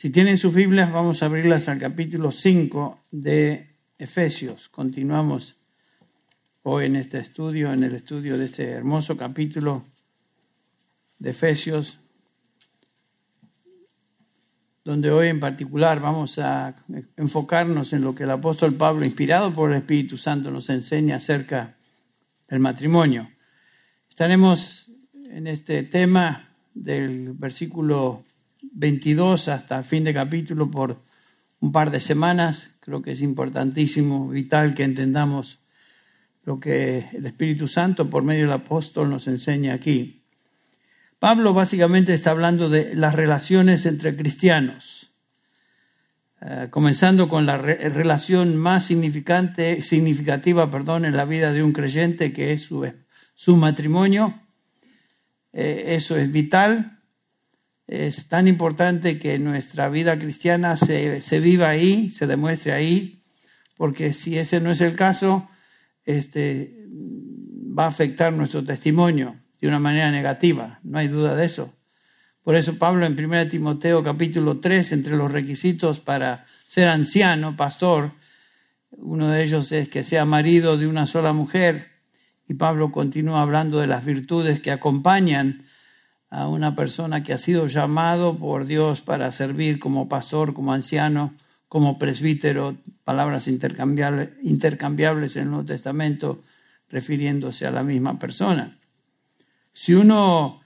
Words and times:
Si 0.00 0.10
tienen 0.10 0.38
sus 0.38 0.54
Biblias, 0.54 0.92
vamos 0.92 1.20
a 1.20 1.26
abrirlas 1.26 1.68
al 1.68 1.80
capítulo 1.80 2.30
5 2.30 3.06
de 3.10 3.74
Efesios. 3.98 4.68
Continuamos 4.68 5.56
hoy 6.62 6.86
en 6.86 6.94
este 6.94 7.18
estudio, 7.18 7.72
en 7.72 7.82
el 7.82 7.96
estudio 7.96 8.38
de 8.38 8.44
este 8.44 8.70
hermoso 8.70 9.16
capítulo 9.16 9.84
de 11.18 11.30
Efesios, 11.30 11.98
donde 14.84 15.10
hoy 15.10 15.26
en 15.26 15.40
particular 15.40 15.98
vamos 15.98 16.38
a 16.38 16.76
enfocarnos 17.16 17.92
en 17.92 18.02
lo 18.02 18.14
que 18.14 18.22
el 18.22 18.30
apóstol 18.30 18.74
Pablo, 18.74 19.04
inspirado 19.04 19.52
por 19.52 19.72
el 19.72 19.78
Espíritu 19.78 20.16
Santo, 20.16 20.52
nos 20.52 20.70
enseña 20.70 21.16
acerca 21.16 21.76
del 22.46 22.60
matrimonio. 22.60 23.28
Estaremos 24.08 24.92
en 25.28 25.48
este 25.48 25.82
tema 25.82 26.54
del 26.72 27.32
versículo 27.32 28.22
22 28.72 29.48
hasta 29.48 29.82
fin 29.82 30.04
de 30.04 30.14
capítulo 30.14 30.70
por 30.70 31.02
un 31.60 31.72
par 31.72 31.90
de 31.90 32.00
semanas. 32.00 32.70
Creo 32.80 33.02
que 33.02 33.12
es 33.12 33.20
importantísimo, 33.20 34.28
vital 34.28 34.74
que 34.74 34.84
entendamos 34.84 35.60
lo 36.44 36.60
que 36.60 37.10
el 37.12 37.26
Espíritu 37.26 37.68
Santo 37.68 38.08
por 38.08 38.22
medio 38.22 38.42
del 38.42 38.52
apóstol 38.52 39.10
nos 39.10 39.26
enseña 39.26 39.74
aquí. 39.74 40.22
Pablo 41.18 41.52
básicamente 41.52 42.14
está 42.14 42.30
hablando 42.30 42.68
de 42.68 42.94
las 42.94 43.14
relaciones 43.14 43.86
entre 43.86 44.16
cristianos, 44.16 45.12
eh, 46.40 46.68
comenzando 46.70 47.28
con 47.28 47.44
la 47.44 47.58
relación 47.58 48.56
más 48.56 48.84
significante, 48.84 49.82
significativa 49.82 50.70
perdón, 50.70 51.04
en 51.04 51.16
la 51.16 51.24
vida 51.24 51.52
de 51.52 51.64
un 51.64 51.72
creyente, 51.72 52.32
que 52.32 52.52
es 52.52 52.62
su, 52.62 52.90
su 53.34 53.56
matrimonio. 53.56 54.40
Eh, 55.52 55.96
eso 55.96 56.16
es 56.16 56.30
vital, 56.30 56.97
es 57.88 58.28
tan 58.28 58.46
importante 58.46 59.18
que 59.18 59.38
nuestra 59.38 59.88
vida 59.88 60.18
cristiana 60.18 60.76
se, 60.76 61.40
viva 61.40 61.70
ahí, 61.70 62.10
se 62.10 62.26
demuestre 62.26 62.72
ahí, 62.72 63.22
porque 63.78 64.12
si 64.12 64.38
ese 64.38 64.60
no 64.60 64.70
es 64.70 64.82
el 64.82 64.94
caso, 64.94 65.48
este, 66.04 66.84
va 66.86 67.84
a 67.84 67.88
afectar 67.88 68.30
nuestro 68.32 68.62
testimonio 68.62 69.36
de 69.58 69.68
una 69.68 69.78
manera 69.78 70.10
negativa, 70.10 70.80
no 70.82 70.98
hay 70.98 71.08
duda 71.08 71.34
de 71.34 71.46
eso. 71.46 71.72
Por 72.42 72.56
eso 72.56 72.78
Pablo 72.78 73.06
en 73.06 73.18
1 73.18 73.48
Timoteo 73.48 74.04
capítulo 74.04 74.58
3, 74.60 74.92
entre 74.92 75.16
los 75.16 75.32
requisitos 75.32 76.00
para 76.00 76.44
ser 76.66 76.88
anciano, 76.88 77.56
pastor, 77.56 78.12
uno 78.90 79.28
de 79.28 79.42
ellos 79.42 79.72
es 79.72 79.88
que 79.88 80.02
sea 80.02 80.26
marido 80.26 80.76
de 80.76 80.86
una 80.86 81.06
sola 81.06 81.32
mujer, 81.32 81.88
y 82.46 82.54
Pablo 82.54 82.92
continúa 82.92 83.40
hablando 83.40 83.80
de 83.80 83.86
las 83.86 84.04
virtudes 84.04 84.60
que 84.60 84.72
acompañan 84.72 85.64
a 86.30 86.46
una 86.46 86.76
persona 86.76 87.22
que 87.22 87.32
ha 87.32 87.38
sido 87.38 87.66
llamado 87.66 88.36
por 88.36 88.66
Dios 88.66 89.00
para 89.00 89.32
servir 89.32 89.78
como 89.78 90.08
pastor, 90.08 90.52
como 90.52 90.72
anciano, 90.72 91.34
como 91.68 91.98
presbítero, 91.98 92.76
palabras 93.04 93.48
intercambiables, 93.48 95.36
en 95.36 95.42
el 95.42 95.50
Nuevo 95.50 95.64
Testamento 95.64 96.42
refiriéndose 96.90 97.66
a 97.66 97.70
la 97.70 97.82
misma 97.82 98.18
persona. 98.18 98.78
Si 99.72 99.94
uno 99.94 100.60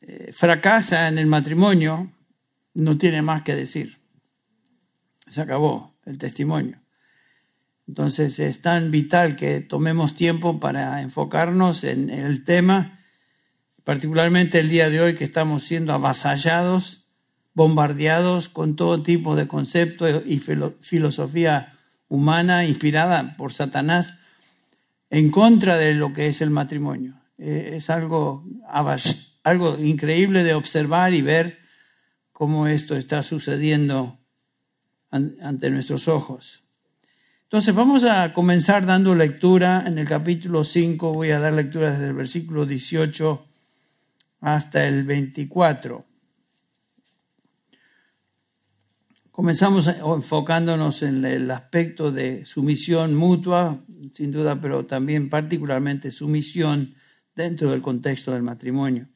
eh, 0.00 0.32
fracasa 0.32 1.08
en 1.08 1.18
el 1.18 1.26
matrimonio, 1.26 2.12
no 2.74 2.98
tiene 2.98 3.22
más 3.22 3.42
que 3.42 3.54
decir. 3.54 3.98
Se 5.26 5.40
acabó 5.40 5.94
el 6.04 6.18
testimonio. 6.18 6.80
Entonces 7.86 8.38
es 8.38 8.60
tan 8.60 8.90
vital 8.90 9.36
que 9.36 9.60
tomemos 9.60 10.14
tiempo 10.14 10.60
para 10.60 11.00
enfocarnos 11.00 11.84
en 11.84 12.10
el 12.10 12.44
tema 12.44 12.97
particularmente 13.88 14.58
el 14.58 14.68
día 14.68 14.90
de 14.90 15.00
hoy 15.00 15.14
que 15.14 15.24
estamos 15.24 15.64
siendo 15.64 15.94
avasallados, 15.94 17.06
bombardeados 17.54 18.50
con 18.50 18.76
todo 18.76 19.02
tipo 19.02 19.34
de 19.34 19.48
conceptos 19.48 20.24
y 20.26 20.40
filosofía 20.40 21.78
humana 22.06 22.66
inspirada 22.66 23.34
por 23.38 23.54
Satanás 23.54 24.12
en 25.08 25.30
contra 25.30 25.78
de 25.78 25.94
lo 25.94 26.12
que 26.12 26.26
es 26.26 26.42
el 26.42 26.50
matrimonio. 26.50 27.18
Eh, 27.38 27.76
es 27.76 27.88
algo, 27.88 28.44
algo 29.42 29.78
increíble 29.78 30.44
de 30.44 30.52
observar 30.52 31.14
y 31.14 31.22
ver 31.22 31.58
cómo 32.32 32.66
esto 32.66 32.94
está 32.94 33.22
sucediendo 33.22 34.18
ante 35.10 35.70
nuestros 35.70 36.08
ojos. 36.08 36.62
Entonces 37.44 37.74
vamos 37.74 38.04
a 38.04 38.34
comenzar 38.34 38.84
dando 38.84 39.14
lectura 39.14 39.84
en 39.86 39.96
el 39.96 40.06
capítulo 40.06 40.64
5, 40.64 41.14
voy 41.14 41.30
a 41.30 41.40
dar 41.40 41.54
lectura 41.54 41.92
desde 41.92 42.08
el 42.08 42.14
versículo 42.14 42.66
18 42.66 43.47
hasta 44.40 44.86
el 44.86 45.04
24. 45.04 46.04
Comenzamos 49.30 49.86
enfocándonos 49.86 51.02
en 51.02 51.24
el 51.24 51.50
aspecto 51.50 52.10
de 52.10 52.44
sumisión 52.44 53.14
mutua, 53.14 53.84
sin 54.12 54.32
duda, 54.32 54.60
pero 54.60 54.84
también 54.86 55.30
particularmente 55.30 56.10
sumisión 56.10 56.94
dentro 57.36 57.70
del 57.70 57.80
contexto 57.80 58.32
del 58.32 58.42
matrimonio, 58.42 59.06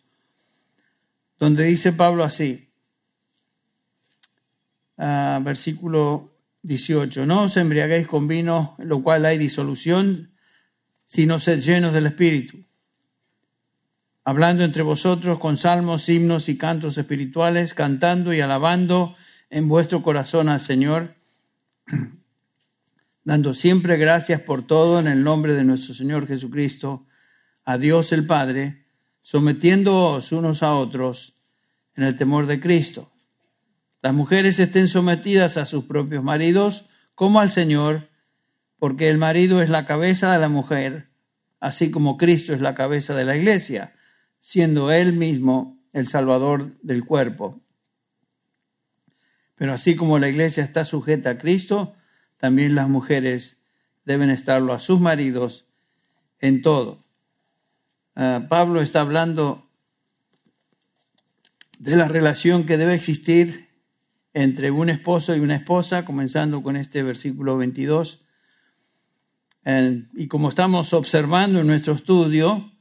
donde 1.41 1.65
dice 1.65 1.93
Pablo 1.93 2.22
así, 2.22 2.69
versículo 4.97 6.31
18, 6.62 7.27
no 7.27 7.43
os 7.43 7.56
embriaguéis 7.56 8.06
con 8.06 8.28
vino, 8.28 8.77
en 8.78 8.89
lo 8.89 9.03
cual 9.03 9.25
hay 9.25 9.39
disolución, 9.39 10.31
sino 11.04 11.41
sed 11.41 11.59
llenos 11.59 11.93
del 11.93 12.06
Espíritu 12.06 12.65
hablando 14.25 14.65
entre 14.65 14.83
vosotros 14.83 15.38
con 15.38 15.56
salmos, 15.56 16.09
himnos 16.09 16.49
y 16.49 16.56
cantos 16.56 16.97
espirituales, 16.99 17.75
cantando 17.75 18.33
y 18.33 18.41
alabando 18.41 19.16
en 19.50 19.69
vuestro 19.69 20.03
corazón 20.03 20.49
al 20.49 20.60
Señor, 20.60 21.15
dando 23.25 23.55
siempre 23.55 23.97
gracias 23.97 24.41
por 24.41 24.66
todo 24.66 25.00
en 25.00 25.09
el 25.09 25.22
nombre 25.22 25.55
de 25.55 25.65
nuestro 25.65 25.94
Señor 25.94 26.27
Jesucristo, 26.27 27.06
a 27.65 27.78
Dios 27.78 28.12
el 28.12 28.27
Padre, 28.27 28.87
sometiéndoos 29.22 30.33
unos 30.33 30.62
a 30.62 30.75
otros 30.75 31.34
en 31.94 32.04
el 32.04 32.16
temor 32.16 32.47
de 32.47 32.60
Cristo. 32.60 33.12
Las 34.00 34.15
mujeres 34.15 34.59
estén 34.59 34.89
sometidas 34.89 35.56
a 35.56 35.66
sus 35.66 35.84
propios 35.84 36.25
maridos 36.25 36.87
como 37.15 37.39
al 37.39 37.50
Señor, 37.50 38.09
porque 38.78 39.10
el 39.10 39.19
marido 39.19 39.62
es 39.62 39.69
la 39.69 39.87
cabeza 39.87 40.33
de 40.33 40.41
la 40.41 40.49
mujer, 40.49 41.10
así 41.60 41.93
como 41.93 42.16
Cristo 42.16 42.53
es 42.53 42.60
la 42.60 42.75
cabeza 42.75 43.15
de 43.15 43.25
la 43.25 43.37
iglesia 43.37 43.93
siendo 44.42 44.91
Él 44.91 45.12
mismo 45.12 45.78
el 45.92 46.08
Salvador 46.08 46.76
del 46.82 47.06
cuerpo. 47.06 47.62
Pero 49.54 49.72
así 49.72 49.94
como 49.94 50.19
la 50.19 50.28
iglesia 50.28 50.64
está 50.64 50.84
sujeta 50.84 51.30
a 51.30 51.38
Cristo, 51.38 51.94
también 52.38 52.75
las 52.75 52.88
mujeres 52.88 53.62
deben 54.04 54.30
estarlo 54.30 54.72
a 54.72 54.80
sus 54.80 55.00
maridos 55.00 55.66
en 56.41 56.60
todo. 56.60 57.04
Ah, 58.16 58.47
Pablo 58.48 58.82
está 58.82 59.03
hablando 59.03 59.70
de 61.78 61.97
la 61.97 62.09
relación 62.09 62.66
que 62.66 62.76
debe 62.76 62.94
existir 62.94 63.69
entre 64.34 64.72
un 64.72 64.91
esposo 64.91 65.36
y 65.36 65.41
una 65.41 65.54
esposa, 65.54 66.04
comenzando 66.04 66.64
con 66.64 66.76
este 66.76 67.04
versículo 67.04 67.56
22. 67.59 68.24
y 70.14 70.26
como 70.26 70.48
estamos 70.48 70.92
observando 70.94 71.60
en 71.60 71.69
nuestro 71.69 71.94
estudio, 71.94 72.72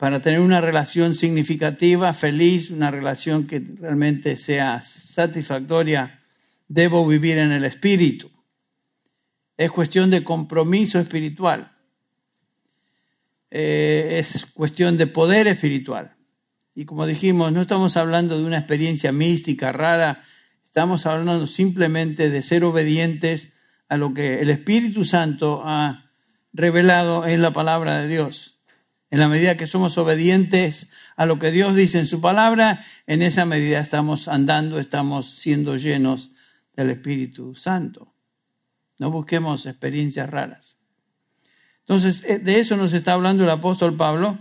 para 0.00 0.22
tener 0.22 0.40
una 0.40 0.62
relación 0.62 1.14
significativa, 1.14 2.14
feliz, 2.14 2.70
una 2.70 2.90
relación 2.90 3.46
que 3.46 3.62
realmente 3.78 4.34
sea 4.36 4.80
satisfactoria, 4.80 6.22
debo 6.68 7.06
vivir 7.06 7.36
en 7.36 7.52
el 7.52 7.66
espíritu. 7.66 8.30
Es 9.58 9.70
cuestión 9.70 10.10
de 10.10 10.24
compromiso 10.24 10.98
espiritual. 10.98 11.76
Eh, 13.50 14.16
es 14.18 14.46
cuestión 14.54 14.96
de 14.96 15.06
poder 15.06 15.48
espiritual. 15.48 16.16
Y 16.74 16.86
como 16.86 17.04
dijimos, 17.04 17.52
no 17.52 17.60
estamos 17.60 17.98
hablando 17.98 18.38
de 18.38 18.46
una 18.46 18.56
experiencia 18.56 19.12
mística 19.12 19.70
rara, 19.70 20.24
estamos 20.64 21.04
hablando 21.04 21.46
simplemente 21.46 22.30
de 22.30 22.42
ser 22.42 22.64
obedientes 22.64 23.50
a 23.90 23.98
lo 23.98 24.14
que 24.14 24.40
el 24.40 24.48
Espíritu 24.48 25.04
Santo 25.04 25.60
ha 25.62 26.10
revelado 26.54 27.26
en 27.26 27.42
la 27.42 27.50
palabra 27.50 28.00
de 28.00 28.08
Dios. 28.08 28.59
En 29.10 29.18
la 29.18 29.28
medida 29.28 29.56
que 29.56 29.66
somos 29.66 29.98
obedientes 29.98 30.88
a 31.16 31.26
lo 31.26 31.38
que 31.38 31.50
Dios 31.50 31.74
dice 31.74 31.98
en 31.98 32.06
su 32.06 32.20
palabra, 32.20 32.84
en 33.06 33.22
esa 33.22 33.44
medida 33.44 33.80
estamos 33.80 34.28
andando, 34.28 34.78
estamos 34.78 35.30
siendo 35.30 35.76
llenos 35.76 36.30
del 36.76 36.90
Espíritu 36.90 37.54
Santo. 37.56 38.14
No 38.98 39.10
busquemos 39.10 39.66
experiencias 39.66 40.30
raras. 40.30 40.76
Entonces, 41.80 42.22
eh, 42.24 42.38
de 42.38 42.60
eso 42.60 42.76
nos 42.76 42.92
está 42.92 43.14
hablando 43.14 43.42
el 43.42 43.50
apóstol 43.50 43.96
Pablo. 43.96 44.38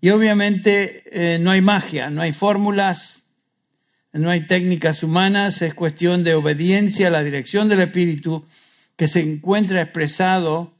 Y 0.00 0.10
obviamente 0.10 1.04
eh, 1.12 1.38
no 1.38 1.52
hay 1.52 1.60
magia, 1.62 2.10
no 2.10 2.22
hay 2.22 2.32
fórmulas, 2.32 3.22
no 4.12 4.30
hay 4.30 4.46
técnicas 4.46 5.02
humanas, 5.02 5.62
es 5.62 5.74
cuestión 5.74 6.24
de 6.24 6.34
obediencia 6.34 7.08
a 7.08 7.10
la 7.10 7.22
dirección 7.22 7.68
del 7.68 7.82
Espíritu 7.82 8.44
que 8.96 9.08
se 9.08 9.20
encuentra 9.20 9.82
expresado 9.82 10.74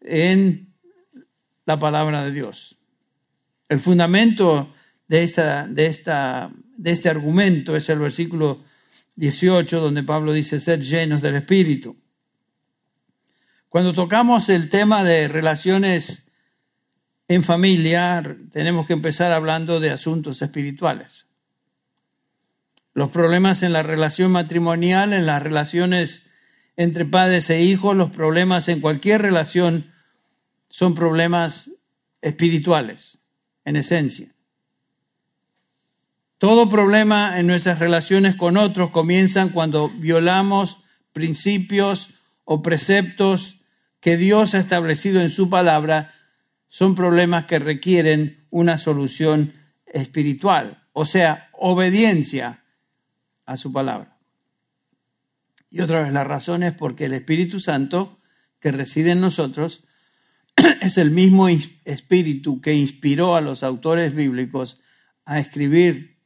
en 0.00 0.73
la 1.66 1.78
palabra 1.78 2.24
de 2.24 2.32
Dios. 2.32 2.76
El 3.68 3.80
fundamento 3.80 4.72
de 5.08 5.22
esta, 5.22 5.66
de 5.66 5.86
esta 5.86 6.52
de 6.76 6.90
este 6.90 7.08
argumento 7.08 7.76
es 7.76 7.88
el 7.88 7.98
versículo 7.98 8.64
18, 9.16 9.80
donde 9.80 10.02
Pablo 10.02 10.32
dice 10.32 10.60
ser 10.60 10.80
llenos 10.80 11.22
del 11.22 11.36
Espíritu. 11.36 11.96
Cuando 13.68 13.92
tocamos 13.92 14.48
el 14.48 14.68
tema 14.68 15.04
de 15.04 15.28
relaciones 15.28 16.26
en 17.28 17.42
familia, 17.42 18.22
tenemos 18.52 18.86
que 18.86 18.92
empezar 18.92 19.32
hablando 19.32 19.80
de 19.80 19.90
asuntos 19.90 20.42
espirituales. 20.42 21.26
Los 22.92 23.10
problemas 23.10 23.62
en 23.62 23.72
la 23.72 23.82
relación 23.82 24.30
matrimonial, 24.30 25.12
en 25.12 25.26
las 25.26 25.42
relaciones 25.42 26.22
entre 26.76 27.04
padres 27.04 27.50
e 27.50 27.62
hijos, 27.62 27.96
los 27.96 28.10
problemas 28.10 28.68
en 28.68 28.80
cualquier 28.80 29.22
relación 29.22 29.92
son 30.74 30.96
problemas 30.96 31.70
espirituales, 32.20 33.18
en 33.64 33.76
esencia. 33.76 34.34
Todo 36.38 36.68
problema 36.68 37.38
en 37.38 37.46
nuestras 37.46 37.78
relaciones 37.78 38.34
con 38.34 38.56
otros 38.56 38.90
comienzan 38.90 39.50
cuando 39.50 39.88
violamos 39.88 40.78
principios 41.12 42.10
o 42.42 42.60
preceptos 42.60 43.60
que 44.00 44.16
Dios 44.16 44.56
ha 44.56 44.58
establecido 44.58 45.20
en 45.20 45.30
su 45.30 45.48
palabra. 45.48 46.12
Son 46.66 46.96
problemas 46.96 47.44
que 47.44 47.60
requieren 47.60 48.44
una 48.50 48.76
solución 48.76 49.52
espiritual, 49.86 50.88
o 50.92 51.06
sea, 51.06 51.50
obediencia 51.52 52.64
a 53.46 53.56
su 53.56 53.72
palabra. 53.72 54.18
Y 55.70 55.82
otra 55.82 56.02
vez, 56.02 56.12
la 56.12 56.24
razón 56.24 56.64
es 56.64 56.72
porque 56.72 57.04
el 57.04 57.12
Espíritu 57.12 57.60
Santo 57.60 58.18
que 58.58 58.72
reside 58.72 59.12
en 59.12 59.20
nosotros 59.20 59.84
es 60.80 60.98
el 60.98 61.10
mismo 61.10 61.48
espíritu 61.48 62.60
que 62.60 62.74
inspiró 62.74 63.36
a 63.36 63.40
los 63.40 63.62
autores 63.62 64.14
bíblicos 64.14 64.80
a 65.24 65.38
escribir 65.38 66.18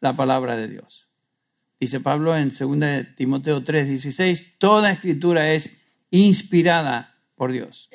la 0.00 0.16
palabra 0.16 0.56
de 0.56 0.68
Dios. 0.68 1.08
Dice 1.78 2.00
Pablo 2.00 2.36
en 2.36 2.50
2 2.50 3.16
Timoteo 3.16 3.64
3, 3.64 3.88
16, 3.88 4.58
toda 4.58 4.92
escritura 4.92 5.52
es 5.52 5.70
inspirada 6.10 7.18
por 7.34 7.52
Dios. 7.52 7.88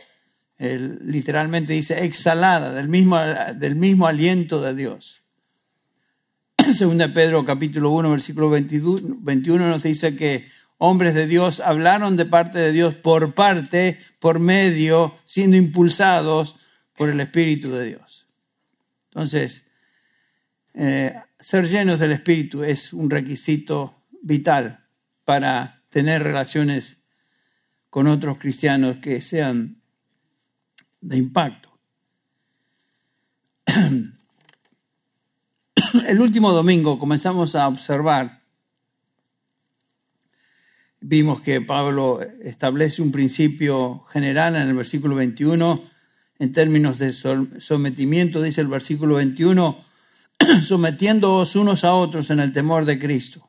Él 0.58 1.00
literalmente 1.04 1.74
dice 1.74 2.06
exhalada 2.06 2.74
del 2.74 2.90
mismo, 2.90 3.20
del 3.56 3.76
mismo 3.76 4.08
aliento 4.08 4.62
de 4.62 4.74
Dios. 4.74 5.24
Segunda 6.74 7.14
Pedro 7.14 7.46
capítulo 7.46 7.92
1 7.92 8.10
versículo 8.10 8.50
21 8.50 9.70
nos 9.70 9.84
dice 9.84 10.16
que 10.16 10.48
hombres 10.78 11.14
de 11.14 11.28
Dios 11.28 11.60
hablaron 11.60 12.18
de 12.18 12.26
parte 12.26 12.60
de 12.60 12.72
Dios 12.72 12.96
por 12.96 13.34
parte, 13.34 14.00
por 14.20 14.40
medio, 14.40 15.18
siendo 15.24 15.58
impulsados 15.58 16.58
por 16.96 17.10
el 17.10 17.20
Espíritu 17.20 17.72
de 17.72 17.86
Dios. 17.86 18.28
Entonces, 19.12 19.66
eh, 20.74 21.16
ser 21.40 21.68
llenos 21.68 22.00
del 22.00 22.12
Espíritu 22.12 22.64
es 22.64 22.92
un 22.94 23.10
requisito 23.10 24.04
vital 24.22 24.86
para 25.24 25.84
tener 25.90 26.24
relaciones 26.24 26.98
con 27.90 28.08
otros 28.08 28.38
cristianos 28.38 28.98
que 28.98 29.22
sean 29.22 29.82
de 31.00 31.18
impacto. 31.18 31.80
El 36.08 36.20
último 36.20 36.52
domingo 36.52 37.00
comenzamos 37.00 37.56
a 37.56 37.68
observar 37.68 38.45
Vimos 41.08 41.42
que 41.42 41.62
Pablo 41.62 42.20
establece 42.42 43.00
un 43.04 43.12
principio 43.12 44.06
general 44.12 44.56
en 44.56 44.64
el 44.64 44.74
versículo 44.74 45.14
21 45.14 45.80
en 46.40 46.52
términos 46.52 46.98
de 46.98 47.14
sometimiento, 47.14 48.42
dice 48.42 48.62
el 48.62 48.68
versículo 48.68 49.14
21, 49.18 49.86
sometiéndoos 50.64 51.56
unos 51.58 51.84
a 51.84 51.94
otros 51.94 52.32
en 52.32 52.40
el 52.40 52.52
temor 52.52 52.86
de 52.86 52.98
Cristo. 52.98 53.48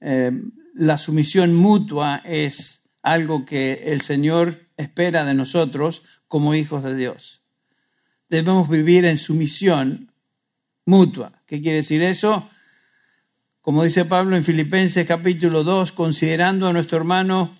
Eh, 0.00 0.30
la 0.72 0.96
sumisión 0.96 1.54
mutua 1.54 2.22
es 2.24 2.84
algo 3.02 3.44
que 3.44 3.82
el 3.88 4.00
Señor 4.00 4.70
espera 4.78 5.26
de 5.26 5.34
nosotros 5.34 6.04
como 6.26 6.54
hijos 6.54 6.84
de 6.84 6.96
Dios. 6.96 7.42
Debemos 8.30 8.70
vivir 8.70 9.04
en 9.04 9.18
sumisión 9.18 10.10
mutua. 10.86 11.42
¿Qué 11.44 11.60
quiere 11.60 11.78
decir 11.78 12.02
eso? 12.02 12.48
Como 13.62 13.84
dice 13.84 14.04
Pablo 14.04 14.36
en 14.36 14.42
Filipenses 14.42 15.06
capítulo 15.06 15.62
2, 15.62 15.92
considerando 15.92 16.66
a 16.66 16.72
nuestro 16.72 16.98
hermano 16.98 17.54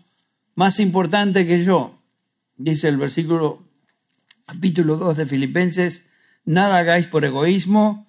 más 0.56 0.80
importante 0.80 1.46
que 1.46 1.62
yo, 1.62 1.96
dice 2.56 2.88
el 2.88 2.96
versículo 2.96 3.62
capítulo 4.44 4.96
2 4.96 5.18
de 5.18 5.26
Filipenses, 5.26 6.02
nada 6.44 6.78
hagáis 6.78 7.06
por 7.06 7.24
egoísmo 7.24 8.08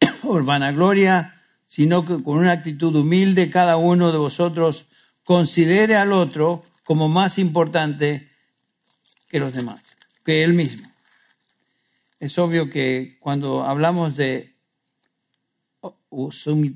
o 0.22 0.42
vanagloria, 0.42 1.42
sino 1.66 2.06
que 2.06 2.22
con 2.22 2.38
una 2.38 2.52
actitud 2.52 2.96
humilde 2.96 3.50
cada 3.50 3.76
uno 3.76 4.10
de 4.10 4.16
vosotros 4.16 4.86
considere 5.22 5.96
al 5.96 6.14
otro 6.14 6.62
como 6.84 7.08
más 7.08 7.38
importante 7.38 8.30
que 9.28 9.38
los 9.38 9.52
demás, 9.52 9.82
que 10.24 10.44
él 10.44 10.54
mismo. 10.54 10.88
Es 12.20 12.38
obvio 12.38 12.70
que 12.70 13.18
cuando 13.20 13.64
hablamos 13.64 14.16
de 14.16 14.57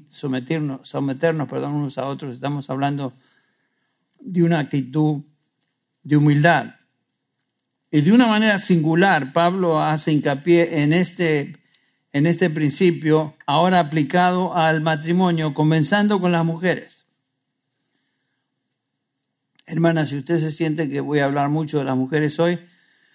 someternos, 0.08 0.88
someternos 0.88 1.49
perdón, 1.49 1.72
unos 1.72 1.99
a 1.99 2.06
otros, 2.06 2.34
estamos 2.34 2.70
hablando 2.70 3.14
de 4.20 4.43
una 4.43 4.60
actitud 4.60 5.22
de 6.02 6.16
humildad. 6.16 6.76
Y 7.90 8.00
de 8.00 8.12
una 8.12 8.26
manera 8.26 8.58
singular, 8.58 9.32
Pablo 9.32 9.82
hace 9.82 10.12
hincapié 10.12 10.82
en 10.82 10.93
este, 10.93 11.58
en 12.12 12.26
este 12.26 12.49
principio, 12.49 13.34
ahora 13.46 13.81
aplicado 13.81 14.56
al 14.56 14.81
matrimonio, 14.81 15.52
comenzando 15.52 16.20
con 16.20 16.32
las 16.32 16.44
mujeres. 16.44 17.05
Hermanas, 19.66 20.08
si 20.08 20.16
usted 20.16 20.40
se 20.40 20.52
siente 20.52 20.88
que 20.88 21.00
voy 21.00 21.19
a 21.19 21.26
hablar 21.26 21.50
mucho 21.50 21.78
de 21.78 21.84
las 21.84 21.96
mujeres 21.96 22.40
hoy, 22.40 22.58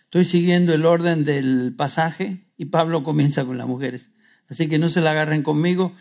estoy 0.03 0.25
siguiendo 0.25 0.73
el 0.73 0.85
orden 0.85 1.25
del 1.25 1.73
pasaje 1.75 2.45
y 2.55 2.65
Pablo 2.65 3.03
comienza 3.03 3.45
con 3.45 3.57
las 3.57 3.67
mujeres. 3.67 4.11
Así 4.49 4.67
que 4.69 4.79
no 4.79 4.89
se 4.89 5.01
la 5.01 5.11
agarren 5.11 5.43
conmigo, 5.43 5.95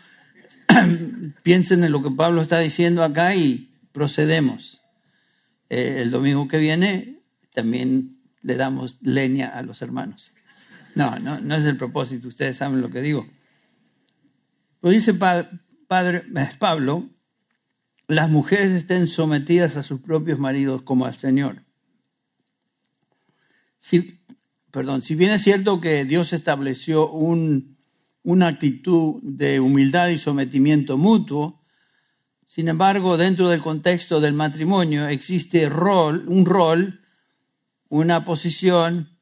piensen 1.43 1.83
en 1.83 1.91
lo 1.91 2.01
que 2.01 2.11
Pablo 2.11 2.41
está 2.41 2.59
diciendo 2.59 3.03
acá 3.03 3.35
y 3.35 3.71
procedemos. 3.91 4.81
Eh, 5.69 5.99
el 6.01 6.11
domingo 6.11 6.47
que 6.47 6.57
viene 6.57 7.19
también 7.53 8.19
le 8.41 8.55
damos 8.55 8.99
leña 9.01 9.49
a 9.49 9.61
los 9.63 9.81
hermanos. 9.81 10.31
No, 10.95 11.19
no, 11.19 11.39
no 11.39 11.55
es 11.55 11.65
el 11.65 11.77
propósito, 11.77 12.27
ustedes 12.27 12.57
saben 12.57 12.81
lo 12.81 12.89
que 12.89 13.01
digo. 13.01 13.27
Lo 14.81 14.89
dice 14.89 15.13
padre, 15.13 16.23
Pablo, 16.59 17.09
las 18.07 18.29
mujeres 18.29 18.71
estén 18.71 19.07
sometidas 19.07 19.75
a 19.75 19.83
sus 19.83 19.99
propios 19.99 20.39
maridos 20.39 20.81
como 20.81 21.05
al 21.05 21.15
Señor. 21.15 21.63
Perdón, 24.71 25.01
si 25.01 25.15
bien 25.15 25.31
es 25.31 25.43
cierto 25.43 25.81
que 25.81 26.05
Dios 26.05 26.33
estableció 26.33 27.09
un, 27.09 27.76
una 28.27 28.47
actitud 28.47 29.21
de 29.23 29.61
humildad 29.61 30.09
y 30.09 30.17
sometimiento 30.17 30.97
mutuo. 30.97 31.63
Sin 32.45 32.67
embargo, 32.67 33.15
dentro 33.15 33.47
del 33.47 33.61
contexto 33.61 34.19
del 34.19 34.33
matrimonio 34.33 35.07
existe 35.07 35.69
rol, 35.69 36.25
un 36.27 36.45
rol, 36.45 36.99
una 37.87 38.25
posición 38.25 39.17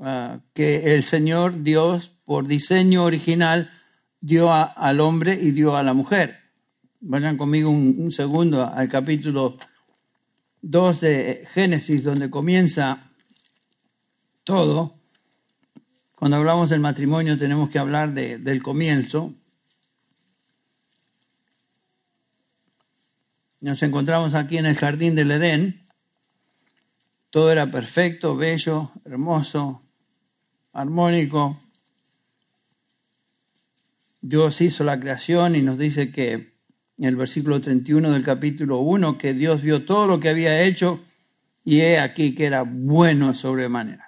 ah, 0.00 0.40
que 0.54 0.94
el 0.94 1.02
Señor 1.02 1.62
Dios, 1.62 2.10
por 2.24 2.46
diseño 2.46 3.04
original, 3.04 3.70
dio 4.22 4.50
al 4.50 5.00
hombre 5.00 5.38
y 5.38 5.50
dio 5.50 5.76
a 5.76 5.82
la 5.82 5.92
mujer. 5.92 6.38
Vayan 7.00 7.36
conmigo 7.36 7.68
un, 7.68 7.96
un 7.98 8.10
segundo 8.10 8.64
al 8.66 8.88
capítulo 8.88 9.58
2 10.62 11.00
de 11.02 11.46
Génesis, 11.52 12.02
donde 12.02 12.30
comienza 12.30 13.10
todo. 14.42 14.95
Cuando 16.16 16.38
hablamos 16.38 16.70
del 16.70 16.80
matrimonio 16.80 17.38
tenemos 17.38 17.68
que 17.68 17.78
hablar 17.78 18.14
del 18.14 18.62
comienzo. 18.62 19.34
Nos 23.60 23.82
encontramos 23.82 24.32
aquí 24.34 24.56
en 24.56 24.64
el 24.64 24.76
jardín 24.76 25.14
del 25.14 25.30
Edén. 25.30 25.84
Todo 27.28 27.52
era 27.52 27.70
perfecto, 27.70 28.34
bello, 28.34 28.92
hermoso, 29.04 29.82
armónico. 30.72 31.60
Dios 34.22 34.62
hizo 34.62 34.84
la 34.84 34.98
creación 34.98 35.54
y 35.54 35.60
nos 35.60 35.76
dice 35.76 36.10
que 36.10 36.54
en 36.96 37.04
el 37.04 37.16
versículo 37.16 37.60
31 37.60 38.10
del 38.10 38.22
capítulo 38.22 38.78
1 38.78 39.18
que 39.18 39.34
Dios 39.34 39.60
vio 39.60 39.84
todo 39.84 40.06
lo 40.06 40.18
que 40.18 40.30
había 40.30 40.62
hecho 40.62 41.04
y 41.62 41.80
he 41.80 41.98
aquí 41.98 42.34
que 42.34 42.46
era 42.46 42.62
bueno 42.62 43.34
sobremanera. 43.34 44.05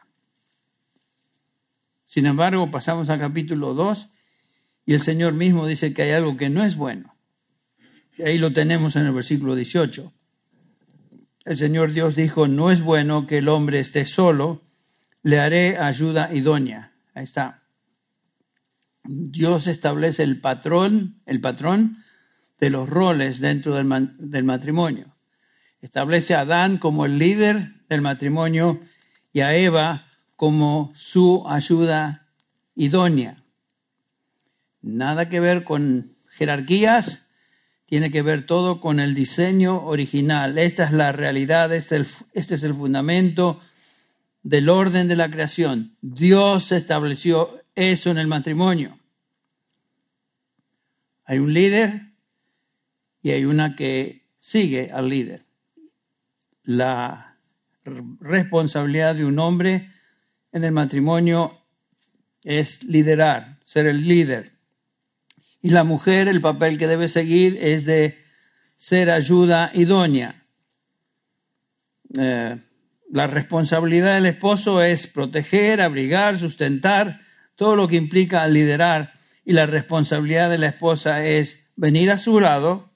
Sin 2.08 2.24
embargo, 2.24 2.70
pasamos 2.70 3.10
al 3.10 3.20
capítulo 3.20 3.74
2 3.74 4.08
y 4.86 4.94
el 4.94 5.02
Señor 5.02 5.34
mismo 5.34 5.66
dice 5.66 5.92
que 5.92 6.00
hay 6.00 6.12
algo 6.12 6.38
que 6.38 6.48
no 6.48 6.64
es 6.64 6.74
bueno. 6.74 7.14
Y 8.16 8.22
ahí 8.22 8.38
lo 8.38 8.50
tenemos 8.50 8.96
en 8.96 9.04
el 9.04 9.12
versículo 9.12 9.54
18. 9.54 10.10
El 11.44 11.58
Señor 11.58 11.92
Dios 11.92 12.16
dijo, 12.16 12.48
no 12.48 12.70
es 12.70 12.80
bueno 12.80 13.26
que 13.26 13.36
el 13.36 13.48
hombre 13.50 13.78
esté 13.78 14.06
solo, 14.06 14.62
le 15.22 15.38
haré 15.38 15.76
ayuda 15.76 16.34
idónea. 16.34 16.94
Ahí 17.12 17.24
está. 17.24 17.64
Dios 19.04 19.66
establece 19.66 20.22
el 20.22 20.40
patrón, 20.40 21.20
el 21.26 21.42
patrón 21.42 22.02
de 22.58 22.70
los 22.70 22.88
roles 22.88 23.38
dentro 23.38 23.74
del, 23.74 23.86
del 24.16 24.44
matrimonio. 24.44 25.14
Establece 25.82 26.34
a 26.34 26.40
Adán 26.40 26.78
como 26.78 27.04
el 27.04 27.18
líder 27.18 27.84
del 27.90 28.00
matrimonio 28.00 28.80
y 29.30 29.40
a 29.40 29.54
Eva 29.54 30.07
como 30.38 30.92
su 30.94 31.42
ayuda 31.48 32.28
idónea. 32.76 33.42
Nada 34.80 35.28
que 35.28 35.40
ver 35.40 35.64
con 35.64 36.12
jerarquías, 36.28 37.26
tiene 37.86 38.12
que 38.12 38.22
ver 38.22 38.46
todo 38.46 38.80
con 38.80 39.00
el 39.00 39.16
diseño 39.16 39.84
original. 39.84 40.56
Esta 40.56 40.84
es 40.84 40.92
la 40.92 41.10
realidad, 41.10 41.74
este, 41.74 42.04
este 42.34 42.54
es 42.54 42.62
el, 42.62 42.72
fundamento 42.72 43.60
del 44.44 44.68
orden 44.68 45.08
de 45.08 45.16
la 45.16 45.28
creación. 45.28 45.96
Dios 46.02 46.70
estableció 46.70 47.60
eso 47.74 48.12
en 48.12 48.18
el 48.18 48.28
matrimonio. 48.28 48.96
Hay 51.24 51.40
un 51.40 51.52
líder 51.52 52.12
y 53.22 53.32
hay 53.32 53.44
una 53.44 53.74
que 53.74 54.24
sigue 54.38 54.92
al 54.92 55.08
líder. 55.08 55.46
La 56.62 57.38
responsabilidad 58.20 59.16
de 59.16 59.24
un 59.24 59.40
hombre 59.40 59.97
en 60.52 60.64
el 60.64 60.72
matrimonio 60.72 61.58
es 62.42 62.82
liderar, 62.84 63.58
ser 63.64 63.86
el 63.86 64.06
líder. 64.06 64.52
Y 65.60 65.70
la 65.70 65.84
mujer, 65.84 66.28
el 66.28 66.40
papel 66.40 66.78
que 66.78 66.86
debe 66.86 67.08
seguir 67.08 67.58
es 67.60 67.84
de 67.84 68.18
ser 68.76 69.10
ayuda 69.10 69.70
idónea. 69.74 70.44
Eh, 72.18 72.58
la 73.10 73.26
responsabilidad 73.26 74.14
del 74.14 74.26
esposo 74.26 74.82
es 74.82 75.06
proteger, 75.06 75.80
abrigar, 75.80 76.38
sustentar, 76.38 77.20
todo 77.56 77.74
lo 77.74 77.88
que 77.88 77.96
implica 77.96 78.46
liderar. 78.46 79.14
Y 79.44 79.52
la 79.52 79.66
responsabilidad 79.66 80.50
de 80.50 80.58
la 80.58 80.68
esposa 80.68 81.24
es 81.24 81.58
venir 81.74 82.10
a 82.10 82.18
su 82.18 82.40
lado 82.40 82.90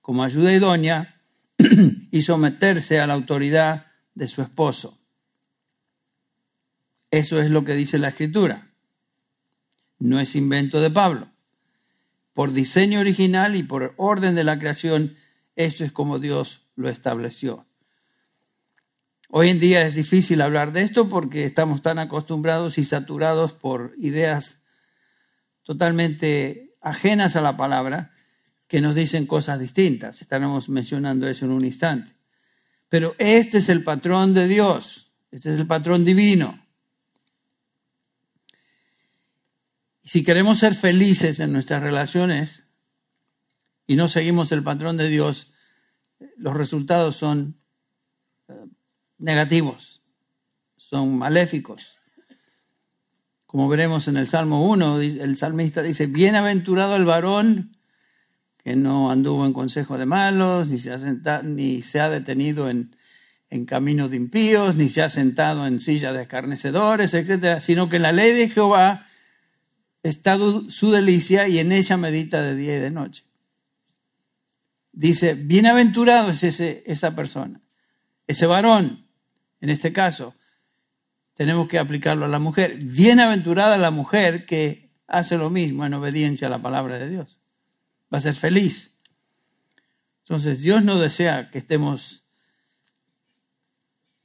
como 0.00 0.22
ayuda 0.22 0.52
idónea 0.52 1.20
y 2.10 2.20
someterse 2.20 3.00
a 3.00 3.06
la 3.06 3.14
autoridad 3.14 3.86
de 4.14 4.28
su 4.28 4.42
esposo. 4.42 5.03
Eso 7.14 7.40
es 7.40 7.48
lo 7.48 7.64
que 7.64 7.76
dice 7.76 7.98
la 7.98 8.08
escritura. 8.08 8.72
No 10.00 10.18
es 10.18 10.34
invento 10.34 10.80
de 10.80 10.90
Pablo 10.90 11.30
por 12.32 12.52
diseño 12.52 12.98
original 12.98 13.54
y 13.54 13.62
por 13.62 13.94
orden 13.96 14.34
de 14.34 14.42
la 14.42 14.58
creación, 14.58 15.16
esto 15.54 15.84
es 15.84 15.92
como 15.92 16.18
Dios 16.18 16.66
lo 16.74 16.88
estableció. 16.88 17.68
Hoy 19.30 19.50
en 19.50 19.60
día 19.60 19.86
es 19.86 19.94
difícil 19.94 20.40
hablar 20.40 20.72
de 20.72 20.82
esto 20.82 21.08
porque 21.08 21.44
estamos 21.44 21.82
tan 21.82 22.00
acostumbrados 22.00 22.78
y 22.78 22.84
saturados 22.84 23.52
por 23.52 23.94
ideas 23.98 24.58
totalmente 25.62 26.74
ajenas 26.80 27.36
a 27.36 27.42
la 27.42 27.56
palabra 27.56 28.10
que 28.66 28.80
nos 28.80 28.96
dicen 28.96 29.26
cosas 29.26 29.60
distintas. 29.60 30.20
Estaremos 30.20 30.68
mencionando 30.68 31.28
eso 31.28 31.44
en 31.44 31.52
un 31.52 31.64
instante. 31.64 32.16
Pero 32.88 33.14
este 33.18 33.58
es 33.58 33.68
el 33.68 33.84
patrón 33.84 34.34
de 34.34 34.48
Dios, 34.48 35.12
este 35.30 35.54
es 35.54 35.60
el 35.60 35.68
patrón 35.68 36.04
divino. 36.04 36.63
Si 40.04 40.22
queremos 40.22 40.58
ser 40.58 40.74
felices 40.74 41.40
en 41.40 41.52
nuestras 41.52 41.82
relaciones 41.82 42.64
y 43.86 43.96
no 43.96 44.06
seguimos 44.06 44.52
el 44.52 44.62
patrón 44.62 44.98
de 44.98 45.08
Dios, 45.08 45.50
los 46.36 46.54
resultados 46.54 47.16
son 47.16 47.58
eh, 48.48 48.54
negativos, 49.16 50.02
son 50.76 51.16
maléficos. 51.16 51.98
Como 53.46 53.66
veremos 53.68 54.06
en 54.06 54.18
el 54.18 54.28
Salmo 54.28 54.68
1, 54.68 55.00
el 55.00 55.36
salmista 55.38 55.82
dice, 55.82 56.06
bienaventurado 56.06 56.96
el 56.96 57.06
varón 57.06 57.78
que 58.62 58.76
no 58.76 59.10
anduvo 59.10 59.46
en 59.46 59.52
consejo 59.54 59.96
de 59.96 60.06
malos, 60.06 60.68
ni 60.68 60.78
se 60.78 60.92
ha, 60.92 61.42
ni 61.42 61.80
se 61.80 62.00
ha 62.00 62.10
detenido 62.10 62.68
en, 62.68 62.94
en 63.48 63.64
de 63.64 64.16
impíos, 64.16 64.74
ni 64.74 64.88
se 64.88 65.02
ha 65.02 65.08
sentado 65.08 65.66
en 65.66 65.80
silla 65.80 66.12
de 66.12 66.22
escarnecedores, 66.22 67.14
etc., 67.14 67.60
sino 67.60 67.88
que 67.88 67.96
en 67.96 68.02
la 68.02 68.12
ley 68.12 68.32
de 68.32 68.48
Jehová 68.48 69.06
está 70.04 70.38
su 70.68 70.92
delicia 70.92 71.48
y 71.48 71.58
en 71.58 71.72
ella 71.72 71.96
medita 71.96 72.42
de 72.42 72.54
día 72.54 72.76
y 72.76 72.80
de 72.80 72.90
noche. 72.90 73.24
Dice, 74.92 75.34
bienaventurado 75.34 76.30
es 76.30 76.44
ese, 76.44 76.84
esa 76.86 77.16
persona, 77.16 77.60
ese 78.28 78.46
varón, 78.46 79.08
en 79.60 79.70
este 79.70 79.92
caso, 79.92 80.36
tenemos 81.32 81.66
que 81.68 81.78
aplicarlo 81.78 82.26
a 82.26 82.28
la 82.28 82.38
mujer. 82.38 82.76
Bienaventurada 82.76 83.76
la 83.78 83.90
mujer 83.90 84.46
que 84.46 84.92
hace 85.08 85.36
lo 85.38 85.50
mismo 85.50 85.84
en 85.84 85.94
obediencia 85.94 86.46
a 86.46 86.50
la 86.50 86.62
palabra 86.62 86.98
de 86.98 87.08
Dios. 87.08 87.38
Va 88.12 88.18
a 88.18 88.20
ser 88.20 88.34
feliz. 88.34 88.92
Entonces, 90.20 90.60
Dios 90.60 90.84
no 90.84 91.00
desea 91.00 91.50
que 91.50 91.58
estemos 91.58 92.20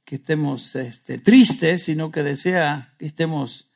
que 0.04 0.16
estemos 0.16 0.74
este, 0.74 1.18
tristes, 1.18 1.84
sino 1.84 2.10
que 2.10 2.24
desea 2.24 2.94
que 2.98 3.06
estemos 3.06 3.69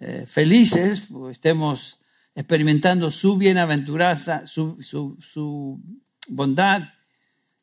eh, 0.00 0.24
felices, 0.26 1.08
estemos 1.30 2.00
experimentando 2.34 3.10
su 3.10 3.36
bienaventuranza, 3.36 4.46
su, 4.46 4.78
su 4.80 5.80
bondad 6.28 6.82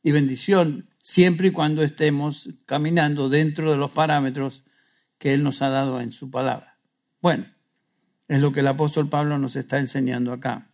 y 0.04 0.12
bendición, 0.12 0.90
siempre 1.00 1.48
y 1.48 1.52
cuando 1.52 1.82
estemos 1.82 2.50
caminando 2.66 3.30
dentro 3.30 3.72
de 3.72 3.78
los 3.78 3.92
parámetros 3.92 4.64
que 5.18 5.34
Él 5.34 5.44
nos 5.44 5.62
ha 5.62 5.70
dado 5.70 6.02
en 6.02 6.12
su 6.12 6.30
palabra. 6.30 6.78
Bueno, 7.22 7.46
es 8.28 8.40
lo 8.40 8.52
que 8.52 8.60
el 8.62 8.68
apóstol 8.68 9.10
Pablo 9.10 9.38
nos 9.38 9.56
está 9.56 9.80
enseñando 9.80 10.34
acá. 10.34 10.70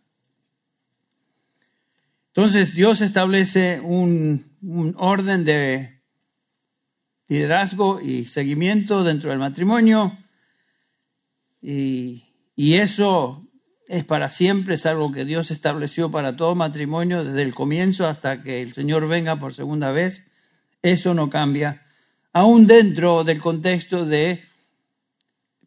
Entonces 2.28 2.74
Dios 2.74 3.02
establece 3.02 3.80
un, 3.80 4.56
un, 4.62 4.94
orden 4.96 5.44
de 5.44 6.02
liderazgo 7.28 8.00
y 8.00 8.24
seguimiento 8.24 9.04
dentro 9.04 9.30
del 9.30 9.38
matrimonio 9.38 10.16
y, 11.62 12.24
eso 12.56 13.48
es 13.88 14.04
para 14.04 14.28
siempre, 14.28 14.74
es 14.74 14.86
algo 14.86 15.12
que 15.12 15.24
Dios 15.24 15.50
estableció 15.50 16.10
para 16.10 16.36
todo 16.36 16.54
matrimonio 16.54 17.24
desde 17.24 17.42
el 17.42 17.54
comienzo 17.54 18.06
hasta 18.06 18.42
que 18.42 18.62
el 18.62 18.72
Señor 18.72 19.08
venga 19.08 19.36
por 19.36 19.54
segunda 19.54 19.92
vez. 19.92 20.26
Eso 20.82 21.14
no 21.14 21.30
cambia, 21.30 21.86
aún 22.32 22.66
dentro 22.66 23.22
del 23.22 23.40
contexto 23.40 24.04
de 24.04 24.42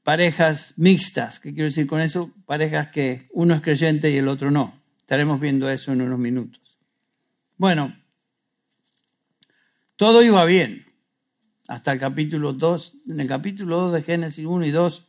parejas 0.04 0.74
mixtas. 0.76 1.40
¿Qué 1.40 1.54
quiero 1.54 1.66
decir 1.66 1.88
con 1.88 2.02
eso? 2.02 2.32
Parejas 2.46 2.90
que 2.90 3.30
uno 3.32 3.54
es 3.54 3.62
creyente 3.62 4.12
y 4.12 4.18
el 4.18 4.28
otro 4.28 4.52
no. 4.52 4.82
Estaremos 4.98 5.40
viendo 5.40 5.70
eso 5.70 5.94
en 5.94 6.02
unos 6.02 6.20
minutos. 6.20 6.62
Bueno, 7.58 7.96
todo 9.96 10.22
iba 10.22 10.44
bien 10.44 10.86
hasta 11.68 11.94
el 11.94 12.00
capítulo 12.00 12.54
2. 12.54 12.98
En 13.10 13.20
el 13.22 13.28
capítulo 13.28 13.80
2 13.80 13.94
de 13.94 14.04
Génesis 14.04 14.46
1 14.46 14.66
y 14.66 14.72
2 14.72 15.08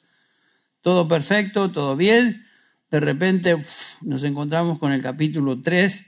todo 0.86 1.08
perfecto, 1.08 1.72
todo 1.72 1.96
bien. 1.96 2.46
De 2.92 3.00
repente 3.00 3.56
nos 4.02 4.22
encontramos 4.22 4.78
con 4.78 4.92
el 4.92 5.02
capítulo 5.02 5.60
3 5.60 6.04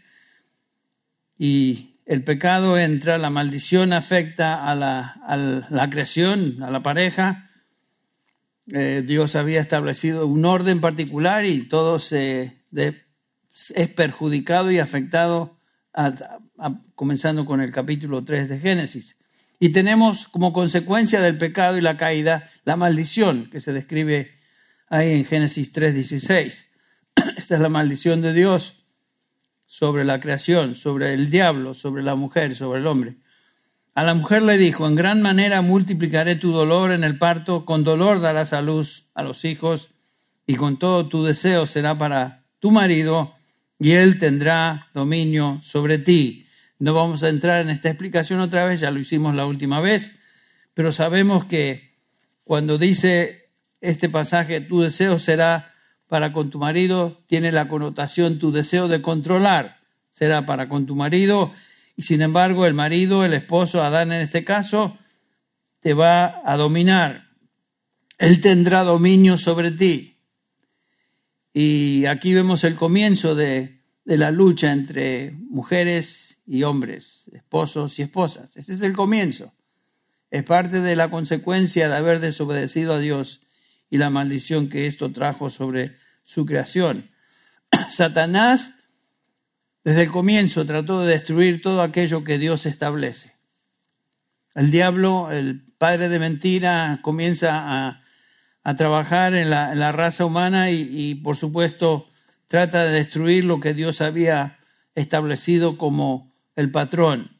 y 1.36 1.96
el 2.06 2.22
pecado 2.22 2.78
entra, 2.78 3.18
la 3.18 3.28
maldición 3.28 3.92
afecta 3.92 4.70
a 4.70 4.76
la, 4.76 5.88
creación, 5.90 6.62
a 6.62 6.70
la 6.70 6.80
pareja. 6.84 7.50
Eh, 8.72 9.02
Dios 9.04 9.34
había 9.34 9.60
establecido 9.60 10.28
un 10.28 10.44
orden 10.44 10.80
particular 10.80 11.44
y 11.44 11.62
todo 11.62 11.98
se 11.98 12.62
es 12.70 13.88
perjudicado 13.96 14.70
y 14.70 14.78
afectado 14.78 15.58
comenzando 16.94 17.46
con 17.46 17.60
el 17.60 17.72
capítulo 17.72 18.24
3 18.24 18.48
de 18.48 18.60
Génesis. 18.60 19.16
Y 19.58 19.70
tenemos 19.70 20.28
como 20.28 20.52
consecuencia 20.52 21.20
del 21.20 21.36
pecado 21.36 21.78
y 21.78 21.80
la 21.80 21.96
caída 21.96 22.48
la 22.62 22.76
maldición 22.76 23.50
que 23.50 23.58
se 23.58 23.72
describe 23.72 24.37
ahí 24.88 25.12
en 25.12 25.24
Génesis 25.24 25.72
3:16. 25.72 26.66
Esta 27.36 27.54
es 27.54 27.60
la 27.60 27.68
maldición 27.68 28.20
de 28.22 28.32
Dios 28.32 28.84
sobre 29.66 30.04
la 30.04 30.20
creación, 30.20 30.74
sobre 30.74 31.14
el 31.14 31.30
diablo, 31.30 31.74
sobre 31.74 32.02
la 32.02 32.14
mujer, 32.14 32.56
sobre 32.56 32.80
el 32.80 32.86
hombre. 32.86 33.16
A 33.94 34.02
la 34.02 34.14
mujer 34.14 34.42
le 34.42 34.58
dijo, 34.58 34.86
en 34.86 34.94
gran 34.94 35.20
manera 35.22 35.60
multiplicaré 35.60 36.36
tu 36.36 36.52
dolor 36.52 36.92
en 36.92 37.04
el 37.04 37.18
parto, 37.18 37.64
con 37.64 37.84
dolor 37.84 38.20
darás 38.20 38.52
a 38.52 38.62
luz 38.62 39.10
a 39.14 39.22
los 39.22 39.44
hijos, 39.44 39.90
y 40.46 40.54
con 40.54 40.78
todo 40.78 41.08
tu 41.08 41.24
deseo 41.24 41.66
será 41.66 41.98
para 41.98 42.44
tu 42.60 42.70
marido, 42.70 43.34
y 43.78 43.92
él 43.92 44.18
tendrá 44.18 44.88
dominio 44.94 45.60
sobre 45.62 45.98
ti. 45.98 46.46
No 46.78 46.94
vamos 46.94 47.22
a 47.24 47.28
entrar 47.28 47.60
en 47.60 47.70
esta 47.70 47.88
explicación 47.88 48.40
otra 48.40 48.64
vez, 48.64 48.80
ya 48.80 48.90
lo 48.90 49.00
hicimos 49.00 49.34
la 49.34 49.46
última 49.46 49.80
vez, 49.80 50.12
pero 50.74 50.92
sabemos 50.92 51.44
que 51.44 51.96
cuando 52.44 52.78
dice 52.78 53.47
este 53.80 54.08
pasaje, 54.08 54.60
tu 54.60 54.80
deseo 54.80 55.18
será 55.18 55.74
para 56.08 56.32
con 56.32 56.50
tu 56.50 56.58
marido, 56.58 57.22
tiene 57.26 57.52
la 57.52 57.68
connotación 57.68 58.38
tu 58.38 58.50
deseo 58.50 58.88
de 58.88 59.02
controlar, 59.02 59.78
será 60.12 60.46
para 60.46 60.68
con 60.68 60.86
tu 60.86 60.96
marido, 60.96 61.52
y 61.96 62.02
sin 62.02 62.22
embargo 62.22 62.66
el 62.66 62.74
marido, 62.74 63.24
el 63.24 63.34
esposo, 63.34 63.82
Adán 63.82 64.12
en 64.12 64.20
este 64.20 64.44
caso, 64.44 64.98
te 65.80 65.94
va 65.94 66.42
a 66.44 66.56
dominar. 66.56 67.28
Él 68.18 68.40
tendrá 68.40 68.82
dominio 68.82 69.38
sobre 69.38 69.70
ti. 69.70 70.16
Y 71.52 72.06
aquí 72.06 72.34
vemos 72.34 72.64
el 72.64 72.74
comienzo 72.74 73.34
de, 73.34 73.80
de 74.04 74.16
la 74.16 74.30
lucha 74.30 74.72
entre 74.72 75.32
mujeres 75.32 76.38
y 76.46 76.62
hombres, 76.62 77.30
esposos 77.32 77.98
y 77.98 78.02
esposas. 78.02 78.56
Ese 78.56 78.74
es 78.74 78.80
el 78.80 78.92
comienzo. 78.92 79.52
Es 80.30 80.42
parte 80.44 80.80
de 80.80 80.96
la 80.96 81.10
consecuencia 81.10 81.88
de 81.88 81.96
haber 81.96 82.20
desobedecido 82.20 82.94
a 82.94 82.98
Dios 82.98 83.42
y 83.90 83.98
la 83.98 84.10
maldición 84.10 84.68
que 84.68 84.86
esto 84.86 85.12
trajo 85.12 85.50
sobre 85.50 85.96
su 86.24 86.44
creación. 86.46 87.10
Satanás 87.90 88.74
desde 89.84 90.02
el 90.02 90.10
comienzo 90.10 90.66
trató 90.66 91.00
de 91.00 91.12
destruir 91.12 91.62
todo 91.62 91.82
aquello 91.82 92.24
que 92.24 92.38
Dios 92.38 92.66
establece. 92.66 93.32
El 94.54 94.70
diablo, 94.70 95.30
el 95.30 95.62
padre 95.78 96.08
de 96.08 96.18
mentira, 96.18 97.00
comienza 97.02 97.86
a, 97.88 98.02
trabajar 98.76 99.34
en 99.34 99.48
la, 99.48 99.92
raza 99.92 100.26
humana 100.26 100.70
y, 100.70 100.86
y, 100.90 101.14
por 101.14 101.36
supuesto, 101.36 102.06
trata 102.48 102.84
de 102.84 102.92
destruir 102.92 103.46
lo 103.46 103.60
que 103.60 103.72
Dios 103.72 104.02
había 104.02 104.58
establecido 104.94 105.78
como 105.78 106.34
el 106.54 106.70
patrón. 106.70 107.38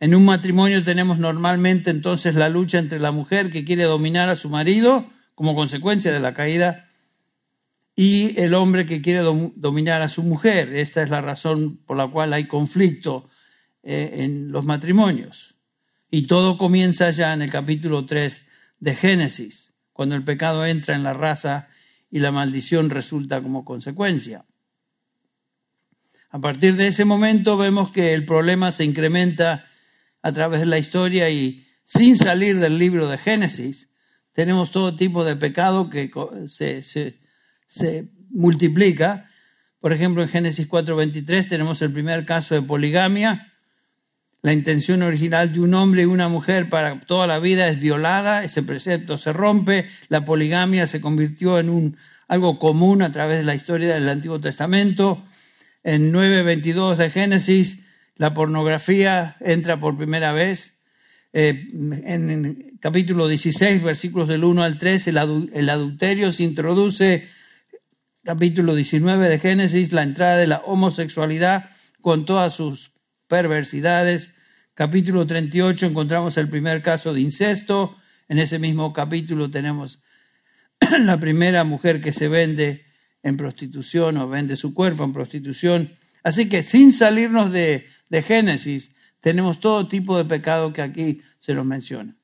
En 0.00 0.12
un 0.12 0.24
matrimonio 0.24 0.82
tenemos 0.82 1.18
normalmente 1.18 1.90
entonces 1.90 2.34
la 2.34 2.48
lucha 2.48 2.78
entre 2.78 2.98
la 2.98 3.12
mujer 3.12 3.52
que 3.52 3.64
quiere 3.64 3.84
dominar 3.84 4.28
a 4.28 4.34
su 4.34 4.48
marido 4.48 5.08
como 5.40 5.54
consecuencia 5.54 6.12
de 6.12 6.20
la 6.20 6.34
caída 6.34 6.90
y 7.96 8.38
el 8.38 8.52
hombre 8.52 8.84
que 8.84 9.00
quiere 9.00 9.22
dominar 9.22 10.02
a 10.02 10.08
su 10.08 10.22
mujer. 10.22 10.76
Esta 10.76 11.02
es 11.02 11.08
la 11.08 11.22
razón 11.22 11.78
por 11.86 11.96
la 11.96 12.08
cual 12.08 12.34
hay 12.34 12.44
conflicto 12.44 13.30
eh, 13.82 14.16
en 14.16 14.52
los 14.52 14.66
matrimonios. 14.66 15.56
Y 16.10 16.26
todo 16.26 16.58
comienza 16.58 17.10
ya 17.10 17.32
en 17.32 17.40
el 17.40 17.50
capítulo 17.50 18.04
3 18.04 18.42
de 18.80 18.94
Génesis, 18.94 19.72
cuando 19.94 20.14
el 20.14 20.24
pecado 20.24 20.66
entra 20.66 20.94
en 20.94 21.04
la 21.04 21.14
raza 21.14 21.68
y 22.10 22.18
la 22.18 22.32
maldición 22.32 22.90
resulta 22.90 23.40
como 23.40 23.64
consecuencia. 23.64 24.44
A 26.28 26.38
partir 26.38 26.76
de 26.76 26.88
ese 26.88 27.06
momento 27.06 27.56
vemos 27.56 27.92
que 27.92 28.12
el 28.12 28.26
problema 28.26 28.72
se 28.72 28.84
incrementa 28.84 29.64
a 30.20 30.32
través 30.32 30.60
de 30.60 30.66
la 30.66 30.76
historia 30.76 31.30
y 31.30 31.66
sin 31.84 32.18
salir 32.18 32.60
del 32.60 32.76
libro 32.76 33.08
de 33.08 33.16
Génesis, 33.16 33.89
tenemos 34.40 34.70
todo 34.70 34.96
tipo 34.96 35.22
de 35.22 35.36
pecado 35.36 35.90
que 35.90 36.10
se, 36.46 36.82
se 36.82 38.08
multiplica. 38.30 39.28
Por 39.80 39.92
ejemplo, 39.92 40.22
en 40.22 40.30
Génesis 40.30 40.66
4:23 40.66 41.46
tenemos 41.46 41.82
el 41.82 41.92
primer 41.92 42.24
caso 42.24 42.54
de 42.54 42.62
poligamia. 42.62 43.52
La 44.40 44.54
intención 44.54 45.02
original 45.02 45.52
de 45.52 45.60
un 45.60 45.74
hombre 45.74 46.02
y 46.02 46.06
una 46.06 46.28
mujer 46.28 46.70
para 46.70 47.00
toda 47.00 47.26
la 47.26 47.38
vida 47.38 47.68
es 47.68 47.78
violada, 47.80 48.42
ese 48.42 48.62
precepto 48.62 49.18
se 49.18 49.34
rompe, 49.34 49.90
la 50.08 50.24
poligamia 50.24 50.86
se 50.86 51.02
convirtió 51.02 51.58
en 51.58 51.68
un, 51.68 51.98
algo 52.26 52.58
común 52.58 53.02
a 53.02 53.12
través 53.12 53.36
de 53.36 53.44
la 53.44 53.54
historia 53.54 53.92
del 53.92 54.08
Antiguo 54.08 54.40
Testamento. 54.40 55.22
En 55.84 56.14
9:22 56.14 56.96
de 56.96 57.10
Génesis, 57.10 57.80
la 58.16 58.32
pornografía 58.32 59.36
entra 59.40 59.78
por 59.78 59.98
primera 59.98 60.32
vez. 60.32 60.79
Eh, 61.32 61.68
en 61.72 62.30
el 62.30 62.78
capítulo 62.80 63.28
16, 63.28 63.82
versículos 63.82 64.28
del 64.28 64.44
1 64.44 64.62
al 64.62 64.78
3, 64.78 65.06
el 65.08 65.68
adulterio 65.68 66.32
se 66.32 66.42
introduce 66.42 67.28
capítulo 68.24 68.74
19 68.74 69.28
de 69.28 69.38
Génesis, 69.38 69.92
la 69.92 70.02
entrada 70.02 70.36
de 70.36 70.46
la 70.46 70.58
homosexualidad 70.58 71.70
con 72.00 72.24
todas 72.24 72.54
sus 72.54 72.92
perversidades. 73.28 74.30
Capítulo 74.74 75.26
38 75.26 75.86
encontramos 75.86 76.36
el 76.36 76.48
primer 76.48 76.82
caso 76.82 77.14
de 77.14 77.20
incesto. 77.20 77.96
En 78.28 78.38
ese 78.38 78.58
mismo 78.58 78.92
capítulo 78.92 79.50
tenemos 79.50 80.00
la 81.00 81.18
primera 81.18 81.64
mujer 81.64 82.00
que 82.00 82.12
se 82.12 82.28
vende 82.28 82.84
en 83.22 83.36
prostitución 83.36 84.16
o 84.16 84.28
vende 84.28 84.56
su 84.56 84.74
cuerpo 84.74 85.04
en 85.04 85.12
prostitución. 85.12 85.92
Así 86.22 86.48
que 86.48 86.62
sin 86.62 86.92
salirnos 86.92 87.52
de, 87.52 87.86
de 88.08 88.22
Génesis, 88.22 88.92
tenemos 89.20 89.60
todo 89.60 89.86
tipo 89.86 90.16
de 90.16 90.24
pecado 90.24 90.72
que 90.72 90.82
aquí 90.82 91.22
se 91.38 91.54
nos 91.54 91.66
menciona. 91.66 92.16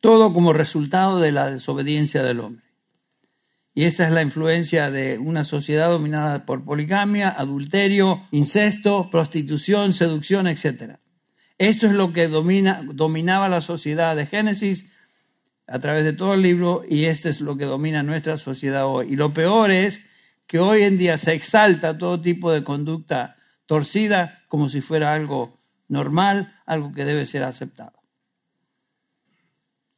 Todo 0.00 0.32
como 0.32 0.52
resultado 0.52 1.18
de 1.20 1.32
la 1.32 1.50
desobediencia 1.50 2.22
del 2.22 2.40
hombre. 2.40 2.64
Y 3.74 3.84
esta 3.84 4.06
es 4.06 4.12
la 4.12 4.22
influencia 4.22 4.90
de 4.90 5.18
una 5.18 5.44
sociedad 5.44 5.88
dominada 5.88 6.44
por 6.44 6.64
poligamia, 6.64 7.28
adulterio, 7.28 8.26
incesto, 8.32 9.08
prostitución, 9.08 9.92
seducción, 9.92 10.48
etc. 10.48 10.96
Esto 11.58 11.86
es 11.86 11.92
lo 11.92 12.12
que 12.12 12.26
domina, 12.26 12.82
dominaba 12.92 13.48
la 13.48 13.60
sociedad 13.60 14.16
de 14.16 14.26
Génesis 14.26 14.86
a 15.68 15.78
través 15.78 16.04
de 16.04 16.12
todo 16.12 16.34
el 16.34 16.42
libro 16.42 16.82
y 16.88 17.04
esto 17.04 17.28
es 17.28 17.40
lo 17.40 17.56
que 17.56 17.66
domina 17.66 18.02
nuestra 18.02 18.36
sociedad 18.36 18.86
hoy. 18.86 19.12
Y 19.12 19.16
lo 19.16 19.32
peor 19.32 19.70
es 19.70 20.02
que 20.48 20.58
hoy 20.58 20.82
en 20.82 20.98
día 20.98 21.18
se 21.18 21.34
exalta 21.34 21.98
todo 21.98 22.20
tipo 22.20 22.50
de 22.50 22.64
conducta 22.64 23.37
torcida 23.68 24.42
como 24.48 24.68
si 24.70 24.80
fuera 24.80 25.14
algo 25.14 25.60
normal, 25.88 26.58
algo 26.64 26.90
que 26.90 27.04
debe 27.04 27.26
ser 27.26 27.44
aceptado. 27.44 28.02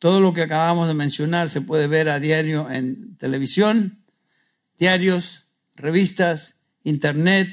Todo 0.00 0.20
lo 0.20 0.34
que 0.34 0.42
acabamos 0.42 0.88
de 0.88 0.94
mencionar 0.94 1.48
se 1.48 1.60
puede 1.60 1.86
ver 1.86 2.08
a 2.08 2.18
diario 2.18 2.68
en 2.68 3.16
televisión, 3.16 4.02
diarios, 4.76 5.46
revistas, 5.76 6.56
internet. 6.82 7.48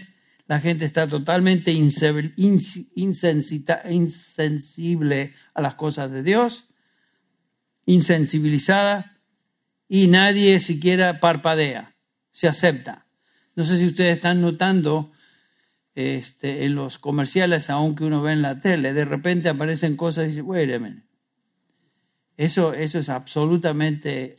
La 0.47 0.59
gente 0.59 0.85
está 0.85 1.07
totalmente 1.07 1.71
insensible 1.71 2.33
a 5.53 5.61
las 5.61 5.75
cosas 5.75 6.09
de 6.09 6.23
Dios, 6.23 6.65
insensibilizada 7.85 9.19
y 9.87 10.07
nadie 10.07 10.59
siquiera 10.61 11.19
parpadea, 11.19 11.95
se 12.31 12.47
acepta. 12.47 13.05
No 13.55 13.65
sé 13.65 13.77
si 13.77 13.85
ustedes 13.85 14.15
están 14.15 14.41
notando 14.41 15.11
este, 15.97 16.65
en 16.65 16.75
los 16.75 16.99
comerciales, 16.99 17.71
aunque 17.71 18.03
uno 18.03 18.21
ve 18.21 18.31
en 18.31 18.43
la 18.43 18.59
tele, 18.59 18.93
de 18.93 19.03
repente 19.03 19.49
aparecen 19.49 19.97
cosas 19.97 20.25
y 20.25 20.27
dice, 20.27 20.41
wait 20.43 20.71
a 20.71 20.77
minute. 20.77 21.07
Eso, 22.37 22.75
eso 22.75 22.99
es 22.99 23.09
absolutamente 23.09 24.35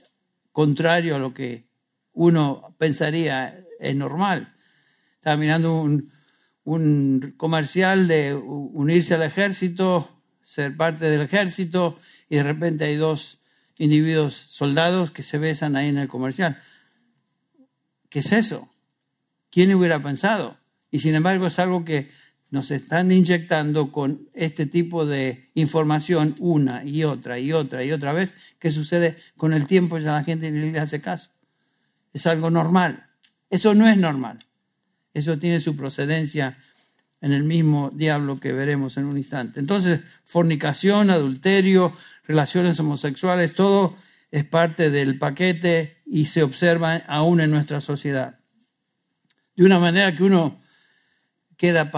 contrario 0.52 1.16
a 1.16 1.18
lo 1.18 1.34
que 1.34 1.66
uno 2.12 2.76
pensaría 2.78 3.64
es 3.80 3.96
normal. 3.96 4.54
Estaba 5.16 5.36
mirando 5.36 5.80
un, 5.80 6.12
un 6.62 7.34
comercial 7.36 8.06
de 8.06 8.34
unirse 8.34 9.14
al 9.14 9.24
ejército, 9.24 10.22
ser 10.44 10.76
parte 10.76 11.10
del 11.10 11.22
ejército, 11.22 11.98
y 12.28 12.36
de 12.36 12.44
repente 12.44 12.84
hay 12.84 12.94
dos 12.94 13.42
individuos 13.78 14.34
soldados 14.34 15.10
que 15.10 15.24
se 15.24 15.38
besan 15.38 15.74
ahí 15.74 15.88
en 15.88 15.98
el 15.98 16.06
comercial. 16.06 16.62
¿Qué 18.10 18.20
es 18.20 18.30
eso? 18.30 18.70
¿Quién 19.50 19.74
hubiera 19.74 20.00
pensado? 20.00 20.57
Y 20.90 21.00
sin 21.00 21.14
embargo 21.14 21.46
es 21.46 21.58
algo 21.58 21.84
que 21.84 22.10
nos 22.50 22.70
están 22.70 23.12
inyectando 23.12 23.92
con 23.92 24.28
este 24.32 24.66
tipo 24.66 25.04
de 25.04 25.50
información 25.54 26.34
una 26.38 26.84
y 26.84 27.04
otra 27.04 27.38
y 27.38 27.52
otra 27.52 27.84
y 27.84 27.92
otra 27.92 28.12
vez, 28.12 28.34
que 28.58 28.70
sucede 28.70 29.16
con 29.36 29.52
el 29.52 29.66
tiempo 29.66 29.98
ya 29.98 30.12
la 30.12 30.24
gente 30.24 30.50
ni 30.50 30.70
le 30.70 30.78
hace 30.78 31.00
caso. 31.00 31.30
Es 32.12 32.26
algo 32.26 32.50
normal. 32.50 33.10
Eso 33.50 33.74
no 33.74 33.86
es 33.86 33.96
normal. 33.98 34.38
Eso 35.12 35.38
tiene 35.38 35.60
su 35.60 35.76
procedencia 35.76 36.58
en 37.20 37.32
el 37.32 37.44
mismo 37.44 37.90
diablo 37.92 38.38
que 38.38 38.52
veremos 38.52 38.96
en 38.96 39.04
un 39.04 39.18
instante. 39.18 39.60
Entonces, 39.60 40.00
fornicación, 40.24 41.10
adulterio, 41.10 41.92
relaciones 42.26 42.78
homosexuales, 42.80 43.54
todo 43.54 43.96
es 44.30 44.44
parte 44.44 44.90
del 44.90 45.18
paquete 45.18 45.98
y 46.06 46.26
se 46.26 46.42
observa 46.42 46.96
aún 47.08 47.40
en 47.40 47.50
nuestra 47.50 47.80
sociedad. 47.80 48.38
De 49.56 49.64
una 49.64 49.80
manera 49.80 50.14
que 50.14 50.22
uno 50.22 50.60
queda 51.58 51.90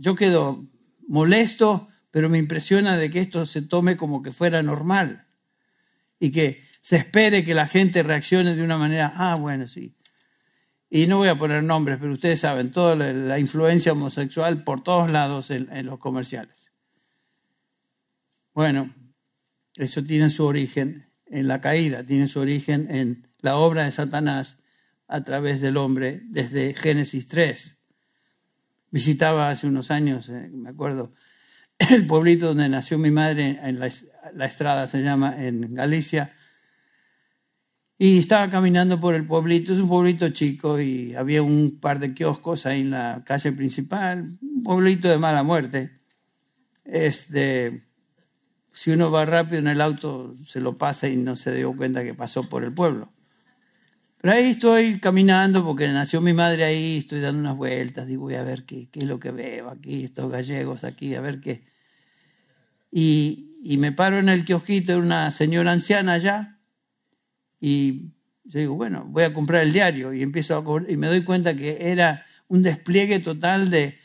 yo 0.00 0.14
quedo 0.14 0.66
molesto, 1.06 1.88
pero 2.10 2.30
me 2.30 2.38
impresiona 2.38 2.96
de 2.96 3.10
que 3.10 3.20
esto 3.20 3.44
se 3.44 3.60
tome 3.60 3.98
como 3.98 4.22
que 4.22 4.32
fuera 4.32 4.62
normal 4.62 5.26
y 6.18 6.32
que 6.32 6.64
se 6.80 6.96
espere 6.96 7.44
que 7.44 7.52
la 7.52 7.66
gente 7.66 8.02
reaccione 8.02 8.54
de 8.54 8.64
una 8.64 8.78
manera, 8.78 9.12
ah, 9.14 9.34
bueno, 9.34 9.68
sí. 9.68 9.94
Y 10.88 11.06
no 11.06 11.18
voy 11.18 11.28
a 11.28 11.36
poner 11.36 11.62
nombres, 11.62 11.98
pero 12.00 12.14
ustedes 12.14 12.40
saben, 12.40 12.72
toda 12.72 12.96
la, 12.96 13.38
influencia 13.38 13.92
homosexual 13.92 14.64
por 14.64 14.82
todos 14.82 15.10
lados 15.10 15.50
en, 15.50 15.70
en 15.70 15.84
los 15.84 15.98
comerciales. 15.98 16.56
Bueno, 18.54 18.94
eso 19.76 20.02
tiene 20.02 20.30
su 20.30 20.46
origen 20.46 21.10
en 21.26 21.46
la 21.46 21.60
caída, 21.60 22.04
tiene 22.04 22.26
su 22.26 22.40
origen 22.40 22.88
en 22.90 23.28
la 23.40 23.56
obra 23.56 23.84
de 23.84 23.92
Satanás 23.92 24.58
a 25.06 25.22
través 25.24 25.60
del 25.60 25.76
hombre 25.76 26.22
desde 26.24 26.72
Génesis 26.74 27.28
3 27.28 27.79
visitaba 28.90 29.50
hace 29.50 29.66
unos 29.66 29.90
años, 29.90 30.28
eh, 30.28 30.50
me 30.52 30.70
acuerdo, 30.70 31.12
el 31.78 32.06
pueblito 32.06 32.48
donde 32.48 32.68
nació 32.68 32.98
mi 32.98 33.10
madre, 33.10 33.58
en 33.62 33.78
la, 33.78 33.90
la, 34.34 34.46
Estrada 34.46 34.88
se 34.88 35.02
llama, 35.02 35.34
en 35.38 35.74
Galicia. 35.74 36.34
Y 37.98 38.18
estaba 38.18 38.48
caminando 38.50 38.98
por 38.98 39.14
el 39.14 39.26
pueblito, 39.26 39.74
es 39.74 39.78
un 39.78 39.88
pueblito 39.88 40.30
chico 40.30 40.80
y 40.80 41.14
había 41.14 41.42
un 41.42 41.78
par 41.80 41.98
de 41.98 42.14
kioscos 42.14 42.64
ahí 42.64 42.80
en 42.80 42.90
la 42.90 43.22
calle 43.26 43.52
principal, 43.52 44.38
un 44.40 44.62
pueblito 44.62 45.08
de 45.08 45.18
mala 45.18 45.42
muerte. 45.42 46.00
Este, 46.84 47.84
si 48.72 48.90
uno 48.90 49.10
va 49.10 49.26
rápido 49.26 49.58
en 49.58 49.68
el 49.68 49.80
auto 49.80 50.34
se 50.44 50.60
lo 50.60 50.78
pasa 50.78 51.08
y 51.08 51.16
no 51.16 51.36
se 51.36 51.54
dio 51.54 51.76
cuenta 51.76 52.02
que 52.02 52.14
pasó 52.14 52.48
por 52.48 52.64
el 52.64 52.72
pueblo. 52.72 53.12
Pero 54.20 54.34
ahí 54.34 54.50
estoy 54.50 55.00
caminando 55.00 55.64
porque 55.64 55.88
nació 55.88 56.20
mi 56.20 56.34
madre 56.34 56.64
ahí, 56.64 56.98
estoy 56.98 57.20
dando 57.20 57.40
unas 57.40 57.56
vueltas 57.56 58.10
y 58.10 58.16
voy 58.16 58.34
a 58.34 58.42
ver 58.42 58.64
qué, 58.64 58.88
qué 58.90 59.00
es 59.00 59.06
lo 59.06 59.18
que 59.18 59.30
veo 59.30 59.70
aquí, 59.70 60.04
estos 60.04 60.30
gallegos 60.30 60.84
aquí, 60.84 61.14
a 61.14 61.22
ver 61.22 61.40
qué. 61.40 61.64
Y, 62.92 63.56
y 63.62 63.78
me 63.78 63.92
paro 63.92 64.18
en 64.18 64.28
el 64.28 64.44
kiosquito 64.44 64.92
de 64.92 64.98
una 64.98 65.30
señora 65.30 65.72
anciana 65.72 66.14
allá 66.14 66.58
y 67.60 68.10
yo 68.44 68.58
digo, 68.58 68.74
bueno, 68.74 69.06
voy 69.08 69.22
a 69.22 69.32
comprar 69.32 69.62
el 69.62 69.72
diario 69.72 70.12
y 70.12 70.22
empiezo 70.22 70.58
a 70.58 70.90
y 70.92 70.98
me 70.98 71.06
doy 71.06 71.24
cuenta 71.24 71.56
que 71.56 71.78
era 71.90 72.26
un 72.46 72.62
despliegue 72.62 73.20
total 73.20 73.70
de 73.70 73.98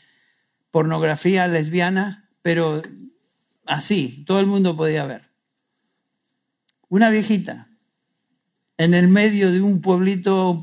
pornografía 0.70 1.46
lesbiana, 1.46 2.30
pero 2.40 2.80
así, 3.66 4.24
todo 4.26 4.40
el 4.40 4.46
mundo 4.46 4.76
podía 4.76 5.04
ver. 5.04 5.28
Una 6.88 7.10
viejita 7.10 7.68
en 8.78 8.94
el 8.94 9.08
medio 9.08 9.50
de 9.50 9.62
un 9.62 9.80
pueblito 9.80 10.62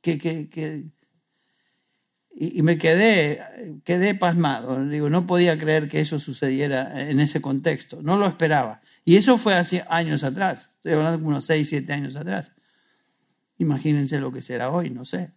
que, 0.00 0.18
que, 0.18 0.84
y, 2.34 2.62
me 2.62 2.78
quedé, 2.78 3.80
quedé 3.84 4.14
pasmado. 4.14 4.84
Digo, 4.86 5.10
no 5.10 5.26
podía 5.26 5.58
creer 5.58 5.88
que 5.88 6.00
eso 6.00 6.18
sucediera 6.18 7.08
en 7.08 7.20
ese 7.20 7.40
contexto. 7.40 8.00
No 8.02 8.16
lo 8.16 8.26
esperaba. 8.26 8.80
Y 9.04 9.16
eso 9.16 9.38
fue 9.38 9.54
hace 9.54 9.84
años 9.88 10.22
atrás. 10.24 10.70
Estoy 10.76 10.92
hablando 10.92 11.18
de 11.18 11.24
unos 11.24 11.44
6, 11.46 11.68
7 11.68 11.92
años 11.92 12.16
atrás. 12.16 12.52
Imagínense 13.58 14.20
lo 14.20 14.32
que 14.32 14.42
será 14.42 14.70
hoy, 14.70 14.90
no 14.90 15.04
sé. 15.04 15.32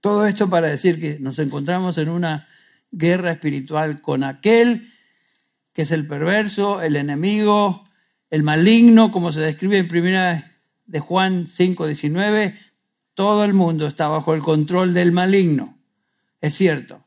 Todo 0.00 0.26
esto 0.26 0.48
para 0.48 0.68
decir 0.68 1.00
que 1.00 1.18
nos 1.20 1.38
encontramos 1.38 1.98
en 1.98 2.08
una 2.08 2.48
guerra 2.90 3.32
espiritual 3.32 4.00
con 4.00 4.24
aquel 4.24 4.88
que 5.72 5.82
es 5.82 5.90
el 5.90 6.06
perverso, 6.06 6.82
el 6.82 6.96
enemigo, 6.96 7.88
el 8.30 8.42
maligno, 8.42 9.12
como 9.12 9.32
se 9.32 9.40
describe 9.40 9.78
en 9.78 9.88
primera 9.88 10.51
de 10.92 11.00
Juan 11.00 11.48
5, 11.48 11.86
19, 11.86 12.54
todo 13.14 13.44
el 13.44 13.54
mundo 13.54 13.86
está 13.86 14.08
bajo 14.08 14.34
el 14.34 14.42
control 14.42 14.92
del 14.92 15.10
maligno. 15.10 15.78
Es 16.42 16.54
cierto. 16.54 17.02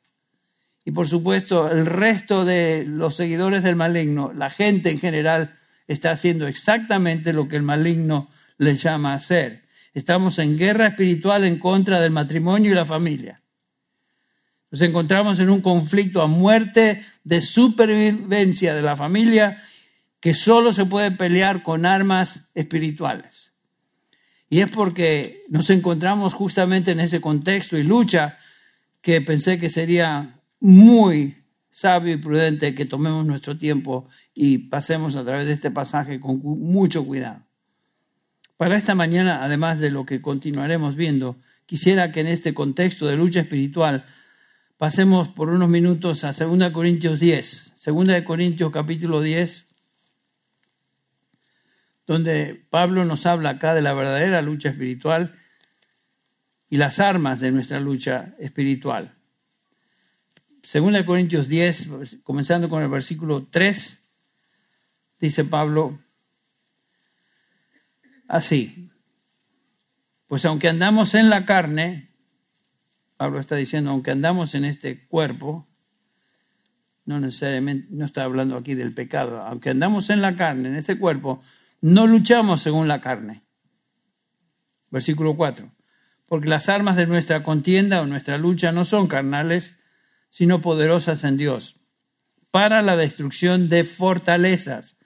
Y 0.83 0.89
por 0.89 1.07
supuesto, 1.07 1.71
el 1.71 1.85
resto 1.85 2.45
de 2.45 2.83
los 2.87 3.15
seguidores 3.15 3.61
del 3.61 3.75
maligno, 3.75 4.33
la 4.33 4.49
gente 4.49 4.89
en 4.89 4.99
general, 4.99 5.59
está 5.87 6.09
haciendo 6.09 6.47
exactamente 6.47 7.31
lo 7.31 7.47
que 7.47 7.57
el 7.57 7.61
maligno 7.61 8.27
le 8.57 8.75
llama 8.75 9.13
a 9.13 9.17
hacer. 9.17 9.65
Estamos 9.93 10.39
en 10.39 10.57
guerra 10.57 10.87
espiritual 10.87 11.43
en 11.43 11.59
contra 11.59 11.99
del 12.01 12.11
matrimonio 12.11 12.71
y 12.71 12.75
la 12.75 12.85
familia. 12.85 13.43
Nos 14.71 14.81
encontramos 14.81 15.39
en 15.39 15.51
un 15.51 15.61
conflicto 15.61 16.23
a 16.23 16.27
muerte 16.27 17.05
de 17.23 17.39
supervivencia 17.39 18.73
de 18.73 18.81
la 18.81 18.95
familia 18.95 19.61
que 20.19 20.33
solo 20.33 20.73
se 20.73 20.85
puede 20.85 21.11
pelear 21.11 21.61
con 21.61 21.85
armas 21.85 22.41
espirituales. 22.55 23.54
Y 24.55 24.61
es 24.61 24.71
porque 24.71 25.43
nos 25.49 25.69
encontramos 25.69 26.33
justamente 26.33 26.91
en 26.91 27.01
ese 27.01 27.19
contexto 27.19 27.77
y 27.77 27.83
lucha 27.83 28.37
que 29.01 29.19
pensé 29.19 29.59
que 29.59 29.69
sería 29.69 30.39
muy 30.61 31.43
sabio 31.71 32.13
y 32.13 32.17
prudente 32.17 32.73
que 32.73 32.85
tomemos 32.85 33.25
nuestro 33.25 33.57
tiempo 33.57 34.07
y 34.33 34.59
pasemos 34.69 35.17
a 35.17 35.25
través 35.25 35.47
de 35.47 35.51
este 35.51 35.71
pasaje 35.71 36.21
con 36.21 36.39
mucho 36.41 37.05
cuidado. 37.05 37.41
Para 38.55 38.77
esta 38.77 38.95
mañana, 38.95 39.43
además 39.43 39.81
de 39.81 39.91
lo 39.91 40.05
que 40.05 40.21
continuaremos 40.21 40.95
viendo, 40.95 41.35
quisiera 41.65 42.13
que 42.13 42.21
en 42.21 42.27
este 42.27 42.53
contexto 42.53 43.07
de 43.07 43.17
lucha 43.17 43.41
espiritual 43.41 44.05
pasemos 44.77 45.27
por 45.27 45.49
unos 45.49 45.67
minutos 45.67 46.23
a 46.23 46.31
2 46.31 46.69
Corintios 46.71 47.19
10. 47.19 47.73
2 47.85 48.21
Corintios 48.21 48.71
capítulo 48.71 49.19
10, 49.19 49.65
donde 52.07 52.65
Pablo 52.69 53.05
nos 53.05 53.25
habla 53.25 53.51
acá 53.51 53.73
de 53.73 53.81
la 53.81 53.93
verdadera 53.93 54.41
lucha 54.41 54.69
espiritual 54.69 55.39
y 56.69 56.77
las 56.77 56.99
armas 56.99 57.39
de 57.39 57.51
nuestra 57.51 57.79
lucha 57.79 58.35
espiritual. 58.39 59.15
Segunda 60.63 60.99
de 60.99 61.05
Corintios 61.05 61.47
10, 61.47 62.19
comenzando 62.23 62.69
con 62.69 62.81
el 62.81 62.89
versículo 62.89 63.47
3, 63.49 64.01
dice 65.19 65.45
Pablo 65.45 65.99
así, 68.27 68.89
pues 70.27 70.45
aunque 70.45 70.67
andamos 70.67 71.13
en 71.13 71.29
la 71.29 71.45
carne, 71.45 72.09
Pablo 73.17 73.39
está 73.39 73.55
diciendo, 73.55 73.91
aunque 73.91 74.11
andamos 74.11 74.55
en 74.55 74.65
este 74.65 75.05
cuerpo, 75.07 75.67
no 77.05 77.19
necesariamente, 77.19 77.87
no 77.91 78.05
está 78.05 78.23
hablando 78.23 78.57
aquí 78.57 78.73
del 78.73 78.93
pecado, 78.93 79.41
aunque 79.41 79.69
andamos 79.69 80.09
en 80.09 80.21
la 80.21 80.35
carne, 80.35 80.69
en 80.69 80.75
este 80.75 80.97
cuerpo, 80.97 81.43
no 81.85 82.07
luchamos 82.07 82.63
según 82.63 82.87
la 82.87 82.99
carne. 82.99 83.43
Versículo 84.89 85.35
4. 85.35 85.71
Porque 86.25 86.49
las 86.49 86.67
armas 86.67 86.95
de 86.95 87.05
nuestra 87.05 87.43
contienda 87.43 88.01
o 88.01 88.07
nuestra 88.07 88.39
lucha 88.39 88.71
no 88.71 88.85
son 88.85 89.05
carnales, 89.05 89.75
sino 90.29 90.63
poderosas 90.63 91.23
en 91.23 91.37
Dios, 91.37 91.75
para 92.49 92.81
la 92.81 92.97
destrucción 92.97 93.69
de 93.69 93.83
fortalezas. 93.83 94.97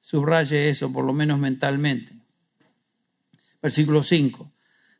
Subraye 0.00 0.68
eso, 0.68 0.92
por 0.92 1.06
lo 1.06 1.14
menos 1.14 1.38
mentalmente. 1.38 2.12
Versículo 3.62 4.02
5. 4.02 4.52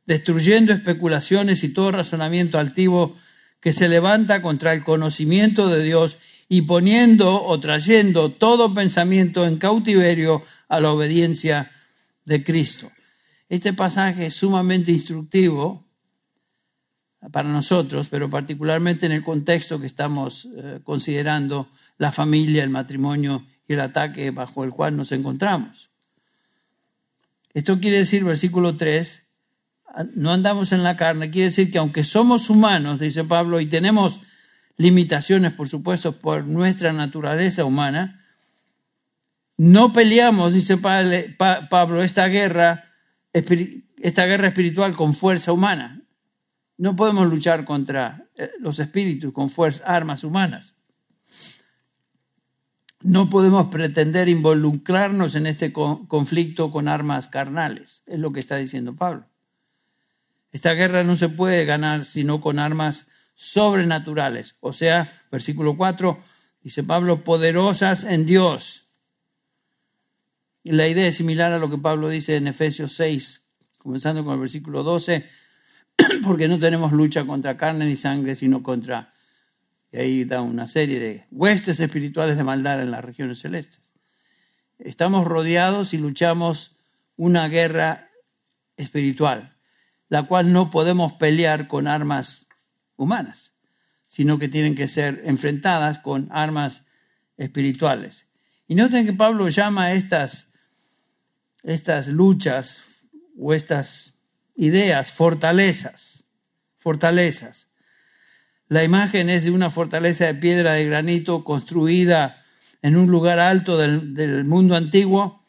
Destruyendo 0.07 0.73
especulaciones 0.73 1.65
y 1.65 1.69
todo 1.69 1.93
razonamiento 1.93 2.59
altivo 2.59 3.15
que 3.61 3.75
se 3.75 3.91
levanta 3.91 4.41
contra 4.41 4.73
el 4.73 4.83
conocimiento 4.83 5.69
de 5.69 5.83
Dios 5.83 6.17
y 6.49 6.63
poniendo 6.63 7.45
o 7.45 7.61
trayendo 7.61 8.31
todo 8.31 8.73
pensamiento 8.73 9.47
en 9.47 9.59
cautiverio 9.59 10.45
a 10.75 10.81
la 10.81 10.93
obediencia 10.93 11.71
de 12.25 12.43
Cristo. 12.43 12.91
Este 13.49 13.73
pasaje 13.73 14.27
es 14.27 14.35
sumamente 14.35 14.91
instructivo 14.91 15.87
para 17.31 17.49
nosotros, 17.49 18.09
pero 18.11 18.29
particularmente 18.29 19.07
en 19.07 19.13
el 19.13 19.23
contexto 19.23 19.81
que 19.81 19.87
estamos 19.87 20.49
eh, 20.57 20.81
considerando 20.83 21.71
la 21.99 22.11
familia, 22.11 22.65
el 22.65 22.71
matrimonio 22.71 23.45
y 23.69 23.75
el 23.75 23.81
ataque 23.81 24.31
bajo 24.31 24.65
el 24.65 24.71
cual 24.71 24.97
nos 24.97 25.13
encontramos. 25.13 25.91
Esto 27.53 27.79
quiere 27.79 27.99
decir, 27.99 28.25
versículo 28.25 28.77
3, 28.77 29.23
no 30.17 30.33
andamos 30.33 30.73
en 30.73 30.83
la 30.83 30.97
carne, 30.97 31.31
quiere 31.31 31.51
decir 31.51 31.71
que 31.71 31.79
aunque 31.79 32.03
somos 32.03 32.51
humanos, 32.51 32.99
dice 32.99 33.23
Pablo, 33.23 33.61
y 33.61 33.67
tenemos 33.67 34.21
limitaciones, 34.77 35.53
por 35.53 35.69
supuesto, 35.69 36.19
por 36.19 36.45
nuestra 36.45 36.93
naturaleza 36.93 37.65
humana, 37.65 38.24
no 39.57 39.93
peleamos, 39.93 40.53
dice 40.53 40.79
Pablo, 40.79 42.03
esta 42.03 42.27
guerra, 42.29 42.93
esta 43.33 44.27
guerra 44.27 44.49
espiritual 44.49 44.97
con 44.97 45.15
fuerza 45.15 45.53
humana. 45.53 46.03
No 46.77 46.97
podemos 46.97 47.29
luchar 47.29 47.65
contra 47.65 48.27
eh, 48.35 48.51
los 48.59 48.81
espíritus 48.81 49.33
con 49.33 49.49
armas 49.85 50.25
humanas. 50.25 50.75
No 53.01 53.31
podemos 53.31 53.67
pretender 53.67 54.29
involucrarnos 54.29 55.37
en 55.37 55.47
este 55.47 55.73
conflicto 55.73 56.73
con 56.73 56.89
armas 56.89 57.29
carnales, 57.29 58.03
es 58.07 58.19
lo 58.19 58.33
que 58.33 58.41
está 58.41 58.57
diciendo 58.57 58.97
Pablo. 58.97 59.27
Esta 60.51 60.73
guerra 60.73 61.05
no 61.05 61.15
se 61.15 61.29
puede 61.29 61.65
ganar 61.65 62.07
sino 62.07 62.41
con 62.41 62.59
armas 62.59 63.07
sobrenaturales, 63.35 64.57
o 64.61 64.73
sea, 64.73 65.23
versículo 65.31 65.77
4, 65.77 66.19
dice 66.63 66.83
Pablo, 66.83 67.25
poderosas 67.25 68.05
en 68.05 68.25
Dios 68.25 68.84
la 70.73 70.89
idea 70.89 71.07
es 71.09 71.17
similar 71.17 71.53
a 71.53 71.59
lo 71.59 71.69
que 71.69 71.79
Pablo 71.79 72.09
dice 72.09 72.37
en 72.37 72.47
Efesios 72.47 72.95
6, 72.95 73.45
comenzando 73.79 74.25
con 74.25 74.35
el 74.35 74.41
versículo 74.41 74.83
12, 74.83 75.29
porque 76.25 76.49
no 76.49 76.59
tenemos 76.59 76.93
lucha 76.93 77.27
contra 77.27 77.57
carne 77.57 77.85
ni 77.85 77.97
sangre, 77.97 78.35
sino 78.35 78.63
contra, 78.63 79.13
y 79.93 79.99
ahí 79.99 80.25
da 80.25 80.41
una 80.41 80.67
serie 80.67 80.99
de 80.99 81.27
huestes 81.31 81.81
espirituales 81.81 82.39
de 82.39 82.45
maldad 82.45 82.83
en 82.83 82.91
las 82.91 83.05
regiones 83.05 83.41
celestes. 83.41 83.93
Estamos 84.79 85.27
rodeados 85.27 85.95
y 85.95 85.99
luchamos 85.99 86.77
una 87.17 87.47
guerra 87.49 88.11
espiritual, 88.77 89.57
la 90.09 90.25
cual 90.25 90.51
no 90.53 90.71
podemos 90.71 91.13
pelear 91.13 91.69
con 91.69 91.87
armas 91.87 92.49
humanas, 92.97 93.53
sino 94.09 94.39
que 94.39 94.49
tienen 94.49 94.75
que 94.75 94.89
ser 94.89 95.23
enfrentadas 95.27 95.99
con 95.99 96.29
armas 96.33 96.83
espirituales. 97.37 98.29
Y 98.67 98.75
noten 98.77 99.05
que 99.05 99.13
Pablo 99.13 99.49
llama 99.49 99.85
a 99.85 99.93
estas 99.93 100.49
estas 101.65 102.09
luchas 102.09 102.83
o 103.39 103.55
estas 103.55 104.15
ideas, 104.55 105.11
fortalezas, 105.11 106.25
fortalezas. 106.79 107.69
La 108.69 108.85
imagen 108.85 109.29
es 109.29 109.45
de 109.45 109.51
una 109.51 109.71
fortaleza 109.71 110.27
de 110.27 110.35
piedra 110.35 110.75
de 110.75 110.87
granito 110.87 111.45
construida 111.45 112.45
en 112.83 112.97
un 112.97 113.11
lugar 113.11 113.39
alto 113.39 113.79
del, 113.79 114.45
mundo 114.45 114.77
antiguo. 114.77 115.45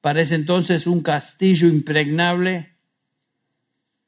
Parece 0.00 0.34
entonces 0.34 0.86
un 0.86 1.02
castillo 1.02 1.68
impregnable. 1.68 2.76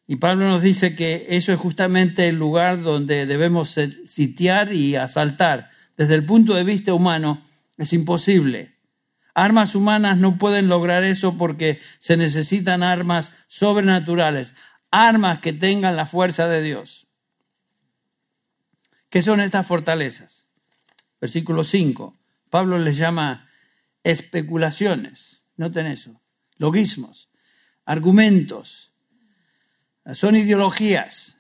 Y 0.07 0.17
Pablo 0.17 0.49
nos 0.49 0.63
dice 0.63 0.97
que 0.97 1.27
eso 1.31 1.53
es 1.53 1.59
justamente 1.59 2.29
el 2.29 2.37
lugar 2.37 2.83
donde 2.83 3.27
debemos 3.27 3.79
sitiar 4.07 4.73
y 4.73 4.97
asaltar. 4.97 5.71
Desde 5.97 6.15
el 6.15 6.25
punto 6.25 6.55
de 6.55 6.65
vista 6.65 6.95
humano, 6.95 7.47
Es 7.79 7.93
imposible. 7.95 8.77
Armas 9.35 9.75
humanas 9.75 10.19
no 10.19 10.37
pueden 10.37 10.69
lograr 10.69 11.05
eso 11.05 11.39
porque 11.39 11.81
se 12.01 12.17
necesitan 12.17 12.83
armas 12.83 13.33
sobrenaturales, 13.49 14.55
armas 14.91 15.39
que 15.41 15.53
tengan 15.53 15.97
la 15.97 16.07
fuerza 16.07 16.49
de 16.49 16.63
Dios. 16.63 17.07
¿Qué 19.09 19.23
son 19.23 19.41
estas 19.41 19.67
fortalezas? 19.67 20.49
Versículo 21.21 21.65
5. 21.65 22.19
Pablo 22.51 22.79
les 22.79 22.97
llama 22.99 23.49
especulaciones. 24.05 25.45
Noten 25.57 25.87
eso. 25.87 26.21
Logismos, 26.57 27.31
argumentos. 27.85 28.93
Son 30.15 30.35
ideologías, 30.35 31.39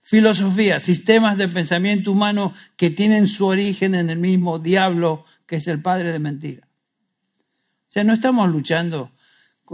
filosofías, 0.00 0.84
sistemas 0.84 1.36
de 1.36 1.48
pensamiento 1.48 2.12
humano 2.12 2.54
que 2.76 2.90
tienen 2.90 3.26
su 3.26 3.46
origen 3.46 3.94
en 3.94 4.10
el 4.10 4.18
mismo 4.18 4.58
diablo 4.58 5.24
que 5.46 5.56
es 5.56 5.66
el 5.68 5.80
padre 5.80 6.12
de 6.12 6.18
mentira. 6.18 6.68
O 7.88 7.90
sea, 7.90 8.04
no 8.04 8.12
estamos 8.12 8.50
luchando 8.50 9.12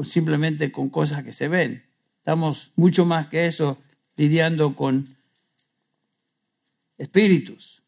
simplemente 0.04 0.72
con 0.72 0.90
cosas 0.90 1.24
que 1.24 1.32
se 1.32 1.48
ven. 1.48 1.84
Estamos 2.18 2.72
mucho 2.76 3.04
más 3.04 3.28
que 3.28 3.46
eso 3.46 3.78
lidiando 4.16 4.76
con 4.76 5.16
espíritus. 6.98 7.82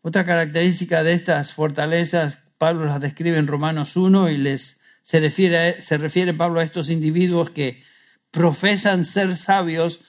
Otra 0.00 0.24
característica 0.24 1.04
de 1.04 1.12
estas 1.12 1.52
fortalezas, 1.52 2.38
Pablo 2.58 2.86
las 2.86 3.00
describe 3.00 3.38
en 3.38 3.46
Romanos 3.46 3.96
1 3.96 4.30
y 4.30 4.38
les 4.38 4.80
se 5.02 5.20
refiere, 5.20 5.82
se 5.82 5.98
refiere 5.98 6.32
Pablo 6.32 6.60
a 6.60 6.64
estos 6.64 6.90
individuos 6.90 7.50
que 7.50 7.82
profesan 8.30 9.04
ser 9.04 9.36
sabios, 9.36 10.00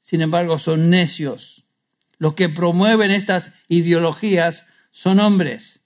sin 0.00 0.20
embargo 0.22 0.58
son 0.58 0.90
necios. 0.90 1.64
Los 2.18 2.34
que 2.34 2.48
promueven 2.48 3.10
estas 3.10 3.52
ideologías 3.68 4.66
son 4.90 5.20
hombres 5.20 5.80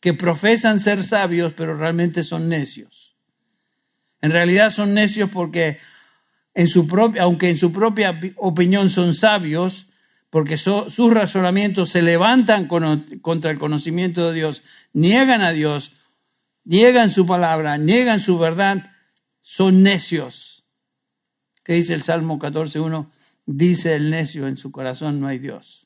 que 0.00 0.14
profesan 0.14 0.80
ser 0.80 1.04
sabios, 1.04 1.54
pero 1.54 1.76
realmente 1.76 2.24
son 2.24 2.48
necios. 2.48 3.16
En 4.20 4.32
realidad 4.32 4.70
son 4.70 4.94
necios 4.94 5.30
porque, 5.30 5.78
en 6.54 6.68
su 6.68 6.86
propia, 6.86 7.22
aunque 7.22 7.50
en 7.50 7.56
su 7.56 7.72
propia 7.72 8.20
opinión 8.36 8.90
son 8.90 9.14
sabios, 9.14 9.86
porque 10.30 10.58
sus 10.58 11.12
razonamientos 11.12 11.90
se 11.90 12.02
levantan 12.02 12.66
contra 12.66 13.50
el 13.50 13.58
conocimiento 13.58 14.26
de 14.28 14.34
Dios, 14.34 14.62
niegan 14.92 15.42
a 15.42 15.52
Dios, 15.52 15.92
niegan 16.64 17.10
su 17.10 17.26
palabra, 17.26 17.78
niegan 17.78 18.20
su 18.20 18.38
verdad, 18.38 18.90
son 19.42 19.82
necios. 19.82 20.64
¿Qué 21.62 21.74
dice 21.74 21.94
el 21.94 22.02
Salmo 22.02 22.38
14.1? 22.38 23.10
Dice 23.46 23.94
el 23.94 24.10
necio, 24.10 24.48
en 24.48 24.56
su 24.56 24.72
corazón 24.72 25.20
no 25.20 25.28
hay 25.28 25.38
Dios. 25.38 25.83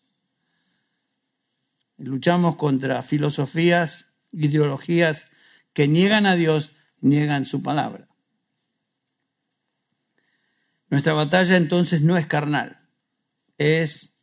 Luchamos 1.99 2.57
contra 2.57 3.03
filosofías, 3.03 4.07
ideologías 4.33 5.27
que 5.73 5.89
niegan 5.89 6.27
a 6.27 6.37
Dios, 6.37 6.73
niegan 7.01 7.45
su 7.45 7.63
palabra. 7.63 8.09
Nuestra 10.91 11.13
batalla 11.13 11.57
entonces 11.57 12.01
no 12.01 12.17
es 12.17 12.27
carnal, 12.27 12.89
es 13.59 14.15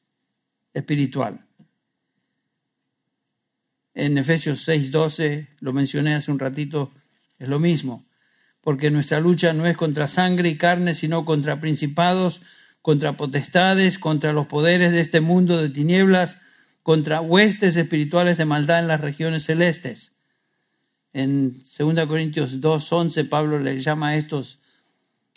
espiritual. 0.74 1.46
En 3.94 4.18
Efesios 4.18 4.68
6:12, 4.68 5.50
lo 5.60 5.72
mencioné 5.72 6.16
hace 6.16 6.32
un 6.32 6.40
ratito, 6.40 6.94
es 7.38 7.48
lo 7.48 7.60
mismo, 7.60 8.06
porque 8.62 8.90
nuestra 8.90 9.20
lucha 9.20 9.54
no 9.54 9.66
es 9.66 9.78
contra 9.78 10.08
sangre 10.08 10.50
y 10.50 10.58
carne, 10.58 10.96
sino 10.96 11.24
contra 11.24 11.60
principados, 11.60 12.42
contra 12.82 13.16
potestades, 13.16 14.00
contra 14.00 14.34
los 14.34 14.48
poderes 14.48 14.92
de 14.92 15.02
este 15.02 15.22
mundo 15.22 15.62
de 15.62 15.70
tinieblas, 15.70 16.38
contra 16.86 17.20
huestes 17.20 17.76
espirituales 17.78 18.38
de 18.38 18.46
maldad 18.46 18.78
en 18.78 18.88
las 18.88 19.02
regiones 19.02 19.46
celestes. 19.46 20.12
En 21.14 21.64
2 21.64 22.06
Corintios 22.06 22.62
2.11 22.62 23.28
Pablo 23.28 23.58
le 23.58 23.82
llama 23.82 24.10
a 24.10 24.16
estos 24.18 24.60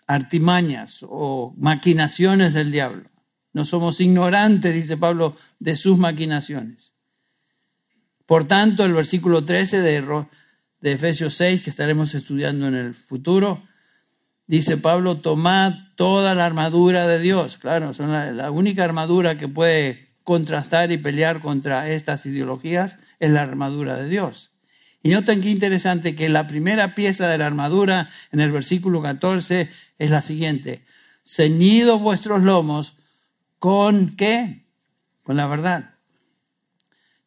artimañas 0.07 1.07
o 1.09 1.55
maquinaciones 1.57 2.53
del 2.53 2.71
diablo. 2.71 3.09
No 3.55 3.65
somos 3.65 3.99
ignorantes, 4.03 4.75
dice 4.75 4.99
Pablo, 4.99 5.37
de 5.59 5.75
sus 5.77 5.97
maquinaciones. 5.97 6.93
Por 8.27 8.45
tanto, 8.45 8.85
el 8.85 8.93
versículo 8.93 9.47
13 9.47 9.81
de, 9.81 10.27
de 10.83 10.93
Efesios 10.93 11.33
6, 11.33 11.63
que 11.63 11.71
estaremos 11.71 12.15
estudiando 12.15 12.69
en 12.69 12.75
el 12.75 12.95
futuro, 12.95 13.67
dice 14.47 14.77
Pablo, 14.77 15.23
tomad 15.23 15.73
toda 15.97 16.35
la 16.35 16.45
armadura 16.45 17.07
de 17.07 17.21
Dios. 17.21 17.57
Claro, 17.57 17.95
son 17.95 18.13
la 18.37 18.51
única 18.51 18.85
armadura 18.85 19.39
que 19.39 19.49
puede 19.49 20.08
contrastar 20.29 20.93
y 20.93 20.99
pelear 20.99 21.41
contra 21.41 21.88
estas 21.88 22.27
ideologías 22.27 22.99
es 23.19 23.31
la 23.31 23.41
armadura 23.41 23.97
de 23.97 24.11
Dios. 24.11 24.51
Y 25.03 25.09
noten 25.09 25.41
qué 25.41 25.49
interesante 25.49 26.14
que 26.14 26.29
la 26.29 26.47
primera 26.47 26.95
pieza 26.95 27.29
de 27.29 27.38
la 27.38 27.47
armadura 27.47 28.11
en 28.31 28.41
el 28.41 28.53
versículo 28.53 29.01
14 29.01 29.71
es 29.99 30.11
la 30.11 30.21
siguiente. 30.21 30.85
Ceñidos 31.25 32.03
vuestros 32.03 32.43
lomos 32.43 32.99
con 33.59 34.17
qué? 34.17 34.67
Con 35.23 35.38
la 35.38 35.47
verdad. 35.47 35.95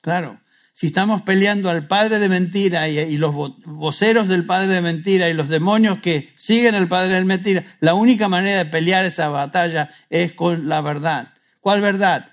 Claro, 0.02 0.40
si 0.72 0.86
estamos 0.86 1.24
peleando 1.24 1.72
al 1.72 1.88
padre 1.88 2.20
de 2.20 2.30
mentira 2.30 2.88
y, 2.88 3.00
y, 3.00 3.18
los 3.18 3.34
voceros 3.66 4.28
del 4.28 4.46
padre 4.46 4.76
de 4.76 4.82
mentira 4.82 5.28
y 5.28 5.34
los 5.34 5.50
demonios 5.50 6.02
que 6.02 6.32
siguen 6.36 6.76
al 6.76 6.88
padre 6.88 7.16
de 7.16 7.26
mentira, 7.26 7.64
la 7.80 7.96
única 7.96 8.30
manera 8.30 8.64
de 8.64 8.70
pelear 8.70 9.06
esa 9.06 9.30
batalla 9.30 9.90
es 10.12 10.34
con 10.34 10.70
la 10.70 10.82
verdad. 10.82 11.34
¿Cuál 11.62 11.82
verdad? 11.82 12.31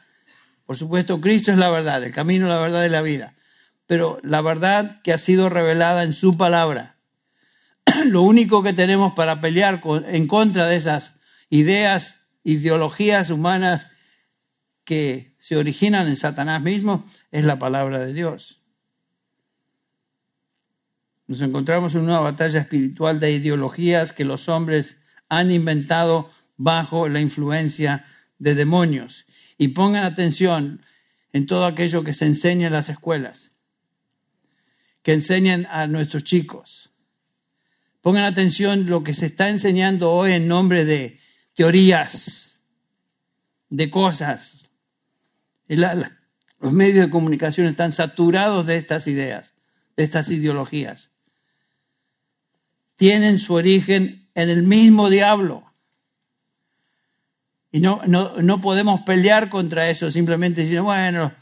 Por 0.69 0.77
supuesto, 0.77 1.19
Cristo 1.19 1.51
es 1.51 1.57
la 1.57 1.71
verdad, 1.71 2.05
el 2.05 2.13
camino, 2.13 2.47
la 2.47 2.59
verdad 2.59 2.85
y 2.85 2.91
la 2.91 3.01
vida. 3.01 3.35
Pero 3.87 4.21
la 4.23 4.43
verdad 4.43 5.01
que 5.01 5.15
ha 5.15 5.19
sido 5.19 5.49
revelada 5.49 6.03
en 6.03 6.13
su 6.13 6.37
palabra. 6.37 6.99
Lo 8.05 8.21
único 8.21 8.63
que 8.63 8.75
tenemos 8.75 9.15
para 9.15 9.41
pelear 9.41 9.81
en 10.09 10.27
contra 10.27 10.67
de 10.67 10.77
esas 10.77 11.15
ideas, 11.49 12.17
ideologías 12.45 13.31
humanas 13.31 13.91
que 14.85 15.35
se 15.39 15.57
originan 15.57 16.07
en 16.07 16.19
Satanás 16.19 16.61
mismo 16.61 17.03
es 17.33 17.47
la 17.47 17.59
palabra 17.59 18.01
de 18.01 18.13
Dios. 18.13 18.61
Nos 21.29 21.41
encontramos 21.41 21.95
en 21.95 22.03
una 22.03 22.21
batalla 22.21 22.61
espiritual 22.61 23.21
de 23.21 23.33
ideologías 23.33 24.13
que 24.13 24.27
los 24.27 24.51
hombres 24.51 24.99
han 25.31 25.51
inventado 25.51 26.29
bajo 26.59 27.09
la 27.09 27.21
influencia 27.21 28.05
de 28.39 28.55
demonios 28.55 29.25
y 29.59 29.69
pongan 29.69 30.05
atención 30.05 30.83
en 31.33 31.47
todo 31.47 31.67
aquello 31.67 32.05
que 32.05 32.15
se 32.15 32.25
enseña 32.25 32.69
en 32.69 32.73
las 32.73 32.89
escuelas, 32.89 33.51
que 35.03 35.13
enseñan 35.13 35.67
a 35.67 35.87
nuestros 35.87 36.25
chicos. 36.25 36.91
Pongan 38.01 38.25
atención 38.25 38.87
lo 38.87 39.03
que 39.03 39.13
se 39.13 39.27
está 39.27 39.51
enseñando 39.51 40.13
hoy 40.13 40.33
en 40.33 40.49
nombre 40.49 40.85
de 40.85 41.21
teorías, 41.55 42.61
de 43.69 43.91
cosas. 43.91 44.71
los 45.67 46.73
medios 46.73 47.07
de 47.07 47.11
comunicación 47.11 47.67
están 47.67 47.93
saturados 47.93 48.65
de 48.67 48.77
estas 48.77 49.07
ideas, 49.09 49.55
de 49.97 50.05
estas 50.05 50.31
ideologías. 50.31 51.11
Tienen 52.97 53.39
su 53.39 53.55
origen 53.55 54.29
en 54.35 54.51
el 54.51 54.63
mismo 54.63 55.11
diablo. 55.11 55.68
Y 57.71 57.81
no, 57.81 58.01
no, 58.07 58.61
podemos 58.61 59.03
pelear 59.03 59.51
contra 59.51 59.91
eso 59.91 60.11
simplemente 60.11 60.63
diciendo, 60.63 60.85
bueno, 60.85 61.35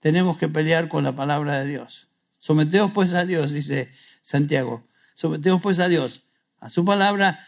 tenemos 0.00 0.36
que 0.36 0.48
pelear 0.48 0.88
con 0.88 1.04
la 1.04 1.14
palabra 1.14 1.60
de 1.60 1.66
Dios. 1.66 2.08
Someteos 2.38 2.90
pues 2.92 3.14
a 3.14 3.24
Dios, 3.24 3.52
dice 3.52 3.92
Santiago. 4.22 4.86
Someteos 5.14 5.62
pues 5.62 5.78
a 5.78 5.88
Dios, 5.88 6.24
a 6.58 6.70
su 6.70 6.84
palabra, 6.84 7.46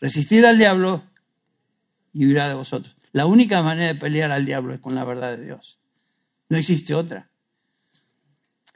resistid 0.00 0.44
al 0.44 0.58
diablo 0.58 1.02
y 2.12 2.26
huirá 2.26 2.48
de 2.48 2.54
vosotros. 2.54 2.96
La 3.12 3.26
única 3.26 3.62
manera 3.62 3.88
de 3.88 3.94
pelear 3.94 4.30
al 4.30 4.44
diablo 4.44 4.74
es 4.74 4.80
con 4.80 4.94
la 4.94 5.04
verdad 5.04 5.36
de 5.36 5.44
Dios. 5.44 5.78
No 6.48 6.58
existe 6.58 6.94
otra. 6.94 7.30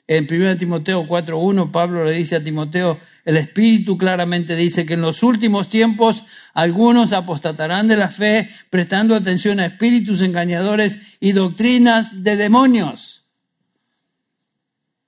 En 0.06 0.26
1 0.30 0.56
Timoteo 0.56 1.06
4.1, 1.06 1.70
Pablo 1.70 2.04
le 2.04 2.12
dice 2.12 2.36
a 2.36 2.42
Timoteo, 2.42 2.98
el 3.24 3.36
Espíritu 3.36 3.96
claramente 3.96 4.56
dice 4.56 4.84
que 4.84 4.94
en 4.94 5.00
los 5.00 5.22
últimos 5.22 5.68
tiempos 5.68 6.24
algunos 6.54 7.12
apostatarán 7.12 7.86
de 7.86 7.96
la 7.96 8.10
fe, 8.10 8.50
prestando 8.68 9.14
atención 9.14 9.60
a 9.60 9.66
espíritus 9.66 10.20
engañadores 10.20 10.98
y 11.20 11.32
doctrinas 11.32 12.24
de 12.24 12.36
demonios. 12.36 13.28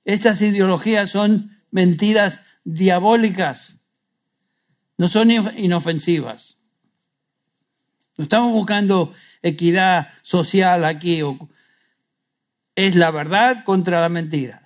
Estas 0.05 0.41
ideologías 0.43 1.11
son 1.11 1.59
mentiras 1.73 2.41
diabólicas, 2.63 3.77
no 4.97 5.09
son 5.09 5.31
inofensivas. 5.31 6.59
No 8.17 8.23
estamos 8.23 8.53
buscando 8.53 9.13
equidad 9.43 10.09
social 10.23 10.85
aquí, 10.85 11.21
es 12.77 12.95
la 12.95 13.11
verdad 13.11 13.65
contra 13.65 14.01
la 14.01 14.09
mentira. 14.09 14.64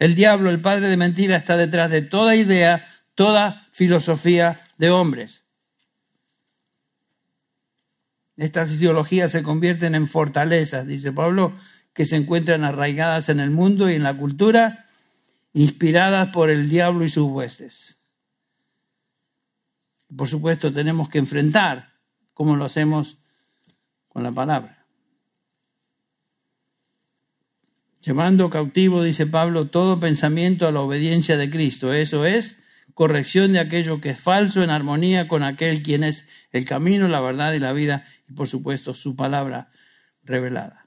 El 0.00 0.14
diablo, 0.14 0.48
el 0.48 0.62
padre 0.62 0.88
de 0.88 0.96
mentira, 0.96 1.36
está 1.36 1.58
detrás 1.58 1.90
de 1.90 2.00
toda 2.00 2.34
idea, 2.34 2.88
toda 3.14 3.68
filosofía 3.70 4.58
de 4.78 4.90
hombres. 4.90 5.44
Estas 8.38 8.72
ideologías 8.72 9.30
se 9.30 9.42
convierten 9.42 9.94
en 9.94 10.06
fortalezas, 10.06 10.86
dice 10.86 11.12
Pablo, 11.12 11.52
que 11.92 12.06
se 12.06 12.16
encuentran 12.16 12.64
arraigadas 12.64 13.28
en 13.28 13.40
el 13.40 13.50
mundo 13.50 13.90
y 13.90 13.94
en 13.94 14.02
la 14.02 14.16
cultura, 14.16 14.86
inspiradas 15.52 16.28
por 16.28 16.48
el 16.48 16.70
diablo 16.70 17.04
y 17.04 17.10
sus 17.10 17.28
huestes. 17.28 17.98
Por 20.16 20.28
supuesto, 20.28 20.72
tenemos 20.72 21.10
que 21.10 21.18
enfrentar, 21.18 21.92
como 22.32 22.56
lo 22.56 22.64
hacemos 22.64 23.18
con 24.08 24.22
la 24.22 24.32
palabra. 24.32 24.79
Llevando 28.02 28.48
cautivo, 28.48 29.02
dice 29.02 29.26
Pablo, 29.26 29.66
todo 29.66 30.00
pensamiento 30.00 30.66
a 30.66 30.72
la 30.72 30.80
obediencia 30.80 31.36
de 31.36 31.50
Cristo. 31.50 31.92
Eso 31.92 32.24
es 32.24 32.56
corrección 32.94 33.52
de 33.52 33.60
aquello 33.60 34.00
que 34.00 34.10
es 34.10 34.20
falso 34.20 34.62
en 34.62 34.70
armonía 34.70 35.28
con 35.28 35.42
aquel 35.42 35.82
quien 35.82 36.04
es 36.04 36.26
el 36.50 36.64
camino, 36.64 37.08
la 37.08 37.20
verdad 37.20 37.52
y 37.52 37.58
la 37.58 37.72
vida, 37.72 38.06
y 38.28 38.32
por 38.32 38.48
supuesto 38.48 38.94
su 38.94 39.16
palabra 39.16 39.70
revelada. 40.22 40.86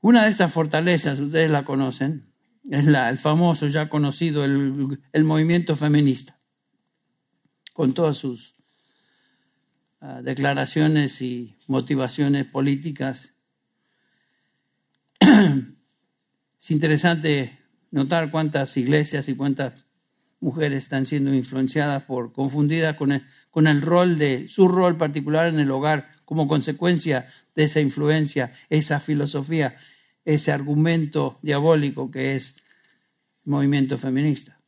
Una 0.00 0.24
de 0.24 0.30
estas 0.30 0.52
fortalezas, 0.52 1.20
ustedes 1.20 1.50
la 1.50 1.64
conocen, 1.64 2.32
es 2.70 2.86
la, 2.86 3.10
el 3.10 3.18
famoso, 3.18 3.66
ya 3.68 3.86
conocido, 3.86 4.44
el, 4.44 5.24
movimiento 5.24 5.76
feminista, 5.76 6.38
con 7.72 7.92
todas 7.92 8.16
sus 8.16 8.56
ah, 10.00 10.20
declaraciones 10.22 11.20
y 11.22 11.58
motivaciones 11.66 12.46
políticas. 12.46 13.34
Es 15.20 16.70
interesante 16.70 17.58
notar 17.90 18.30
cuántas 18.30 18.76
iglesias 18.76 19.28
y 19.28 19.34
cuántas 19.34 19.84
mujeres 20.40 20.82
están 20.82 21.06
siendo 21.06 21.34
influenciadas 21.34 22.04
por, 22.04 22.32
confundidas 22.32 22.96
con 22.96 23.12
el, 23.12 23.22
con 23.50 23.66
el 23.66 23.82
rol 23.82 24.18
de, 24.18 24.48
su 24.48 24.68
rol 24.68 24.96
particular 24.96 25.48
en 25.48 25.60
el 25.60 25.70
hogar 25.70 26.10
como 26.24 26.48
consecuencia 26.48 27.28
de 27.54 27.64
esa 27.64 27.80
influencia, 27.80 28.52
esa 28.68 29.00
filosofía, 29.00 29.76
ese 30.24 30.52
argumento 30.52 31.38
diabólico 31.42 32.10
que 32.10 32.36
es 32.36 32.56
el 33.44 33.50
movimiento 33.50 33.98
feminista. 33.98 34.58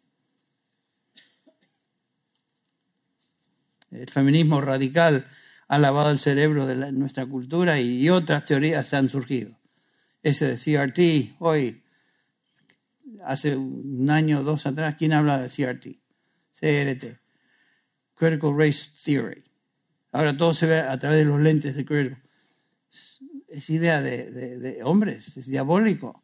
El 3.90 4.08
feminismo 4.08 4.60
radical 4.60 5.26
ha 5.68 5.78
lavado 5.78 6.10
el 6.10 6.18
cerebro 6.18 6.66
de 6.66 6.92
nuestra 6.92 7.26
cultura 7.26 7.80
y, 7.80 8.08
otras 8.08 8.44
teorías 8.44 8.92
han 8.94 9.08
surgido. 9.08 9.62
Ese 10.22 10.46
de 10.46 10.56
CRT, 10.56 11.37
hoy, 11.40 11.82
hace 13.24 13.56
un 13.56 14.08
año 14.11 14.40
o 14.40 14.42
dos 14.42 14.66
atrás, 14.66 14.96
¿quién 14.98 15.12
habla 15.12 15.38
de 15.38 15.48
CRT? 15.48 15.98
CRT, 16.58 17.18
Critical 18.14 18.56
Race 18.56 18.88
Theory. 19.04 19.42
Ahora 20.12 20.37
todo 20.37 20.54
se 20.54 20.66
ve 20.66 20.78
a 20.78 20.98
través 20.98 21.18
de 21.18 21.24
los 21.24 21.40
lentes 21.40 21.74
de 21.74 21.85
Critical 21.85 22.22
es 23.52 23.68
idea 23.68 24.00
de, 24.00 24.80
hombres, 24.82 25.37
es 25.37 25.46
diabólico. 25.46 26.22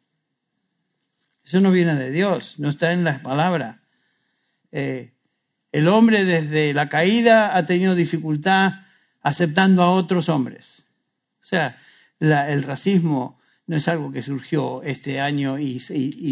Eso 1.43 1.59
no 1.59 1.71
viene 1.71 1.95
de 1.95 2.11
Dios, 2.11 2.59
no 2.59 2.69
está 2.69 2.91
en 2.91 3.03
las 3.03 3.21
palabras. 3.21 3.77
Eh, 4.71 5.13
el 5.71 5.87
hombre 5.87 6.25
desde 6.25 6.73
la 6.73 6.89
caída 6.89 7.55
ha 7.55 7.65
tenido 7.65 7.93
dificultad 7.93 8.85
aceptando 9.21 9.83
a 9.83 9.91
otros 9.91 10.27
hombres. 10.27 10.85
O 11.41 11.45
sea, 11.45 11.77
el 12.19 12.63
racismo 12.63 13.38
no 13.69 13.77
es 13.77 13.87
algo 13.87 14.11
que 14.11 14.23
surgió 14.23 14.81
este 14.81 15.19
año 15.19 15.59
y, 15.59 15.79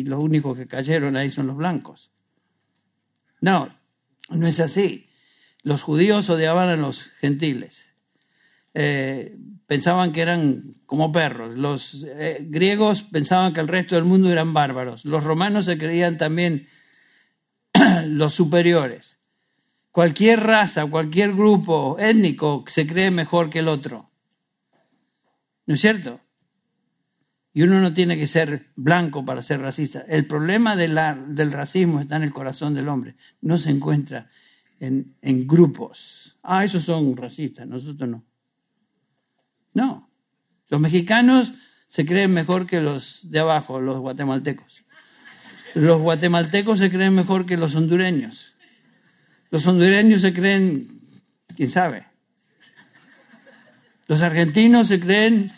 los 0.06 0.20
únicos 0.20 0.58
que 0.58 0.66
cayeron 0.66 1.16
ahí 1.16 1.30
son 1.30 1.46
los 1.46 1.56
blancos. 1.56 2.10
No, 3.42 3.78
no 4.32 4.48
es 4.48 4.60
así. 4.60 5.08
Los 5.62 5.84
judíos 5.84 6.32
odiaban 6.32 6.68
a 6.70 6.76
los 6.76 7.12
gentiles. 7.20 7.94
Eh, 8.74 9.38
pensaban 9.68 10.14
que 10.14 10.22
eran 10.22 10.78
como 10.88 11.12
perros. 11.12 11.56
Los 11.56 12.08
eh, 12.08 12.40
griegos 12.42 13.04
pensaban 13.04 13.54
que 13.54 13.60
el 13.60 13.68
resto 13.68 13.94
del 13.94 14.06
mundo 14.06 14.32
eran 14.32 14.56
bárbaros. 14.56 15.06
Los 15.06 15.24
romanos 15.24 15.66
se 15.66 15.78
creían 15.78 16.18
también 16.18 16.68
los 18.06 18.34
superiores. 18.34 19.20
Cualquier 19.92 20.40
raza, 20.40 20.88
cualquier 20.88 21.34
grupo 21.34 21.98
étnico 22.00 22.64
se 22.66 22.88
cree 22.88 23.12
mejor 23.12 23.52
que 23.52 23.60
el 23.60 23.68
otro. 23.68 24.10
¿No 25.68 25.76
es 25.76 25.82
cierto? 25.82 26.20
Y 27.58 27.64
uno 27.64 27.82
no 27.82 27.92
tiene 27.92 28.20
que 28.20 28.28
ser 28.28 28.68
blanco 28.76 29.26
para 29.26 29.42
ser 29.42 29.62
racista. 29.62 30.06
El 30.08 30.28
problema 30.28 30.76
del 30.76 31.52
racismo 31.52 32.00
está 32.00 32.18
en 32.18 32.22
el 32.22 32.32
corazón 32.32 32.76
del 32.76 32.88
hombre. 32.88 33.16
No 33.42 33.58
se 33.58 33.72
encuentra 33.72 34.30
en, 34.80 35.16
en 35.24 35.48
grupos. 35.48 36.38
Ah, 36.44 36.64
esos 36.64 36.84
son 36.84 37.18
racistas, 37.18 37.66
nosotros 37.66 38.08
no. 38.08 38.24
No. 39.74 40.12
Los 40.70 40.80
mexicanos 40.80 41.52
se 41.88 42.06
creen 42.06 42.32
mejor 42.32 42.68
que 42.68 42.80
los 42.80 43.28
de 43.32 43.40
abajo, 43.40 43.82
los 43.82 43.98
guatemaltecos. 44.02 44.84
Los 45.74 46.00
guatemaltecos 46.00 46.78
se 46.78 46.92
creen 46.92 47.16
mejor 47.16 47.48
que 47.48 47.58
los 47.58 47.74
hondureños. 47.74 48.54
Los 49.50 49.66
hondureños 49.66 50.22
se 50.22 50.32
creen, 50.32 51.02
quién 51.56 51.72
sabe. 51.72 52.06
Los 54.08 54.22
argentinos 54.22 54.90
se 54.90 55.00
creen 55.00 55.52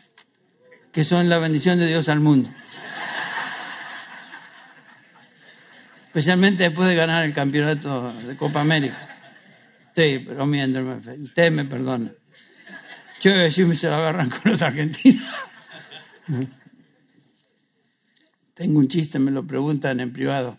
que 0.91 1.03
son 1.03 1.29
la 1.29 1.37
bendición 1.37 1.79
de 1.79 1.87
Dios 1.87 2.09
al 2.09 2.19
mundo. 2.19 2.49
Especialmente 6.05 6.63
después 6.63 6.87
de 6.89 6.95
ganar 6.95 7.23
el 7.23 7.33
campeonato 7.33 8.13
de 8.13 8.35
Copa 8.35 8.61
América. 8.61 8.97
Sí, 9.93 10.23
pero 10.25 10.45
mientras, 10.45 11.07
ustedes 11.19 11.51
me 11.51 11.65
perdonan. 11.65 12.15
Yo 13.21 13.31
voy 13.31 13.41
a 13.41 13.43
decir, 13.43 13.77
se 13.77 13.87
lo 13.87 13.95
agarran 13.95 14.29
con 14.29 14.51
los 14.51 14.61
argentinos. 14.61 15.23
Tengo 18.53 18.79
un 18.79 18.87
chiste, 18.87 19.19
me 19.19 19.31
lo 19.31 19.45
preguntan 19.45 19.99
en 19.99 20.11
privado. 20.11 20.57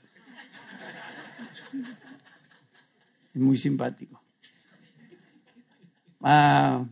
Es 3.34 3.40
muy 3.40 3.56
simpático. 3.56 4.22
Ah, 6.22 6.84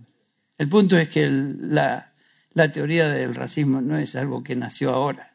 el 0.57 0.68
punto 0.68 0.98
es 0.98 1.09
que 1.09 1.29
la, 1.31 2.08
la 2.59 2.73
teoría 2.73 3.09
del 3.09 3.37
racismo 3.37 3.81
no 3.81 3.97
es 3.97 4.16
algo 4.16 4.42
que 4.42 4.57
nació 4.57 4.90
ahora, 4.90 5.33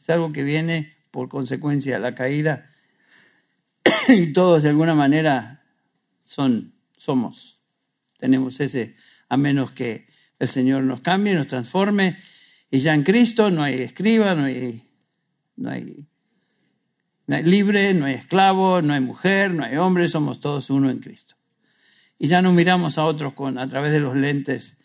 es 0.00 0.08
algo 0.08 0.32
que 0.32 0.42
viene 0.42 0.96
por 1.10 1.28
consecuencia 1.28 1.92
de 1.94 2.00
la 2.00 2.14
caída 2.14 2.70
y 4.08 4.32
todos 4.32 4.62
de 4.62 4.70
alguna 4.70 4.94
manera 4.94 5.62
son, 6.24 6.72
somos, 6.96 7.60
tenemos 8.18 8.60
ese 8.60 8.96
a 9.28 9.36
menos 9.36 9.72
que 9.72 10.06
el 10.38 10.48
Señor 10.48 10.84
nos 10.84 11.00
cambie, 11.00 11.34
nos 11.34 11.48
transforme. 11.48 12.16
Y 12.70 12.78
ya 12.78 12.94
en 12.94 13.02
Cristo 13.02 13.50
no 13.50 13.62
hay 13.62 13.82
escriba, 13.82 14.34
no 14.34 14.44
hay, 14.44 14.88
no 15.56 15.68
hay, 15.68 16.06
libre, 17.42 17.92
no 17.92 18.06
hay 18.06 18.14
esclavo, 18.14 18.80
no 18.80 18.94
hay 18.94 19.00
mujer, 19.02 19.52
no 19.52 19.64
hay 19.64 19.76
hombre, 19.76 20.08
somos 20.08 20.40
todos 20.40 20.70
uno 20.70 20.88
en 20.88 21.00
Cristo. 21.00 21.36
Y 22.18 22.26
ya 22.26 22.40
no 22.40 22.54
miramos 22.54 22.96
a 22.96 23.04
otros 23.04 23.34
con, 23.34 23.58
a 23.58 23.68
través 23.68 23.92
de 23.92 24.00
los 24.00 24.16
lentes 24.16 24.78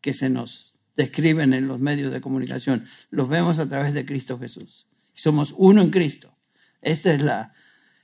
que 0.00 0.12
se 0.12 0.30
nos 0.30 0.69
describen 0.96 1.52
en 1.54 1.68
los 1.68 1.80
medios 1.80 2.12
de 2.12 2.20
comunicación, 2.20 2.86
los 3.10 3.28
vemos 3.28 3.58
a 3.58 3.68
través 3.68 3.94
de 3.94 4.04
Cristo 4.04 4.38
Jesús. 4.38 4.86
Somos 5.14 5.54
uno 5.56 5.82
en 5.82 5.90
Cristo. 5.90 6.36
Este 6.82 7.14
es 7.14 7.22
la, 7.22 7.52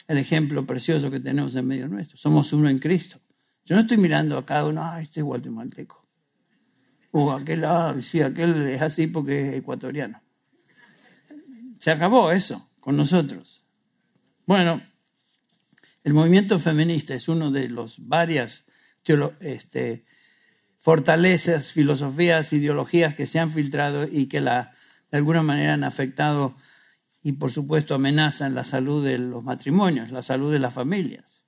el 0.08 0.18
ejemplo 0.18 0.66
precioso 0.66 1.10
que 1.10 1.20
tenemos 1.20 1.54
en 1.54 1.66
medio 1.66 1.88
nuestro. 1.88 2.16
Somos 2.16 2.52
uno 2.52 2.68
en 2.68 2.78
Cristo. 2.78 3.20
Yo 3.64 3.74
no 3.74 3.82
estoy 3.82 3.98
mirando 3.98 4.38
a 4.38 4.46
cada 4.46 4.66
uno, 4.66 4.82
ah, 4.84 5.00
este 5.00 5.20
es 5.20 5.24
guatemalteco. 5.24 6.06
O 7.10 7.32
aquel, 7.32 7.64
ah, 7.64 7.96
sí, 8.00 8.20
aquel 8.20 8.68
es 8.68 8.82
así 8.82 9.06
porque 9.06 9.48
es 9.48 9.54
ecuatoriano. 9.56 10.22
Se 11.78 11.90
acabó 11.90 12.30
eso 12.30 12.70
con 12.80 12.96
nosotros. 12.96 13.64
Bueno, 14.46 14.82
el 16.04 16.14
movimiento 16.14 16.58
feminista 16.58 17.14
es 17.14 17.28
uno 17.28 17.50
de 17.50 17.68
los 17.68 18.06
varias 18.06 18.66
este, 19.40 20.04
fortalezas, 20.78 21.72
filosofías, 21.72 22.52
ideologías 22.52 23.14
que 23.14 23.26
se 23.26 23.38
han 23.38 23.50
filtrado 23.50 24.06
y 24.10 24.26
que 24.26 24.40
la, 24.40 24.72
de 25.10 25.18
alguna 25.18 25.42
manera 25.42 25.74
han 25.74 25.84
afectado 25.84 26.56
y 27.22 27.32
por 27.32 27.50
supuesto 27.50 27.94
amenazan 27.94 28.54
la 28.54 28.64
salud 28.64 29.04
de 29.04 29.18
los 29.18 29.42
matrimonios, 29.42 30.12
la 30.12 30.22
salud 30.22 30.52
de 30.52 30.60
las 30.60 30.72
familias. 30.72 31.42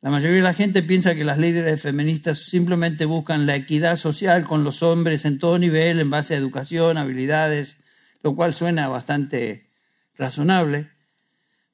La 0.00 0.10
mayoría 0.10 0.36
de 0.36 0.42
la 0.42 0.54
gente 0.54 0.82
piensa 0.82 1.14
que 1.14 1.24
las 1.24 1.38
líderes 1.38 1.82
feministas 1.82 2.38
simplemente 2.38 3.04
buscan 3.04 3.46
la 3.46 3.56
equidad 3.56 3.96
social 3.96 4.44
con 4.44 4.62
los 4.62 4.82
hombres 4.82 5.24
en 5.24 5.38
todo 5.38 5.58
nivel, 5.58 5.98
en 5.98 6.10
base 6.10 6.34
a 6.34 6.36
educación, 6.36 6.98
habilidades, 6.98 7.78
lo 8.22 8.36
cual 8.36 8.54
suena 8.54 8.86
bastante 8.86 9.70
razonable. 10.14 10.90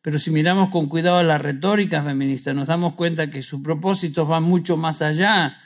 Pero 0.00 0.18
si 0.18 0.30
miramos 0.30 0.70
con 0.70 0.88
cuidado 0.88 1.22
la 1.22 1.38
retórica 1.38 2.02
feminista, 2.02 2.54
nos 2.54 2.68
damos 2.68 2.94
cuenta 2.94 3.30
que 3.30 3.42
sus 3.42 3.60
propósitos 3.62 4.28
van 4.28 4.44
mucho 4.44 4.76
más 4.76 5.02
allá 5.02 5.58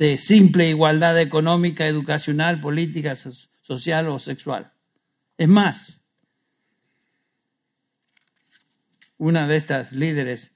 de 0.00 0.16
simple 0.16 0.66
igualdad 0.66 1.20
económica, 1.20 1.86
educacional, 1.86 2.58
política, 2.62 3.14
social 3.16 4.08
o 4.08 4.18
sexual. 4.18 4.72
Es 5.36 5.46
más, 5.46 6.00
una 9.18 9.46
de 9.46 9.58
estas 9.58 9.92
líderes 9.92 10.52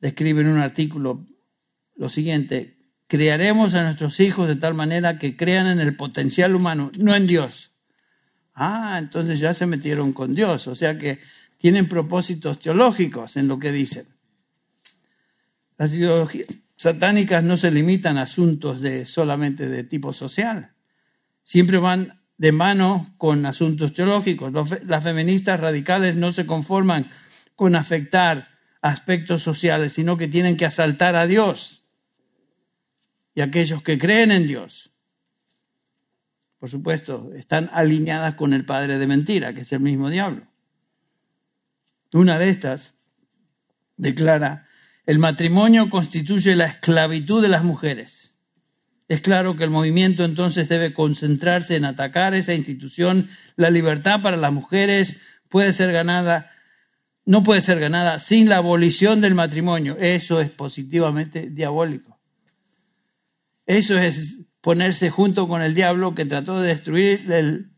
describe 0.00 0.40
en 0.40 0.48
un 0.48 0.58
artículo 0.58 1.24
lo 1.94 2.08
siguiente, 2.08 2.76
criaremos 3.06 3.74
a 3.74 3.84
nuestros 3.84 4.18
hijos 4.18 4.48
de 4.48 4.56
tal 4.56 4.74
manera 4.74 5.20
que 5.20 5.36
crean 5.36 5.68
en 5.68 5.78
el 5.78 5.94
potencial 5.94 6.56
humano, 6.56 6.90
no 6.98 7.14
en 7.14 7.28
Dios. 7.28 7.74
Ah, 8.54 8.96
entonces 8.98 9.38
ya 9.38 9.54
se 9.54 9.66
metieron 9.66 10.12
con 10.12 10.34
Dios, 10.34 10.66
o 10.66 10.74
sea 10.74 10.98
que 10.98 11.20
tienen 11.58 11.88
propósitos 11.88 12.58
teológicos 12.58 13.36
en 13.36 13.46
lo 13.46 13.60
que 13.60 13.70
dicen. 13.70 14.08
Las 15.78 15.94
ideologías 15.94 16.65
satánicas 16.76 17.42
no 17.42 17.56
se 17.56 17.70
limitan 17.70 18.18
a 18.18 18.22
asuntos 18.22 18.80
de 18.80 19.04
solamente 19.04 19.68
de 19.68 19.84
tipo 19.84 20.12
social. 20.12 20.72
Siempre 21.42 21.78
van 21.78 22.22
de 22.38 22.52
mano 22.52 23.14
con 23.18 23.46
asuntos 23.46 23.92
teológicos. 23.92 24.52
Las 24.84 25.04
feministas 25.04 25.58
radicales 25.58 26.16
no 26.16 26.32
se 26.32 26.46
conforman 26.46 27.10
con 27.54 27.74
afectar 27.74 28.48
aspectos 28.82 29.42
sociales, 29.42 29.94
sino 29.94 30.16
que 30.16 30.28
tienen 30.28 30.56
que 30.56 30.66
asaltar 30.66 31.16
a 31.16 31.26
Dios 31.26 31.84
y 33.34 33.40
aquellos 33.40 33.82
que 33.82 33.98
creen 33.98 34.30
en 34.30 34.46
Dios 34.46 34.92
por 36.58 36.70
supuesto, 36.70 37.32
están 37.34 37.70
alineadas 37.72 38.34
con 38.34 38.52
el 38.52 38.64
padre 38.64 38.98
de 38.98 39.06
mentira, 39.06 39.54
que 39.54 39.60
es 39.60 39.72
el 39.72 39.80
mismo 39.80 40.10
diablo. 40.10 40.46
Una 42.12 42.38
de 42.38 42.48
estas 42.48 42.94
declara, 43.96 44.65
el 45.06 45.18
matrimonio 45.18 45.88
constituye 45.88 46.56
la 46.56 46.66
esclavitud 46.66 47.40
de 47.40 47.48
las 47.48 47.64
mujeres. 47.64 48.34
Es 49.08 49.20
claro 49.20 49.56
que 49.56 49.62
el 49.62 49.70
movimiento 49.70 50.24
entonces 50.24 50.68
debe 50.68 50.92
concentrarse 50.92 51.76
en 51.76 51.84
atacar 51.84 52.34
esa 52.34 52.54
institución. 52.54 53.28
La 53.54 53.70
libertad 53.70 54.20
para 54.20 54.36
las 54.36 54.52
mujeres 54.52 55.16
puede 55.48 55.72
ser 55.72 55.92
ganada, 55.92 56.50
no 57.24 57.44
puede 57.44 57.60
ser 57.60 57.78
ganada 57.78 58.18
sin 58.18 58.48
la 58.48 58.56
abolición 58.56 59.20
del 59.20 59.36
matrimonio. 59.36 59.96
Eso 60.00 60.40
es 60.40 60.50
positivamente 60.50 61.50
diabólico. 61.50 62.18
Eso 63.64 63.96
es 63.96 64.38
ponerse 64.60 65.10
junto 65.10 65.46
con 65.46 65.62
el 65.62 65.74
diablo 65.74 66.16
que 66.16 66.24
trató 66.24 66.60
de 66.60 66.68
destruir 66.68 67.24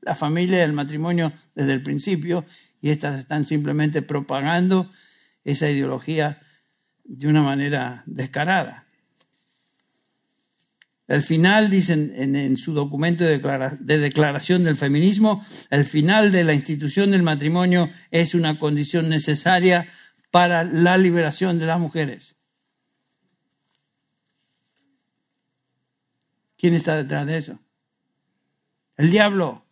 la 0.00 0.14
familia 0.16 0.58
y 0.58 0.62
el 0.62 0.72
matrimonio 0.72 1.34
desde 1.54 1.74
el 1.74 1.82
principio 1.82 2.46
y 2.80 2.88
estas 2.90 3.18
están 3.18 3.44
simplemente 3.44 4.00
propagando 4.00 4.90
esa 5.44 5.68
ideología 5.68 6.40
de 7.09 7.26
una 7.26 7.42
manera 7.42 8.04
descarada. 8.06 8.86
El 11.09 11.22
final, 11.22 11.70
dicen 11.70 12.12
en, 12.14 12.56
su 12.59 12.74
documento 12.74 13.24
de, 13.24 13.38
de, 13.80 13.98
declaración 13.98 14.64
del 14.64 14.76
feminismo, 14.76 15.44
el 15.70 15.86
final 15.86 16.30
de 16.30 16.44
la 16.44 16.52
institución 16.52 17.11
del 17.11 17.22
matrimonio 17.22 17.90
es 18.11 18.34
una 18.34 18.59
condición 18.59 19.09
necesaria 19.09 19.88
para 20.30 20.64
la 20.64 20.98
liberación 20.98 21.59
de 21.59 21.64
las 21.64 21.80
mujeres. 21.80 22.36
¿Quién 26.59 26.74
está 26.74 26.96
detrás 26.96 27.26
de 27.26 27.38
eso? 27.38 27.59
El 28.98 29.11
diablo. 29.11 29.64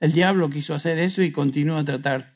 El 0.00 0.12
diablo 0.12 0.50
quiso 0.50 0.74
hacer 0.74 0.98
eso 0.98 1.22
y 1.22 1.30
continúa 1.30 1.84
tratar, 1.84 2.34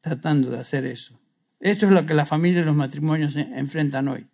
tratando 0.00 0.50
de 0.50 0.58
hacer 0.58 0.84
eso. 0.84 1.20
Esto 1.60 1.86
es 1.86 1.92
lo 1.92 2.06
que 2.06 2.14
la 2.14 2.26
familia 2.26 2.62
y 2.62 2.64
los 2.64 2.76
matrimonios 2.76 3.36
enfrentan 3.36 4.08
hoy. 4.08 4.26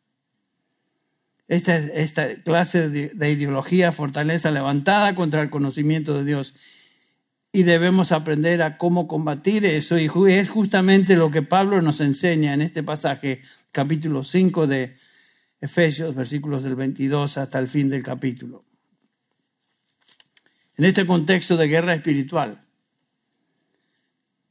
Esta, 1.48 1.76
esta 1.76 2.42
clase 2.42 2.88
de, 2.88 3.08
de 3.08 3.30
ideología, 3.30 3.92
fortaleza 3.92 4.50
levantada 4.50 5.14
contra 5.14 5.42
el 5.42 5.50
conocimiento 5.50 6.14
de 6.14 6.24
Dios. 6.24 6.54
Y 7.52 7.64
debemos 7.64 8.12
aprender 8.12 8.62
a 8.62 8.78
cómo 8.78 9.06
combatir 9.06 9.66
eso. 9.66 9.98
Y 9.98 10.10
es 10.32 10.50
justamente 10.50 11.16
lo 11.16 11.30
que 11.30 11.42
Pablo 11.42 11.82
nos 11.82 12.00
enseña 12.00 12.54
en 12.54 12.62
este 12.62 12.82
pasaje, 12.82 13.42
capítulo 13.72 14.24
5 14.24 14.66
de, 14.66 14.96
Efesios, 15.62 16.12
versículos 16.16 16.64
del 16.64 16.74
22 16.74 17.38
hasta 17.38 17.60
el 17.60 17.68
fin 17.68 17.88
del 17.88 18.02
capítulo. 18.02 18.64
En 20.76 20.84
este 20.84 21.06
contexto 21.06 21.56
de 21.56 21.68
guerra 21.68 21.94
espiritual, 21.94 22.66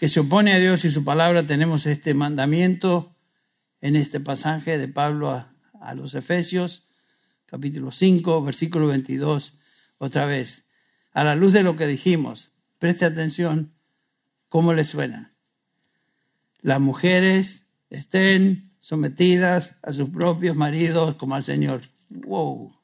que 0.02 0.10
se 0.10 0.20
opone 0.20 0.52
a 0.52 0.58
Dios 0.58 0.84
y 0.84 0.90
su 0.90 1.04
palabra, 1.04 1.44
tenemos 1.44 1.86
este 1.86 2.16
mandamiento 2.16 3.16
en 3.82 3.96
este 3.96 4.20
pasaje 4.20 4.80
de 4.80 4.88
Pablo 4.88 5.30
a, 5.30 5.94
los 5.94 6.16
Efesios, 6.16 6.88
capítulo 7.46 7.92
5, 7.92 8.42
versículo 8.42 8.88
22, 8.88 9.60
otra 10.00 10.26
vez. 10.26 10.66
A 11.14 11.24
la 11.24 11.36
luz 11.36 11.54
de 11.54 11.62
lo 11.62 11.76
que 11.76 11.86
dijimos, 11.86 12.52
preste 12.80 13.06
atención 13.06 13.76
cómo 14.50 14.74
le 14.74 14.86
suena. 14.86 15.36
Las 16.62 16.80
mujeres 16.80 17.68
estén 17.92 18.72
sometidas 18.80 19.76
a 19.84 19.94
sus 19.94 20.10
propios 20.10 20.56
maridos 20.56 21.14
como 21.14 21.36
al 21.36 21.44
Señor. 21.44 21.82
¡Wow! 22.10 22.76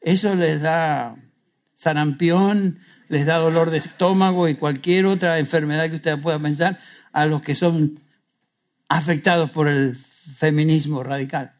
Eso 0.00 0.34
les 0.34 0.60
da 0.60 1.14
sarampión, 1.76 2.80
les 3.10 3.26
da 3.26 3.38
dolor 3.38 3.70
de 3.70 3.78
estómago 3.78 4.48
y 4.48 4.54
cualquier 4.54 5.06
otra 5.06 5.40
enfermedad 5.40 5.90
que 5.90 5.96
usted 5.96 6.18
pueda 6.20 6.38
pensar 6.38 6.78
a 7.12 7.26
los 7.26 7.42
que 7.42 7.56
son 7.56 8.00
afectados 8.88 9.50
por 9.50 9.66
el 9.66 9.96
feminismo 9.96 11.02
radical. 11.02 11.52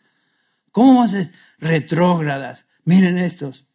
¿Cómo 0.71 0.95
vamos 0.95 1.15
a 1.15 1.29
retrógradas? 1.59 2.67
Miren 2.85 3.19
estos. 3.19 3.67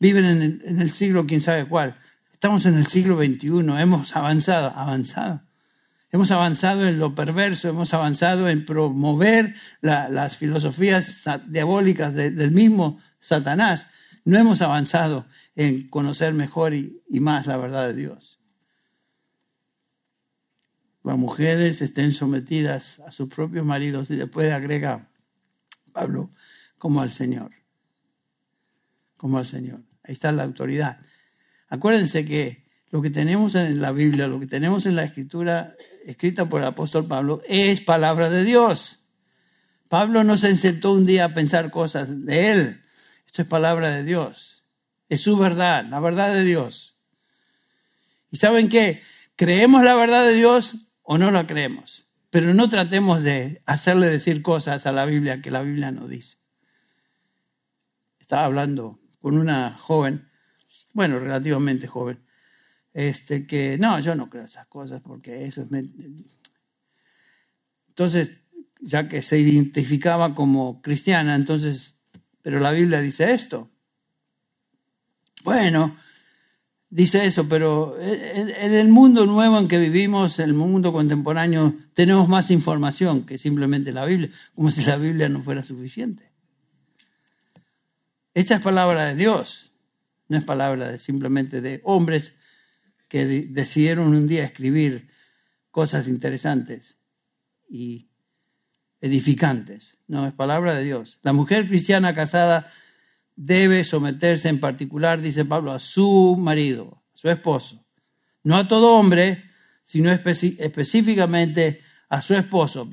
Viven 0.00 0.24
en 0.24 0.42
el, 0.42 0.62
en 0.64 0.80
el 0.80 0.90
siglo 0.90 1.26
quién 1.26 1.42
sabe 1.42 1.68
cuál. 1.68 1.98
Estamos 2.32 2.64
en 2.64 2.76
el 2.76 2.86
siglo 2.86 3.16
XXI, 3.18 3.48
hemos 3.78 4.16
avanzado, 4.16 4.70
avanzado. 4.74 5.42
Hemos 6.10 6.30
avanzado 6.30 6.86
en 6.86 6.98
lo 6.98 7.14
perverso, 7.14 7.68
hemos 7.68 7.92
avanzado 7.92 8.48
en 8.48 8.64
promover 8.64 9.54
las 9.82 10.36
filosofías 10.38 11.28
diabólicas 11.48 12.14
del 12.14 12.50
mismo 12.50 12.98
Satanás. 13.18 13.88
No 14.24 14.38
hemos 14.38 14.62
avanzado 14.62 15.26
en 15.54 15.88
conocer 15.88 16.32
mejor 16.32 16.74
y, 16.74 17.02
más 17.10 17.46
la 17.46 17.56
verdad 17.56 17.88
de 17.88 17.94
Dios. 17.94 18.40
Las 21.02 21.18
mujeres 21.18 21.82
estén 21.82 22.12
sometidas 22.12 23.00
a 23.00 23.12
sus 23.12 23.28
propios 23.28 23.66
maridos 23.66 24.10
y 24.10 24.16
después 24.16 24.50
agrega 24.50 25.10
Pablo 25.92 26.30
como 26.78 27.02
al 27.02 27.10
Señor. 27.10 27.52
Como 29.18 29.36
al 29.36 29.46
Señor. 29.46 29.82
Ahí 30.02 30.14
está 30.14 30.32
la 30.32 30.44
autoridad. 30.44 31.00
Acuérdense 31.68 32.24
que 32.24 32.64
lo 32.90 33.02
que 33.02 33.10
tenemos 33.10 33.54
en 33.54 33.82
la 33.82 33.92
Biblia, 33.92 34.26
lo 34.26 34.40
que 34.40 34.46
tenemos 34.46 34.86
en 34.86 34.96
la 34.96 35.04
escritura 35.04 35.76
escrita 36.06 36.46
por 36.46 36.62
el 36.62 36.68
apóstol 36.68 37.06
Pablo, 37.06 37.42
es 37.46 37.82
palabra 37.82 38.30
de 38.30 38.44
Dios. 38.44 39.06
Pablo 39.90 40.24
no 40.24 40.38
se 40.38 40.56
sentó 40.56 40.92
un 40.92 41.04
día 41.04 41.26
a 41.26 41.34
pensar 41.34 41.70
cosas 41.70 42.24
de 42.24 42.50
él. 42.52 42.83
Esto 43.34 43.42
es 43.42 43.48
palabra 43.48 43.90
de 43.90 44.04
Dios. 44.04 44.62
Es 45.08 45.22
su 45.22 45.36
verdad, 45.36 45.84
la 45.90 45.98
verdad 45.98 46.32
de 46.32 46.44
Dios. 46.44 46.96
¿Y 48.30 48.36
saben 48.36 48.68
qué? 48.68 49.02
¿Creemos 49.34 49.82
la 49.82 49.96
verdad 49.96 50.24
de 50.24 50.34
Dios 50.34 50.76
o 51.02 51.18
no 51.18 51.32
la 51.32 51.44
creemos? 51.44 52.06
Pero 52.30 52.54
no 52.54 52.68
tratemos 52.68 53.24
de 53.24 53.60
hacerle 53.66 54.06
decir 54.06 54.40
cosas 54.40 54.86
a 54.86 54.92
la 54.92 55.04
Biblia 55.04 55.42
que 55.42 55.50
la 55.50 55.62
Biblia 55.62 55.90
no 55.90 56.06
dice. 56.06 56.36
Estaba 58.20 58.44
hablando 58.44 59.00
con 59.20 59.36
una 59.36 59.78
joven, 59.78 60.28
bueno, 60.92 61.18
relativamente 61.18 61.88
joven, 61.88 62.24
este, 62.92 63.48
que 63.48 63.78
no, 63.78 63.98
yo 63.98 64.14
no 64.14 64.30
creo 64.30 64.44
esas 64.44 64.68
cosas 64.68 65.02
porque 65.02 65.44
eso 65.44 65.62
es... 65.62 65.70
Entonces, 67.88 68.42
ya 68.78 69.08
que 69.08 69.22
se 69.22 69.40
identificaba 69.40 70.36
como 70.36 70.80
cristiana, 70.82 71.34
entonces, 71.34 71.93
pero 72.44 72.60
la 72.60 72.72
Biblia 72.72 73.00
dice 73.00 73.32
esto. 73.32 73.70
Bueno, 75.44 75.96
dice 76.90 77.24
eso, 77.24 77.48
pero 77.48 77.98
en 77.98 78.50
el 78.50 78.88
mundo 78.88 79.24
nuevo 79.24 79.58
en 79.58 79.66
que 79.66 79.78
vivimos, 79.78 80.38
en 80.38 80.50
el 80.50 80.54
mundo 80.54 80.92
contemporáneo, 80.92 81.74
tenemos 81.94 82.28
más 82.28 82.50
información 82.50 83.24
que 83.24 83.38
simplemente 83.38 83.94
la 83.94 84.04
Biblia, 84.04 84.30
como 84.54 84.70
si 84.70 84.84
la 84.84 84.96
Biblia 84.96 85.30
no 85.30 85.40
fuera 85.40 85.64
suficiente. 85.64 86.32
Esta 88.34 88.56
es 88.56 88.60
palabra 88.60 89.06
de 89.06 89.14
Dios, 89.14 89.72
no 90.28 90.36
es 90.36 90.44
palabra 90.44 90.92
de 90.92 90.98
simplemente 90.98 91.62
de 91.62 91.80
hombres 91.82 92.34
que 93.08 93.24
decidieron 93.24 94.08
un 94.08 94.26
día 94.26 94.44
escribir 94.44 95.08
cosas 95.70 96.08
interesantes 96.08 96.98
y 97.70 98.10
edificantes. 99.00 99.98
No, 100.06 100.26
es 100.26 100.32
palabra 100.32 100.74
de 100.74 100.84
Dios. 100.84 101.18
La 101.22 101.32
mujer 101.32 101.68
cristiana 101.68 102.14
casada 102.14 102.70
debe 103.36 103.84
someterse 103.84 104.48
en 104.48 104.60
particular, 104.60 105.20
dice 105.20 105.44
Pablo, 105.44 105.72
a 105.72 105.78
su 105.78 106.36
marido, 106.38 107.02
a 107.14 107.16
su 107.16 107.28
esposo. 107.28 107.84
No 108.42 108.56
a 108.56 108.68
todo 108.68 108.96
hombre, 108.96 109.44
sino 109.84 110.10
específicamente 110.10 111.82
a 112.08 112.22
su 112.22 112.34
esposo. 112.34 112.90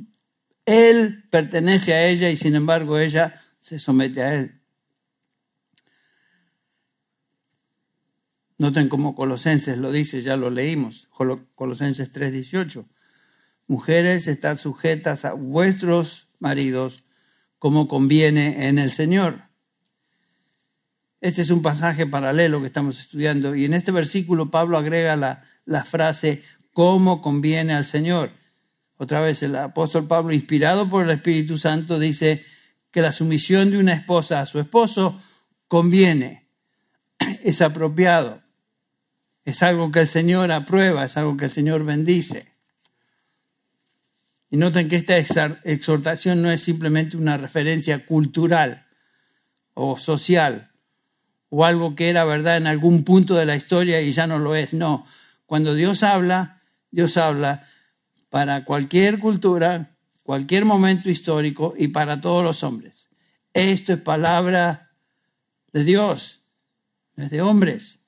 Él 0.65 1.23
pertenece 1.31 1.93
a 1.93 2.07
ella 2.07 2.29
y 2.29 2.37
sin 2.37 2.55
embargo 2.55 2.97
ella 2.97 3.41
se 3.59 3.79
somete 3.79 4.21
a 4.21 4.35
él. 4.35 4.61
Noten 8.57 8.89
cómo 8.89 9.15
Colosenses 9.15 9.79
lo 9.79 9.91
dice, 9.91 10.21
ya 10.21 10.37
lo 10.37 10.51
leímos, 10.51 11.09
Colosenses 11.55 12.11
3:18. 12.11 12.87
Mujeres, 13.71 14.27
están 14.27 14.57
sujetas 14.57 15.23
a 15.23 15.31
vuestros 15.31 16.27
maridos 16.39 17.05
como 17.57 17.87
conviene 17.87 18.67
en 18.67 18.77
el 18.77 18.91
Señor. 18.91 19.43
Este 21.21 21.41
es 21.41 21.51
un 21.51 21.61
pasaje 21.61 22.05
paralelo 22.05 22.59
que 22.59 22.67
estamos 22.67 22.99
estudiando 22.99 23.55
y 23.55 23.63
en 23.63 23.73
este 23.73 23.93
versículo 23.93 24.51
Pablo 24.51 24.77
agrega 24.77 25.15
la, 25.15 25.45
la 25.63 25.85
frase 25.85 26.43
como 26.73 27.21
conviene 27.21 27.73
al 27.73 27.85
Señor. 27.85 28.33
Otra 28.97 29.21
vez 29.21 29.41
el 29.41 29.55
apóstol 29.55 30.05
Pablo, 30.05 30.33
inspirado 30.33 30.89
por 30.89 31.05
el 31.05 31.11
Espíritu 31.11 31.57
Santo, 31.57 31.97
dice 31.97 32.43
que 32.91 33.01
la 33.01 33.13
sumisión 33.13 33.71
de 33.71 33.77
una 33.77 33.93
esposa 33.93 34.41
a 34.41 34.47
su 34.47 34.59
esposo 34.59 35.17
conviene, 35.69 36.49
es 37.41 37.61
apropiado, 37.61 38.43
es 39.45 39.63
algo 39.63 39.93
que 39.93 40.01
el 40.01 40.09
Señor 40.09 40.51
aprueba, 40.51 41.05
es 41.05 41.15
algo 41.15 41.37
que 41.37 41.45
el 41.45 41.51
Señor 41.51 41.85
bendice. 41.85 42.50
Y 44.51 44.57
noten 44.57 44.89
que 44.89 44.97
esta 44.97 45.17
exhortación 45.17 46.41
no 46.41 46.51
es 46.51 46.61
simplemente 46.61 47.15
una 47.15 47.37
referencia 47.37 48.05
cultural 48.05 48.85
o 49.73 49.97
social 49.97 50.71
o 51.49 51.65
algo 51.65 51.95
que 51.95 52.09
era 52.09 52.25
verdad 52.25 52.57
en 52.57 52.67
algún 52.67 53.03
punto 53.03 53.35
de 53.35 53.45
la 53.45 53.55
historia 53.55 54.01
y 54.01 54.11
ya 54.11 54.27
no 54.27 54.39
lo 54.39 54.55
es. 54.55 54.73
No, 54.73 55.05
cuando 55.45 55.73
Dios 55.73 56.03
habla, 56.03 56.61
Dios 56.91 57.17
habla 57.17 57.67
para 58.29 58.65
cualquier 58.65 59.19
cultura, 59.19 59.95
cualquier 60.23 60.65
momento 60.65 61.09
histórico 61.09 61.73
y 61.77 61.89
para 61.89 62.19
todos 62.19 62.43
los 62.43 62.63
hombres. 62.63 63.09
Esto 63.53 63.93
es 63.93 64.01
palabra 64.01 64.91
de 65.73 65.83
Dios, 65.85 66.43
no 67.15 67.25
es 67.25 67.29
de 67.29 67.41
hombres. 67.41 67.99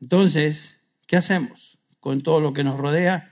Entonces, 0.00 0.78
¿qué 1.06 1.16
hacemos 1.16 1.78
con 2.00 2.22
todo 2.22 2.40
lo 2.40 2.52
que 2.52 2.64
nos 2.64 2.78
rodea? 2.78 3.31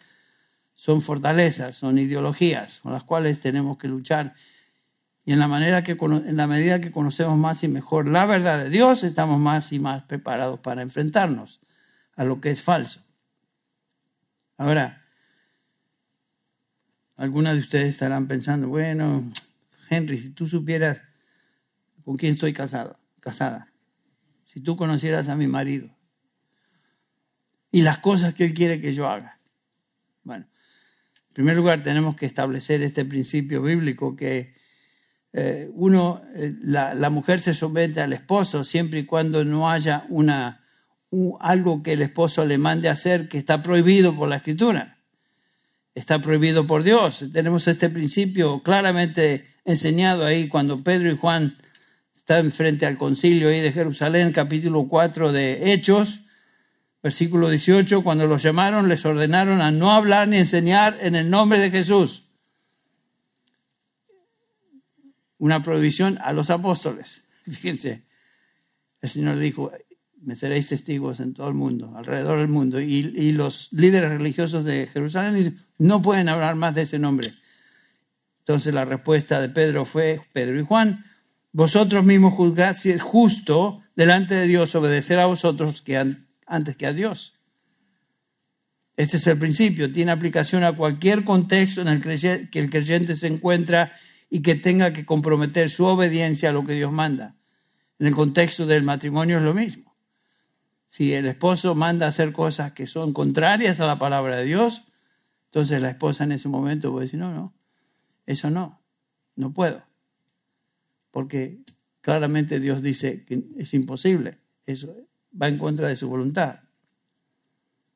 Son 0.81 1.03
fortalezas, 1.03 1.76
son 1.76 1.99
ideologías 1.99 2.78
con 2.78 2.95
las 2.95 3.05
cuales 3.05 3.39
tenemos 3.43 3.76
que 3.76 3.87
luchar. 3.87 4.33
Y 5.26 5.33
en 5.35 5.39
la, 5.39 5.47
manera 5.47 5.85
que, 5.85 5.93
en 5.93 6.37
la 6.39 6.47
medida 6.47 6.81
que 6.81 6.91
conocemos 6.91 7.37
más 7.37 7.62
y 7.62 7.68
mejor 7.68 8.09
la 8.09 8.24
verdad 8.24 8.64
de 8.64 8.70
Dios, 8.70 9.05
estamos 9.05 9.39
más 9.39 9.74
y 9.74 9.78
más 9.78 10.05
preparados 10.05 10.59
para 10.61 10.81
enfrentarnos 10.81 11.61
a 12.16 12.24
lo 12.24 12.41
que 12.41 12.49
es 12.49 12.62
falso. 12.62 13.05
Ahora, 14.57 15.05
algunas 17.16 17.57
de 17.57 17.61
ustedes 17.61 17.91
estarán 17.91 18.26
pensando, 18.26 18.68
bueno, 18.68 19.31
Henry, 19.91 20.16
si 20.16 20.31
tú 20.31 20.49
supieras 20.49 21.03
con 22.07 22.16
quién 22.16 22.33
estoy 22.33 22.55
casado, 22.55 22.99
casada, 23.20 23.70
si 24.47 24.61
tú 24.62 24.78
conocieras 24.78 25.28
a 25.28 25.37
mi 25.37 25.47
marido 25.47 25.95
y 27.70 27.83
las 27.83 27.99
cosas 27.99 28.33
que 28.33 28.47
él 28.47 28.55
quiere 28.55 28.81
que 28.81 28.95
yo 28.95 29.11
haga. 29.11 29.39
Bueno, 30.22 30.47
en 31.31 31.35
primer 31.35 31.55
lugar, 31.55 31.85
tenemos 31.85 32.16
que 32.16 32.26
establecer 32.26 32.83
este 32.83 33.05
principio 33.05 33.62
bíblico 33.62 34.16
que 34.16 34.53
eh, 35.33 35.70
uno, 35.74 36.22
eh, 36.35 36.53
la, 36.64 37.09
mujer 37.09 37.39
se 37.41 37.55
somete 37.55 38.01
al 38.01 38.12
esposo 38.12 38.64
siempre 38.64 38.99
y 38.99 39.05
cuando 39.05 39.45
no 39.45 39.70
haya 39.70 40.07
una, 40.09 40.66
algo 41.39 41.85
que 41.85 41.93
el 41.93 42.03
esposo 42.03 42.45
le 42.45 42.59
mande 42.59 42.89
a 42.89 42.93
hacer 42.93 43.28
que 43.28 43.39
está 43.39 43.62
prohibido 43.62 44.16
por 44.16 44.28
la 44.28 44.39
escritura. 44.39 44.99
Está 45.95 46.20
prohibido 46.20 46.66
por 46.66 46.83
Dios. 46.83 47.24
Tenemos 47.33 47.68
este 47.68 47.91
principio 47.91 48.61
claramente 48.64 49.47
enseñado 49.64 50.26
ahí 50.26 50.49
cuando 50.49 50.83
Pedro 50.83 51.12
y 51.12 51.16
Juan 51.16 51.59
están 52.12 52.51
frente 52.51 52.87
al 52.87 52.99
concilio 52.99 53.51
ahí 53.51 53.61
de 53.61 53.70
Jerusalén, 53.70 54.33
capítulo 54.33 54.89
4 54.89 55.31
de 55.31 55.72
Hechos 55.72 56.22
Versículo 57.03 57.48
18, 57.48 58.03
cuando 58.03 58.26
los 58.26 58.42
llamaron, 58.42 58.88
les 58.88 59.05
ordenaron 59.07 59.62
a 59.62 59.70
no 59.70 59.92
hablar 59.92 60.28
ni 60.28 60.36
enseñar 60.36 60.98
en 61.01 61.14
el 61.14 61.30
nombre 61.30 61.59
de 61.59 61.70
Jesús. 61.70 62.28
Una 65.38 65.62
prohibición 65.62 66.18
a 66.22 66.34
los 66.34 66.51
apóstoles. 66.51 67.24
Fíjense, 67.44 68.05
el 69.01 69.09
Señor 69.09 69.38
dijo, 69.38 69.72
me 70.20 70.36
seréis 70.36 70.68
testigos 70.68 71.20
en 71.20 71.32
todo 71.32 71.48
el 71.48 71.55
mundo, 71.55 71.94
alrededor 71.96 72.38
del 72.38 72.48
mundo. 72.48 72.80
Y, 72.80 73.14
y 73.16 73.32
los 73.32 73.72
líderes 73.72 74.11
religiosos 74.11 74.66
de 74.66 74.86
Jerusalén 74.92 75.34
dicen, 75.34 75.64
no 75.78 76.03
pueden 76.03 76.28
hablar 76.28 76.57
más 76.57 76.74
de 76.74 76.82
ese 76.82 76.98
nombre. 76.98 77.32
Entonces 78.40 78.74
la 78.74 78.84
respuesta 78.84 79.40
de 79.40 79.48
Pedro 79.48 79.86
fue, 79.86 80.20
Pedro 80.34 80.61
y 80.61 80.64
Juan, 80.64 81.07
vosotros 81.53 82.05
mismos 82.05 82.34
juzgad 82.34 82.74
si 82.74 82.90
es 82.90 83.01
justo 83.01 83.82
delante 83.96 84.34
de 84.34 84.46
Dios 84.46 84.74
obedecer 84.74 85.18
a 85.18 85.26
vosotros 85.26 85.80
que 85.80 85.96
han 85.96 86.30
antes 86.51 86.76
que 86.76 86.86
a 86.86 86.92
Dios. 86.92 87.38
Este 88.96 89.16
es 89.16 89.26
el 89.28 89.38
principio, 89.38 89.90
tiene 89.90 90.12
aplicación 90.12 90.62
a 90.62 90.76
cualquier 90.76 91.24
contexto 91.24 91.80
en 91.80 91.88
el 91.88 92.03
que 92.03 92.59
el 92.59 92.70
creyente 92.70 93.16
se 93.16 93.28
encuentra 93.28 93.92
y 94.28 94.42
que 94.42 94.57
tenga 94.57 94.92
que 94.92 95.07
comprometer 95.07 95.70
su 95.70 95.84
obediencia 95.84 96.51
a 96.51 96.53
lo 96.53 96.66
que 96.66 96.74
Dios 96.74 96.92
manda. 96.92 97.36
En 97.98 98.09
el 98.09 98.14
contexto 98.14 98.66
del 98.66 98.82
matrimonio 98.82 99.38
es 99.38 99.42
lo 99.42 99.55
mismo. 99.55 99.96
Si 100.86 101.14
el 101.14 101.26
esposo 101.26 101.74
manda 101.74 102.09
hacer 102.09 102.32
cosas 102.32 102.72
que 102.72 102.86
son 102.86 103.12
contrarias 103.12 103.80
a 103.80 103.86
la 103.86 103.98
palabra 103.98 104.38
de 104.38 104.44
Dios, 104.44 104.82
entonces 105.46 105.80
la 105.80 105.90
esposa 105.90 106.24
en 106.24 106.32
ese 106.32 106.48
momento 106.48 106.90
puede 106.90 107.07
decir, 107.07 107.20
no, 107.20 107.32
no, 107.32 107.55
eso 108.26 108.51
no, 108.51 108.82
no 109.36 109.53
puedo. 109.53 109.84
Porque 111.11 111.61
claramente 112.01 112.61
Dios 112.61 112.82
dice 112.82 113.24
que 113.24 113.44
es 113.57 113.72
imposible. 113.72 114.38
Eso, 114.66 114.94
va 115.41 115.49
en 115.49 115.59
contra 115.59 115.89
de 115.89 115.97
su 115.97 116.09
voluntad. 116.09 116.61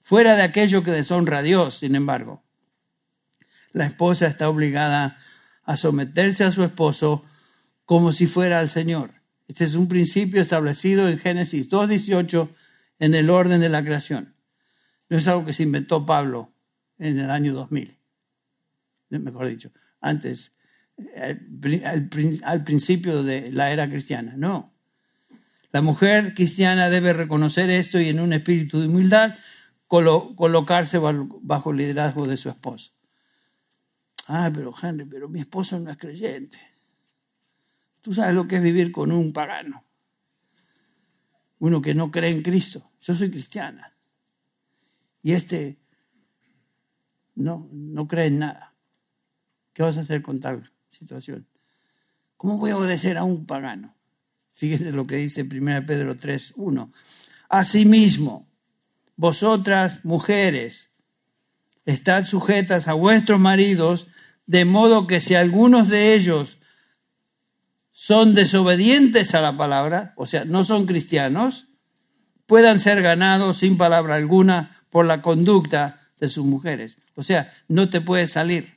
Fuera 0.00 0.36
de 0.36 0.42
aquello 0.42 0.82
que 0.82 0.90
deshonra 0.90 1.38
a 1.38 1.42
Dios, 1.42 1.78
sin 1.78 1.94
embargo, 1.94 2.42
la 3.72 3.86
esposa 3.86 4.26
está 4.26 4.48
obligada 4.48 5.18
a 5.64 5.76
someterse 5.76 6.44
a 6.44 6.52
su 6.52 6.62
esposo 6.62 7.24
como 7.86 8.12
si 8.12 8.26
fuera 8.26 8.60
al 8.60 8.70
Señor. 8.70 9.14
Este 9.48 9.64
es 9.64 9.74
un 9.74 9.88
principio 9.88 10.40
establecido 10.40 11.08
en 11.08 11.18
Génesis 11.18 11.70
2.18 11.70 12.50
en 12.98 13.14
el 13.14 13.30
orden 13.30 13.60
de 13.60 13.68
la 13.68 13.82
creación. 13.82 14.34
No 15.08 15.18
es 15.18 15.28
algo 15.28 15.44
que 15.44 15.52
se 15.52 15.62
inventó 15.62 16.04
Pablo 16.06 16.52
en 16.98 17.18
el 17.18 17.30
año 17.30 17.52
2000, 17.52 17.96
mejor 19.10 19.48
dicho, 19.48 19.70
antes, 20.00 20.52
al 21.16 22.64
principio 22.64 23.22
de 23.22 23.50
la 23.52 23.72
era 23.72 23.88
cristiana. 23.88 24.34
No, 24.36 24.73
la 25.74 25.82
mujer 25.82 26.34
cristiana 26.34 26.88
debe 26.88 27.12
reconocer 27.12 27.68
esto 27.68 28.00
y 28.00 28.08
en 28.08 28.20
un 28.20 28.32
espíritu 28.32 28.80
de 28.80 28.86
humildad 28.86 29.34
colocarse 29.88 30.98
bajo 30.98 31.72
el 31.72 31.76
liderazgo 31.76 32.28
de 32.28 32.36
su 32.36 32.48
esposo. 32.48 32.92
Ah, 34.28 34.52
pero 34.54 34.72
Henry, 34.80 35.04
pero 35.04 35.28
mi 35.28 35.40
esposo 35.40 35.80
no 35.80 35.90
es 35.90 35.96
creyente. 35.96 36.60
Tú 38.02 38.14
sabes 38.14 38.36
lo 38.36 38.46
que 38.46 38.54
es 38.54 38.62
vivir 38.62 38.92
con 38.92 39.10
un 39.10 39.32
pagano. 39.32 39.84
Uno 41.58 41.82
que 41.82 41.92
no 41.92 42.12
cree 42.12 42.30
en 42.30 42.42
Cristo. 42.42 42.92
Yo 43.00 43.12
soy 43.12 43.32
cristiana. 43.32 43.96
Y 45.24 45.32
este 45.32 45.80
no, 47.34 47.68
no 47.72 48.06
cree 48.06 48.26
en 48.26 48.38
nada. 48.38 48.74
¿Qué 49.72 49.82
vas 49.82 49.98
a 49.98 50.02
hacer 50.02 50.22
con 50.22 50.38
tal 50.38 50.70
situación? 50.92 51.48
¿Cómo 52.36 52.58
voy 52.58 52.70
a 52.70 52.76
obedecer 52.76 53.18
a 53.18 53.24
un 53.24 53.44
pagano? 53.44 53.93
Fíjense 54.54 54.92
lo 54.92 55.06
que 55.06 55.16
dice 55.16 55.42
1 55.42 55.86
Pedro 55.86 56.16
3, 56.16 56.54
1. 56.56 56.92
Asimismo, 57.48 58.48
vosotras 59.16 60.04
mujeres, 60.04 60.90
estad 61.84 62.24
sujetas 62.24 62.88
a 62.88 62.94
vuestros 62.94 63.40
maridos, 63.40 64.08
de 64.46 64.64
modo 64.64 65.06
que 65.06 65.20
si 65.20 65.34
algunos 65.34 65.88
de 65.88 66.14
ellos 66.14 66.58
son 67.92 68.34
desobedientes 68.34 69.34
a 69.34 69.40
la 69.40 69.56
palabra, 69.56 70.14
o 70.16 70.26
sea, 70.26 70.44
no 70.44 70.64
son 70.64 70.86
cristianos, 70.86 71.68
puedan 72.46 72.80
ser 72.80 73.02
ganados 73.02 73.58
sin 73.58 73.76
palabra 73.76 74.16
alguna 74.16 74.84
por 74.90 75.06
la 75.06 75.22
conducta 75.22 76.00
de 76.18 76.28
sus 76.28 76.44
mujeres. 76.44 76.98
O 77.14 77.22
sea, 77.22 77.52
no 77.68 77.88
te 77.88 78.00
puedes 78.00 78.32
salir. 78.32 78.73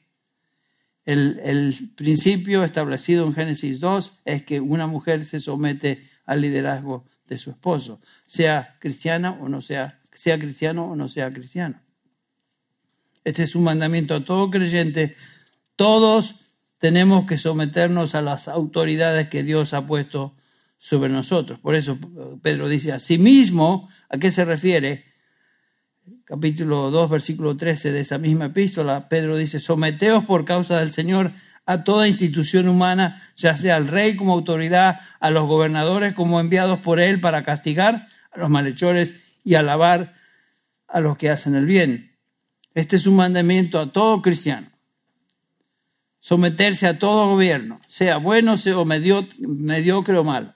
El, 1.07 1.89
principio 1.95 2.65
establecido 2.65 3.25
en 3.25 3.33
Génesis 3.33 3.79
2 3.79 4.19
es 4.25 4.43
que 4.43 4.59
una 4.59 4.87
mujer 4.87 5.23
se 5.23 5.39
somete 5.39 6.05
al 6.25 6.41
liderazgo 6.41 7.05
de 7.27 7.37
su 7.37 7.49
esposo, 7.49 8.01
sea 8.25 8.75
cristiana 8.79 9.31
o 9.31 9.47
no 9.47 9.61
sea, 9.61 10.01
sea 10.13 10.37
cristiano 10.37 10.83
o 10.83 10.97
no 10.97 11.07
sea 11.07 11.31
cristiano. 11.31 11.81
Este 13.23 13.43
es 13.43 13.55
un 13.55 13.63
mandamiento 13.63 14.15
a 14.15 14.25
todo 14.25 14.51
creyente. 14.51 15.15
Todos 15.77 16.35
tenemos 16.77 17.25
que 17.25 17.37
someternos 17.37 18.13
a 18.13 18.21
las 18.21 18.49
autoridades 18.49 19.29
que 19.29 19.43
Dios 19.43 19.73
ha 19.73 19.87
puesto 19.87 20.35
sobre 20.77 21.13
nosotros. 21.13 21.57
Por 21.59 21.75
eso 21.75 21.97
Pedro 22.41 22.67
dice, 22.67 22.91
a 22.91 22.99
sí 22.99 23.17
mismo, 23.17 23.87
¿a 24.09 24.17
qué 24.17 24.29
se 24.29 24.43
refiere? 24.43 25.05
Capítulo 26.23 26.89
2, 26.91 27.09
versículo 27.09 27.57
13 27.57 27.91
de 27.91 27.99
esa 27.99 28.17
misma 28.17 28.45
epístola, 28.45 29.09
Pedro 29.09 29.35
dice, 29.35 29.59
someteos 29.59 30.25
por 30.25 30.45
causa 30.45 30.79
del 30.79 30.91
Señor 30.91 31.31
a 31.65 31.83
toda 31.83 32.07
institución 32.07 32.69
humana, 32.69 33.21
ya 33.35 33.57
sea 33.57 33.75
al 33.75 33.87
rey 33.87 34.15
como 34.15 34.33
autoridad, 34.33 34.99
a 35.19 35.31
los 35.31 35.47
gobernadores 35.47 36.13
como 36.13 36.39
enviados 36.39 36.79
por 36.79 36.99
él 36.99 37.19
para 37.19 37.43
castigar 37.43 38.07
a 38.31 38.39
los 38.39 38.49
malhechores 38.49 39.15
y 39.43 39.55
alabar 39.55 40.15
a 40.87 41.01
los 41.01 41.17
que 41.17 41.29
hacen 41.29 41.55
el 41.55 41.65
bien. 41.65 42.15
Este 42.73 42.95
es 42.95 43.05
un 43.07 43.17
mandamiento 43.17 43.79
a 43.79 43.91
todo 43.91 44.21
cristiano. 44.21 44.71
someterse 46.19 46.87
a 46.87 46.99
todo 46.99 47.27
gobierno, 47.27 47.79
sea 47.87 48.17
bueno 48.17 48.57
sea 48.57 48.79
o 48.79 48.85
mediocre 48.85 50.17
o 50.17 50.23
malo. 50.23 50.53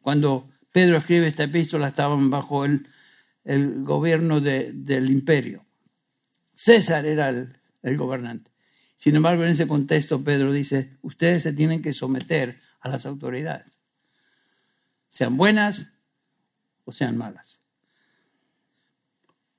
Cuando 0.00 0.48
Pedro 0.70 0.98
escribe 0.98 1.26
esta 1.26 1.44
epístola 1.44 1.88
estaban 1.88 2.30
bajo 2.30 2.64
el, 2.64 2.88
gobierno 3.84 4.40
del 4.40 5.10
imperio. 5.10 5.64
César 6.52 7.06
era 7.06 7.28
el 7.28 7.96
gobernante. 7.96 8.50
Sin 8.96 9.14
embargo, 9.14 9.44
en 9.44 9.50
ese 9.50 9.66
contexto, 9.66 10.24
Pedro 10.24 10.52
dice, 10.52 10.96
ustedes 11.02 11.42
se 11.42 11.52
tienen 11.52 11.82
que 11.82 11.92
someter 11.92 12.60
a 12.80 12.88
las 12.88 13.06
autoridades, 13.06 13.72
sean 15.08 15.36
buenas 15.36 15.88
o 16.84 16.92
sean 16.92 17.16
malas. 17.16 17.60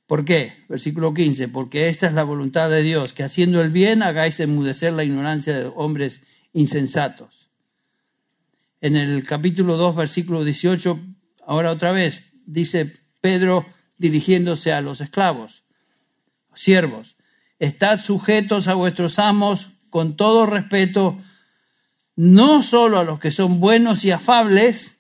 ¿Por 0.08 0.24
qué? 0.24 0.66
Versículo 0.70 1.14
15, 1.14 1.50
porque 1.50 1.90
esta 1.90 2.08
es 2.08 2.14
la 2.14 2.24
voluntad 2.24 2.70
de 2.70 2.82
Dios, 2.82 3.14
que 3.14 3.24
haciendo 3.24 3.62
el 3.62 3.70
bien 3.70 4.02
hagáis 4.02 4.40
enmudecer 4.40 4.94
la 4.94 5.04
ignorancia 5.04 5.58
de 5.58 5.72
hombres 5.76 6.22
insensatos. 6.54 7.50
En 8.80 8.96
el 8.96 9.24
capítulo 9.24 9.76
2, 9.76 9.96
versículo 9.96 10.46
18, 10.46 11.00
ahora 11.46 11.72
otra 11.72 11.92
vez, 11.92 12.24
dice 12.46 12.96
Pedro 13.20 13.66
dirigiéndose 13.98 14.74
a 14.74 14.82
los 14.82 15.02
esclavos, 15.02 15.64
siervos, 16.54 17.16
estad 17.60 18.00
sujetos 18.00 18.68
a 18.68 18.74
vuestros 18.74 19.20
amos 19.20 19.70
con 19.90 20.16
todo 20.16 20.46
respeto, 20.46 21.20
no 22.16 22.64
solo 22.64 23.00
a 23.00 23.04
los 23.04 23.20
que 23.20 23.32
son 23.32 23.60
buenos 23.60 24.06
y 24.06 24.12
afables, 24.12 24.98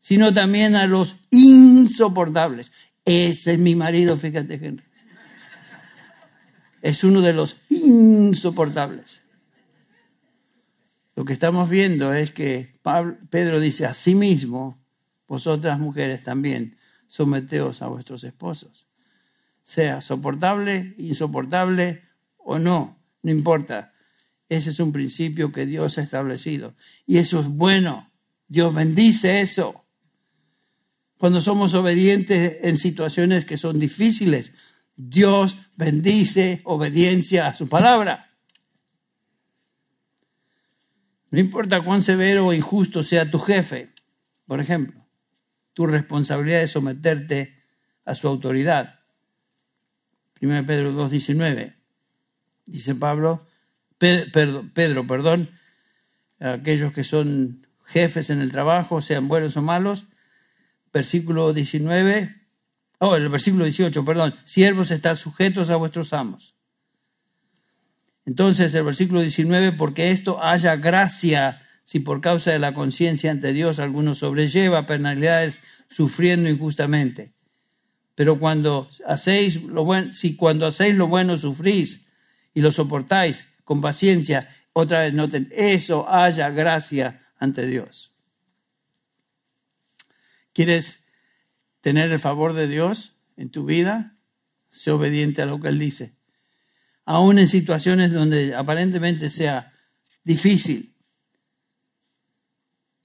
sino 0.00 0.32
también 0.32 0.76
a 0.76 0.86
los 0.86 1.16
insoportables. 1.30 2.72
Ese 3.04 3.52
es 3.52 3.58
mi 3.58 3.74
marido, 3.74 4.16
fíjate, 4.16 4.54
Henry. 4.54 4.84
Es 6.82 7.04
uno 7.04 7.20
de 7.20 7.34
los 7.34 7.56
insoportables. 7.68 9.20
Lo 11.14 11.24
que 11.24 11.34
estamos 11.34 11.68
viendo 11.68 12.14
es 12.14 12.32
que 12.32 12.72
Pedro 13.28 13.60
dice 13.60 13.84
a 13.84 13.92
sí 13.92 14.14
mismo, 14.14 14.78
vosotras 15.28 15.78
mujeres 15.78 16.24
también, 16.24 16.78
someteos 17.10 17.82
a 17.82 17.88
vuestros 17.88 18.22
esposos 18.22 18.86
sea 19.62 20.00
soportable, 20.00 20.94
insoportable 20.98 22.02
o 22.38 22.58
no, 22.58 22.98
no 23.22 23.30
importa. 23.30 23.92
Ese 24.48 24.70
es 24.70 24.80
un 24.80 24.92
principio 24.92 25.52
que 25.52 25.66
Dios 25.66 25.98
ha 25.98 26.02
establecido. 26.02 26.74
Y 27.06 27.18
eso 27.18 27.40
es 27.40 27.46
bueno. 27.46 28.10
Dios 28.48 28.74
bendice 28.74 29.40
eso. 29.40 29.84
Cuando 31.18 31.40
somos 31.40 31.74
obedientes 31.74 32.58
en 32.62 32.76
situaciones 32.76 33.44
que 33.44 33.58
son 33.58 33.78
difíciles, 33.78 34.52
Dios 34.96 35.56
bendice 35.76 36.62
obediencia 36.64 37.46
a 37.46 37.54
su 37.54 37.68
palabra. 37.68 38.28
No 41.30 41.38
importa 41.38 41.80
cuán 41.80 42.02
severo 42.02 42.48
o 42.48 42.52
injusto 42.52 43.04
sea 43.04 43.30
tu 43.30 43.38
jefe, 43.38 43.90
por 44.46 44.60
ejemplo, 44.60 45.06
tu 45.72 45.86
responsabilidad 45.86 46.62
es 46.62 46.72
someterte 46.72 47.56
a 48.04 48.14
su 48.14 48.28
autoridad. 48.28 49.00
1 50.40 50.62
Pedro 50.62 50.92
2.19. 50.92 51.74
Dice 52.66 52.94
Pablo, 52.94 53.46
Pedro, 53.98 55.06
perdón, 55.06 55.50
aquellos 56.38 56.92
que 56.92 57.04
son 57.04 57.66
jefes 57.84 58.30
en 58.30 58.40
el 58.40 58.50
trabajo, 58.50 59.02
sean 59.02 59.28
buenos 59.28 59.56
o 59.56 59.62
malos. 59.62 60.06
Versículo 60.92 61.52
19, 61.52 62.34
oh, 62.98 63.16
el 63.16 63.28
versículo 63.28 63.64
18, 63.64 64.04
perdón, 64.04 64.34
siervos 64.44 64.90
están 64.90 65.16
sujetos 65.16 65.70
a 65.70 65.76
vuestros 65.76 66.12
amos. 66.12 66.54
Entonces 68.26 68.74
el 68.74 68.84
versículo 68.84 69.20
19, 69.20 69.72
porque 69.72 70.10
esto 70.10 70.42
haya 70.42 70.76
gracia 70.76 71.62
si 71.90 71.98
por 71.98 72.20
causa 72.20 72.52
de 72.52 72.60
la 72.60 72.72
conciencia 72.72 73.32
ante 73.32 73.52
Dios 73.52 73.80
alguno 73.80 74.14
sobrelleva 74.14 74.86
penalidades 74.86 75.58
sufriendo 75.88 76.48
injustamente. 76.48 77.32
Pero 78.14 78.38
cuando 78.38 78.88
hacéis 79.08 79.60
lo 79.64 79.84
bueno, 79.84 80.12
si 80.12 80.36
cuando 80.36 80.66
hacéis 80.66 80.94
lo 80.94 81.08
bueno 81.08 81.36
sufrís 81.36 82.06
y 82.54 82.60
lo 82.60 82.70
soportáis 82.70 83.44
con 83.64 83.80
paciencia, 83.80 84.48
otra 84.72 85.00
vez 85.00 85.14
noten, 85.14 85.48
eso 85.50 86.08
haya 86.08 86.50
gracia 86.50 87.26
ante 87.40 87.66
Dios. 87.66 88.14
¿Quieres 90.52 91.02
tener 91.80 92.12
el 92.12 92.20
favor 92.20 92.52
de 92.52 92.68
Dios 92.68 93.16
en 93.36 93.50
tu 93.50 93.64
vida? 93.64 94.16
Sé 94.70 94.92
obediente 94.92 95.42
a 95.42 95.46
lo 95.46 95.58
que 95.58 95.70
Él 95.70 95.80
dice. 95.80 96.14
Aún 97.04 97.40
en 97.40 97.48
situaciones 97.48 98.12
donde 98.12 98.54
aparentemente 98.54 99.28
sea 99.28 99.72
difícil, 100.22 100.89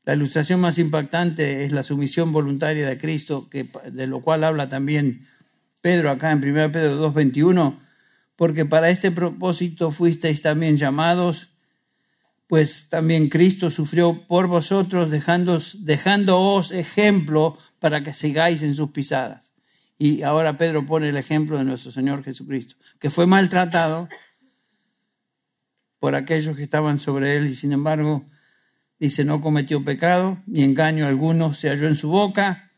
la 0.06 0.14
ilustración 0.14 0.62
más 0.62 0.78
impactante 0.78 1.66
es 1.66 1.72
la 1.72 1.82
sumisión 1.82 2.32
voluntaria 2.32 2.88
de 2.88 2.98
Cristo, 3.00 3.50
de 3.92 4.08
lo 4.08 4.22
cual 4.22 4.44
habla 4.44 4.70
también 4.70 5.28
Pedro 5.82 6.12
acá 6.12 6.32
en 6.32 6.38
1 6.44 6.72
Pedro 6.72 7.12
2.21, 7.12 7.80
porque 8.36 8.66
para 8.66 8.92
este 8.92 9.10
propósito 9.10 9.90
fuisteis 9.90 10.44
también 10.44 10.78
llamados, 10.78 11.50
pues 12.48 12.88
también 12.90 13.30
Cristo 13.30 13.72
sufrió 13.72 14.22
por 14.28 14.48
vosotros, 14.48 15.10
dejándoos, 15.10 15.86
dejándoos 15.86 16.72
ejemplo 16.72 17.58
para 17.80 18.04
que 18.04 18.14
sigáis 18.14 18.62
en 18.62 18.76
sus 18.76 18.92
pisadas. 18.92 19.54
Y 19.98 20.22
ahora 20.22 20.58
Pedro 20.58 20.86
pone 20.86 21.10
el 21.10 21.18
ejemplo 21.18 21.58
de 21.58 21.64
nuestro 21.64 21.90
Señor 21.90 22.24
Jesucristo, 22.24 22.76
que 23.00 23.10
fue 23.10 23.26
maltratado 23.26 24.08
por 26.00 26.14
aquellos 26.14 26.56
que 26.56 26.64
estaban 26.64 27.00
sobre 27.00 27.38
él 27.38 27.48
y 27.48 27.56
sin 27.56 27.72
embargo 27.72 28.26
Dice, 29.06 29.24
no 29.24 29.40
cometió 29.40 29.86
pecado, 29.86 30.40
ni 30.48 30.64
engaño 30.64 31.06
alguno 31.06 31.54
se 31.54 31.70
halló 31.70 31.86
en 31.86 31.96
su 31.96 32.10
boca. 32.10 32.72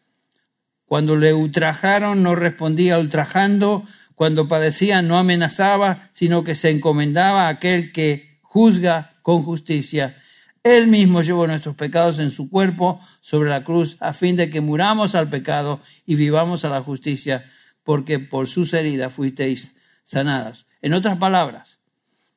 Cuando 0.86 1.16
le 1.16 1.34
ultrajaron, 1.34 2.22
no 2.22 2.36
respondía 2.36 3.00
ultrajando. 3.00 3.86
Cuando 4.14 4.50
padecía, 4.50 5.02
no 5.02 5.18
amenazaba, 5.18 6.10
sino 6.12 6.44
que 6.44 6.56
se 6.56 6.70
encomendaba 6.70 7.44
a 7.44 7.48
aquel 7.48 7.94
que 7.94 8.40
juzga 8.42 9.16
con 9.22 9.44
justicia. 9.44 10.18
Él 10.64 10.88
mismo 10.88 11.22
llevó 11.22 11.48
nuestros 11.48 11.76
pecados 11.76 12.20
en 12.20 12.32
su 12.32 12.50
cuerpo 12.50 13.00
sobre 13.22 13.50
la 13.50 13.64
cruz, 13.64 13.96
a 14.02 14.12
fin 14.12 14.36
de 14.36 14.50
que 14.50 14.60
muramos 14.60 15.16
al 15.16 15.30
pecado 15.30 15.80
y 16.06 16.16
vivamos 16.16 16.66
a 16.66 16.70
la 16.70 16.82
justicia, 16.82 17.50
porque 17.86 18.20
por 18.20 18.50
sus 18.50 18.74
heridas 18.74 19.14
fuisteis 19.14 19.78
sanadas. 20.04 20.66
En 20.82 20.92
otras 20.92 21.16
palabras, 21.16 21.80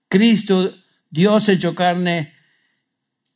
Cristo, 0.08 0.72
Dios 1.10 1.48
hecho 1.48 1.74
carne, 1.74 2.34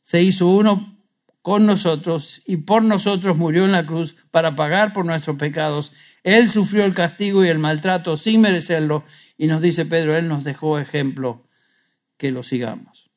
se 0.05 0.21
hizo 0.21 0.47
uno 0.47 0.99
con 1.41 1.65
nosotros 1.65 2.43
y 2.45 2.57
por 2.57 2.83
nosotros 2.83 3.37
murió 3.37 3.65
en 3.65 3.71
la 3.71 3.87
cruz 3.87 4.15
para 4.29 4.55
pagar 4.55 4.93
por 4.93 5.03
nuestros 5.03 5.35
pecados. 5.37 5.91
Él 6.23 6.51
sufrió 6.51 6.85
el 6.85 6.93
castigo 6.93 7.43
y 7.43 7.49
el 7.49 7.57
maltrato 7.57 8.15
sin 8.15 8.41
merecerlo 8.41 9.03
y 9.35 9.47
nos 9.47 9.61
dice 9.61 9.85
Pedro, 9.85 10.15
Él 10.15 10.27
nos 10.27 10.43
dejó 10.43 10.77
ejemplo 10.77 11.47
que 12.17 12.31
lo 12.31 12.43
sigamos. 12.43 13.09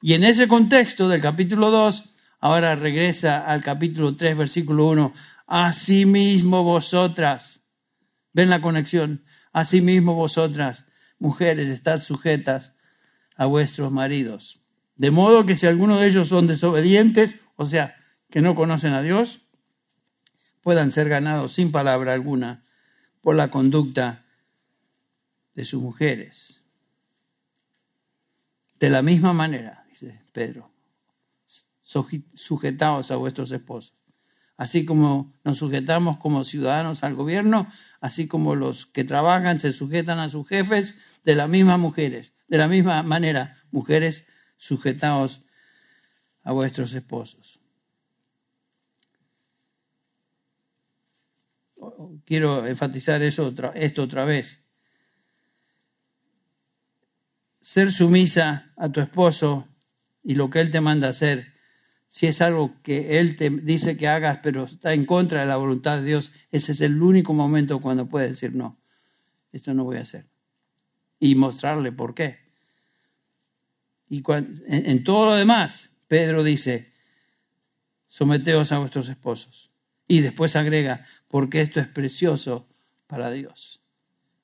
Y 0.00 0.14
en 0.14 0.22
ese 0.22 0.46
contexto 0.46 1.08
del 1.08 1.20
capítulo 1.20 1.72
2, 1.72 2.04
ahora 2.38 2.76
regresa 2.76 3.44
al 3.44 3.64
capítulo 3.64 4.14
3, 4.14 4.38
versículo 4.38 4.86
1, 4.86 5.12
asimismo 5.48 6.62
vosotras, 6.62 7.62
ven 8.32 8.48
la 8.48 8.60
conexión, 8.60 9.24
asimismo 9.52 10.14
vosotras, 10.14 10.86
mujeres, 11.18 11.68
estad 11.68 12.00
sujetas 12.00 12.74
a 13.36 13.46
vuestros 13.46 13.90
maridos 13.90 14.57
de 14.98 15.10
modo 15.12 15.46
que 15.46 15.56
si 15.56 15.66
alguno 15.66 15.96
de 15.96 16.08
ellos 16.08 16.28
son 16.28 16.46
desobedientes, 16.46 17.36
o 17.56 17.64
sea, 17.64 17.96
que 18.30 18.42
no 18.42 18.54
conocen 18.54 18.92
a 18.92 19.00
Dios, 19.00 19.42
puedan 20.60 20.90
ser 20.90 21.08
ganados 21.08 21.52
sin 21.52 21.72
palabra 21.72 22.12
alguna 22.12 22.64
por 23.22 23.36
la 23.36 23.50
conducta 23.50 24.26
de 25.54 25.64
sus 25.64 25.80
mujeres. 25.80 26.62
De 28.80 28.90
la 28.90 29.02
misma 29.02 29.32
manera, 29.32 29.86
dice 29.88 30.20
Pedro, 30.32 30.70
sujetaos 31.82 33.10
a 33.10 33.16
vuestros 33.16 33.52
esposos. 33.52 33.94
Así 34.56 34.84
como 34.84 35.32
nos 35.44 35.58
sujetamos 35.58 36.18
como 36.18 36.42
ciudadanos 36.42 37.04
al 37.04 37.14
gobierno, 37.14 37.70
así 38.00 38.26
como 38.26 38.56
los 38.56 38.86
que 38.86 39.04
trabajan 39.04 39.60
se 39.60 39.70
sujetan 39.72 40.18
a 40.18 40.28
sus 40.28 40.48
jefes, 40.48 40.96
de 41.24 41.36
la 41.36 41.46
misma 41.46 41.76
mujeres, 41.76 42.32
de 42.48 42.58
la 42.58 42.66
misma 42.66 43.04
manera, 43.04 43.62
mujeres 43.70 44.26
sujetaos 44.58 45.42
a 46.42 46.52
vuestros 46.52 46.92
esposos. 46.92 47.60
Quiero 52.26 52.66
enfatizar 52.66 53.22
eso 53.22 53.54
esto 53.74 54.02
otra 54.02 54.24
vez. 54.24 54.60
Ser 57.60 57.90
sumisa 57.90 58.72
a 58.76 58.90
tu 58.90 59.00
esposo 59.00 59.68
y 60.22 60.34
lo 60.34 60.50
que 60.50 60.60
él 60.60 60.70
te 60.70 60.80
manda 60.80 61.08
hacer, 61.08 61.54
si 62.06 62.26
es 62.26 62.40
algo 62.40 62.80
que 62.82 63.18
él 63.18 63.36
te 63.36 63.50
dice 63.50 63.96
que 63.96 64.08
hagas, 64.08 64.40
pero 64.42 64.64
está 64.64 64.94
en 64.94 65.04
contra 65.04 65.40
de 65.40 65.46
la 65.46 65.56
voluntad 65.56 65.98
de 65.98 66.04
Dios, 66.04 66.32
ese 66.50 66.72
es 66.72 66.80
el 66.80 67.00
único 67.02 67.34
momento 67.34 67.80
cuando 67.80 68.08
puedes 68.08 68.30
decir 68.30 68.54
no, 68.54 68.78
esto 69.52 69.74
no 69.74 69.84
voy 69.84 69.98
a 69.98 70.02
hacer. 70.02 70.26
Y 71.20 71.34
mostrarle 71.34 71.92
por 71.92 72.14
qué. 72.14 72.47
Y 74.08 74.22
en 74.66 75.04
todo 75.04 75.26
lo 75.26 75.34
demás, 75.34 75.90
Pedro 76.08 76.42
dice, 76.42 76.92
someteos 78.06 78.72
a 78.72 78.78
vuestros 78.78 79.08
esposos. 79.08 79.70
Y 80.06 80.20
después 80.20 80.56
agrega, 80.56 81.06
porque 81.28 81.60
esto 81.60 81.80
es 81.80 81.86
precioso 81.86 82.66
para 83.06 83.30
Dios. 83.30 83.82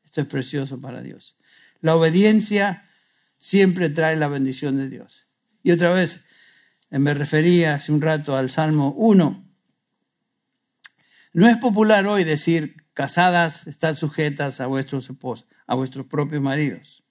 Esto 0.05 0.21
es 0.21 0.27
precioso 0.27 0.81
para 0.81 1.03
Dios. 1.03 1.37
La 1.81 1.97
obediencia 1.97 2.89
siempre 3.39 3.89
trae 3.91 4.17
la 4.17 4.29
bendición 4.29 4.77
de 4.77 4.89
Dios. 4.89 5.27
Y 5.63 5.73
otra 5.73 5.91
vez, 5.91 6.21
me 6.91 7.15
refería 7.15 7.75
hace 7.75 7.93
un 7.93 8.01
rato 8.01 8.37
al 8.37 8.51
Salmo 8.51 8.93
1. 8.93 9.45
No 11.33 11.49
es 11.49 11.57
popular 11.57 12.07
hoy 12.07 12.25
decir 12.25 12.85
casadas 12.95 13.67
están 13.67 13.97
sujetas 13.97 14.61
a 14.61 14.67
vuestros 14.67 15.11
esposos, 15.11 15.47
a 15.67 15.75
vuestros 15.75 16.07
propios 16.07 16.41
maridos. 16.41 17.03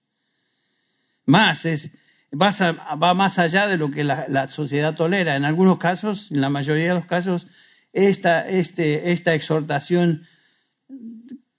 Más 1.25 1.65
es 1.65 1.91
va, 2.33 3.13
más 3.13 3.39
allá 3.39 3.67
de 3.67 3.77
lo 3.77 3.91
que 3.91 4.03
la, 4.03 4.47
sociedad 4.49 4.95
tolera. 4.95 5.35
En 5.35 5.45
algunos 5.45 5.77
casos, 5.77 6.31
en 6.31 6.41
la 6.41 6.49
mayoría 6.49 6.87
de 6.89 6.93
los 6.93 7.05
casos, 7.05 7.47
esta, 7.91 8.47
este, 8.49 9.11
esta 9.11 9.33
exhortación 9.33 10.23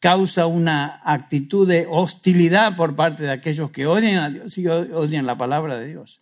causa 0.00 0.46
una 0.46 1.00
actitud 1.04 1.66
de 1.66 1.86
hostilidad 1.88 2.76
por 2.76 2.94
parte 2.94 3.22
de 3.22 3.30
aquellos 3.30 3.70
que 3.70 3.86
odian 3.86 4.16
a 4.22 4.28
Dios 4.28 4.58
y 4.58 4.66
odian 4.66 5.26
la 5.26 5.38
palabra 5.38 5.78
de 5.78 5.88
Dios. 5.88 6.20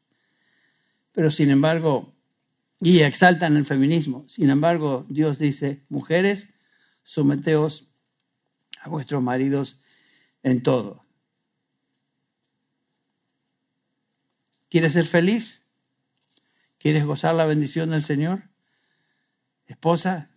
Pero 1.13 1.31
sin 1.31 1.51
embargo, 1.51 2.15
y 2.81 3.01
exaltan 3.01 3.57
el 3.57 3.67
feminismo, 3.67 4.25
sin 4.29 4.51
embargo, 4.51 5.07
Dios 5.09 5.39
dice, 5.39 5.85
mujeres, 5.89 6.49
someteos 7.03 7.89
a 8.81 8.89
vuestros 8.89 9.23
maridos 9.23 9.81
en 10.43 10.63
todo. 10.63 11.02
¿Quieres 14.73 14.95
ser 14.95 15.05
feliz? 15.05 15.61
¿Quieres 16.79 17.05
gozar 17.05 17.35
la 17.35 17.45
bendición 17.45 17.91
del 17.91 18.03
Señor? 18.03 18.45
Esposa, 19.67 20.31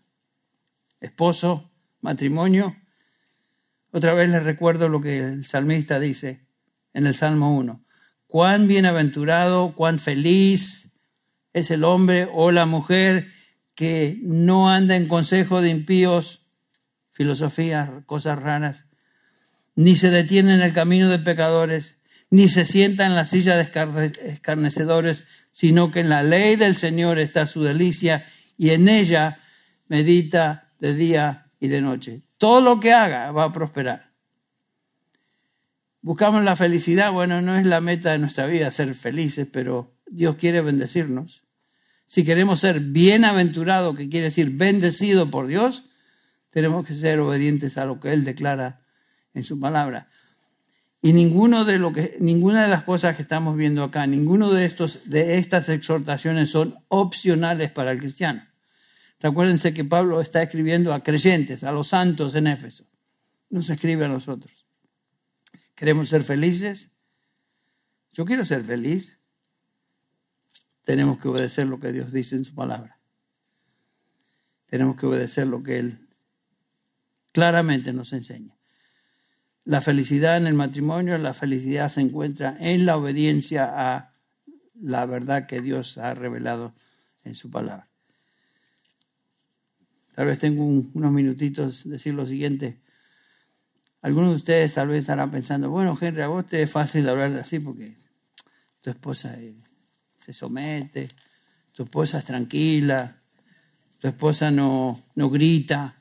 esposo, 1.00 1.72
matrimonio. 2.02 2.76
Otra 3.92 4.14
vez 4.14 4.30
les 4.30 4.44
recuerdo 4.44 4.90
lo 4.90 5.00
que 5.00 5.20
el 5.20 5.46
salmista 5.46 6.02
dice 6.02 6.46
en 6.94 7.08
el 7.08 7.16
Salmo 7.16 7.56
1. 7.56 7.82
Cuán 8.28 8.68
bienaventurado, 8.68 9.74
cuán 9.74 10.00
feliz 10.00 10.92
es 11.54 11.72
el 11.72 11.86
hombre 11.86 12.28
o 12.30 12.52
la 12.52 12.66
mujer 12.66 13.32
que 13.74 14.20
no 14.22 14.70
anda 14.70 14.98
en 14.98 15.08
consejo 15.08 15.62
de 15.62 15.70
impíos, 15.70 16.46
filosofías, 17.14 17.90
cosas 18.06 18.38
raras, 18.44 18.86
ni 19.76 19.96
se 19.96 20.10
detiene 20.10 20.56
en 20.56 20.62
el 20.62 20.74
camino 20.74 21.08
de 21.08 21.20
pecadores, 21.20 21.95
ni 22.30 22.50
se 22.50 22.66
sienta 22.66 23.06
en 23.06 23.16
la 23.16 23.26
silla 23.26 23.56
de 23.56 24.12
escarnecedores, 24.24 25.26
sino 25.52 25.92
que 25.92 26.02
en 26.02 26.10
la 26.10 26.24
ley 26.24 26.56
del 26.56 26.76
Señor 26.76 27.20
está 27.20 27.48
su 27.48 27.64
delicia 27.64 28.26
y 28.58 28.72
en 28.72 28.90
ella 28.90 29.40
medita 29.88 30.74
de 30.80 30.96
día 30.96 31.52
y 31.60 31.68
de 31.68 31.82
noche. 31.82 32.24
Todo 32.38 32.62
lo 32.62 32.80
que 32.80 32.94
haga 32.94 33.32
va 33.32 33.46
a 33.46 33.52
prosperar. 33.52 34.12
Buscamos 36.02 36.44
la 36.44 36.56
felicidad, 36.56 37.12
bueno, 37.12 37.42
no 37.42 37.58
es 37.58 37.66
la 37.66 37.82
meta 37.82 38.12
de 38.12 38.20
nuestra 38.20 38.46
vida 38.46 38.70
ser 38.70 38.94
felices, 38.94 39.48
pero 39.52 39.96
Dios 40.06 40.36
quiere 40.36 40.62
bendecirnos. 40.62 41.44
Si 42.06 42.24
queremos 42.24 42.60
ser 42.60 42.80
bienaventurados, 42.80 43.96
que 43.96 44.10
quiere 44.10 44.26
decir 44.26 44.52
bendecido 44.52 45.32
por 45.32 45.48
Dios, 45.48 45.90
tenemos 46.52 46.86
que 46.86 46.94
ser 46.94 47.20
obedientes 47.20 47.78
a 47.78 47.86
lo 47.86 48.00
que 48.00 48.14
Él 48.14 48.24
declara 48.24 48.82
en 49.34 49.44
su 49.44 49.60
palabra. 49.60 50.10
Y 51.06 51.14
ninguno 51.14 51.66
de 51.66 51.78
lo 51.78 51.94
que, 51.94 52.18
ninguna 52.20 52.64
de 52.64 52.68
las 52.68 52.84
cosas 52.84 53.16
que 53.16 53.22
estamos 53.22 53.56
viendo 53.56 53.84
acá, 53.84 54.08
ninguno 54.08 54.50
de, 54.50 54.68
de 55.06 55.38
estas 55.38 55.70
exhortaciones 55.70 56.50
son 56.50 56.80
opcionales 56.88 57.70
para 57.70 57.92
el 57.92 58.00
cristiano. 58.00 58.44
Recuérdense 59.20 59.72
que 59.72 59.86
Pablo 59.86 60.20
está 60.20 60.42
escribiendo 60.42 60.96
a 60.96 61.04
creyentes, 61.04 61.64
a 61.64 61.72
los 61.72 61.90
santos 61.90 62.34
en 62.34 62.48
Éfeso. 62.48 62.88
No 63.52 63.62
se 63.62 63.74
escribe 63.74 64.06
a 64.06 64.08
nosotros. 64.08 64.66
¿Queremos 65.76 66.10
ser 66.10 66.24
felices? 66.24 66.90
Yo 68.12 68.26
quiero 68.26 68.44
ser 68.44 68.64
feliz. 68.64 69.20
Tenemos 70.86 71.20
que 71.20 71.28
obedecer 71.28 71.68
lo 71.68 71.80
que 71.80 71.92
Dios 71.92 72.12
dice 72.12 72.36
en 72.36 72.46
su 72.46 72.56
palabra. 72.56 73.00
Tenemos 74.66 74.96
que 74.96 75.06
obedecer 75.06 75.46
lo 75.46 75.62
que 75.62 75.78
Él 75.78 76.10
claramente 77.32 77.94
nos 77.94 78.12
enseña. 78.12 78.56
La 79.66 79.82
felicidad 79.82 80.38
en 80.38 80.46
el 80.46 80.54
matrimonio, 80.54 81.18
la 81.18 81.34
felicidad 81.34 81.90
se 81.90 82.02
encuentra 82.02 82.56
en 82.60 82.86
la 82.86 82.98
obediencia 82.98 83.66
a 83.76 84.14
la 84.80 85.06
verdad 85.08 85.48
que 85.48 85.60
Dios 85.60 85.98
ha 85.98 86.14
revelado 86.14 86.76
en 87.24 87.34
su 87.34 87.50
palabra. 87.50 87.90
Tal 90.14 90.28
vez 90.28 90.38
tengo 90.40 90.64
unos 90.64 91.12
minutitos 91.12 91.90
decir 91.90 92.14
lo 92.14 92.26
siguiente. 92.28 92.80
Algunos 94.02 94.30
de 94.30 94.36
ustedes 94.36 94.74
tal 94.76 94.90
vez 94.90 95.02
estarán 95.02 95.32
pensando, 95.32 95.72
bueno, 95.72 95.98
Henry, 96.00 96.22
a 96.22 96.28
vos 96.28 96.46
te 96.46 96.62
es 96.62 96.72
fácil 96.72 97.10
hablar 97.10 97.34
así 97.34 97.60
porque 97.60 97.98
tu 98.82 98.92
esposa 98.92 99.34
eh, 99.40 99.56
se 100.20 100.32
somete, 100.32 101.10
tu 101.72 101.84
esposa 101.84 102.20
es 102.20 102.26
tranquila, 102.26 103.18
tu 103.98 104.08
esposa 104.08 104.52
no, 104.52 105.02
no 105.16 105.30
grita, 105.32 105.96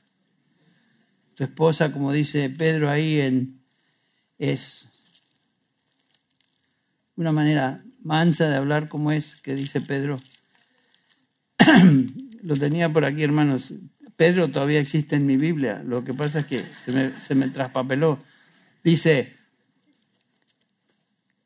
tu 1.35 1.45
esposa, 1.45 1.93
como 1.93 2.13
dice 2.13 2.49
Pedro 2.51 2.91
ahí, 2.91 3.21
en, 3.21 3.61
es 4.39 4.89
una 7.17 7.33
manera 7.33 7.85
mansa 8.03 8.49
de 8.49 8.57
hablar 8.57 8.89
como 8.89 9.13
es, 9.13 9.41
que 9.41 9.55
dice 9.55 9.81
Pedro. 9.81 10.19
Lo 12.43 12.57
tenía 12.57 12.93
por 12.93 13.05
aquí, 13.05 13.23
hermanos. 13.23 13.75
Pedro 14.17 14.49
todavía 14.49 14.81
existe 14.81 15.17
en 15.17 15.27
mi 15.27 15.37
Biblia. 15.37 15.83
Lo 15.85 16.05
que 16.05 16.15
pasa 16.15 16.41
es 16.41 16.47
que 16.47 16.65
se 16.65 16.93
me, 16.93 17.21
se 17.21 17.35
me 17.35 17.49
traspapeló. 17.49 18.19
Dice 18.83 19.35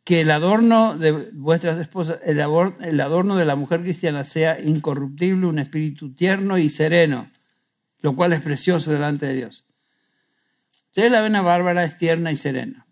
que 0.04 0.22
el 0.22 0.30
adorno 0.30 0.96
de 0.96 1.12
vuestras 1.32 1.78
esposas, 1.78 2.20
el 2.24 2.40
adorno 2.40 3.36
de 3.36 3.44
la 3.44 3.56
mujer 3.56 3.82
cristiana 3.82 4.24
sea 4.24 4.58
incorruptible, 4.58 5.46
un 5.46 5.58
espíritu 5.58 6.14
tierno 6.14 6.58
y 6.58 6.70
sereno, 6.70 7.30
lo 8.00 8.16
cual 8.16 8.32
es 8.32 8.40
precioso 8.40 8.90
delante 8.90 9.26
de 9.26 9.34
Dios. 9.34 9.67
Ustedes 10.98 11.12
la 11.12 11.20
ven 11.20 11.36
a 11.36 11.42
Bárbara, 11.42 11.84
es 11.84 11.96
tierna 11.96 12.32
y 12.32 12.36
serena. 12.36 12.84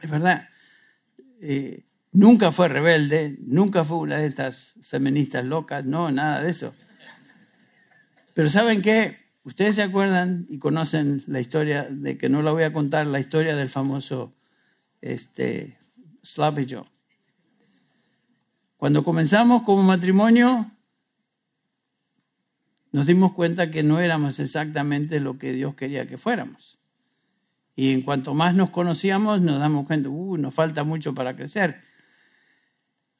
Es 0.00 0.08
verdad. 0.08 0.48
Eh, 1.40 1.86
nunca 2.12 2.52
fue 2.52 2.68
rebelde, 2.68 3.36
nunca 3.40 3.82
fue 3.82 3.98
una 3.98 4.18
de 4.18 4.26
estas 4.26 4.74
feministas 4.80 5.44
locas, 5.44 5.84
no, 5.84 6.12
nada 6.12 6.40
de 6.40 6.52
eso. 6.52 6.72
Pero 8.32 8.48
¿saben 8.48 8.80
qué? 8.80 9.16
Ustedes 9.42 9.74
se 9.74 9.82
acuerdan 9.82 10.46
y 10.48 10.60
conocen 10.60 11.24
la 11.26 11.40
historia 11.40 11.88
de 11.90 12.16
que 12.16 12.28
no 12.28 12.42
la 12.42 12.52
voy 12.52 12.62
a 12.62 12.72
contar, 12.72 13.08
la 13.08 13.18
historia 13.18 13.56
del 13.56 13.70
famoso 13.70 14.36
este, 15.00 15.80
Sloppy 16.22 16.64
Joe. 16.70 16.84
Cuando 18.76 19.02
comenzamos 19.02 19.62
como 19.62 19.82
matrimonio, 19.82 20.70
nos 22.92 23.06
dimos 23.06 23.32
cuenta 23.32 23.70
que 23.70 23.82
no 23.82 24.00
éramos 24.00 24.40
exactamente 24.40 25.20
lo 25.20 25.38
que 25.38 25.52
Dios 25.52 25.74
quería 25.74 26.06
que 26.06 26.18
fuéramos. 26.18 26.78
Y 27.76 27.92
en 27.92 28.02
cuanto 28.02 28.34
más 28.34 28.54
nos 28.54 28.70
conocíamos, 28.70 29.40
nos 29.40 29.58
damos 29.58 29.86
cuenta, 29.86 30.08
uh, 30.08 30.36
nos 30.36 30.54
falta 30.54 30.84
mucho 30.84 31.14
para 31.14 31.36
crecer. 31.36 31.80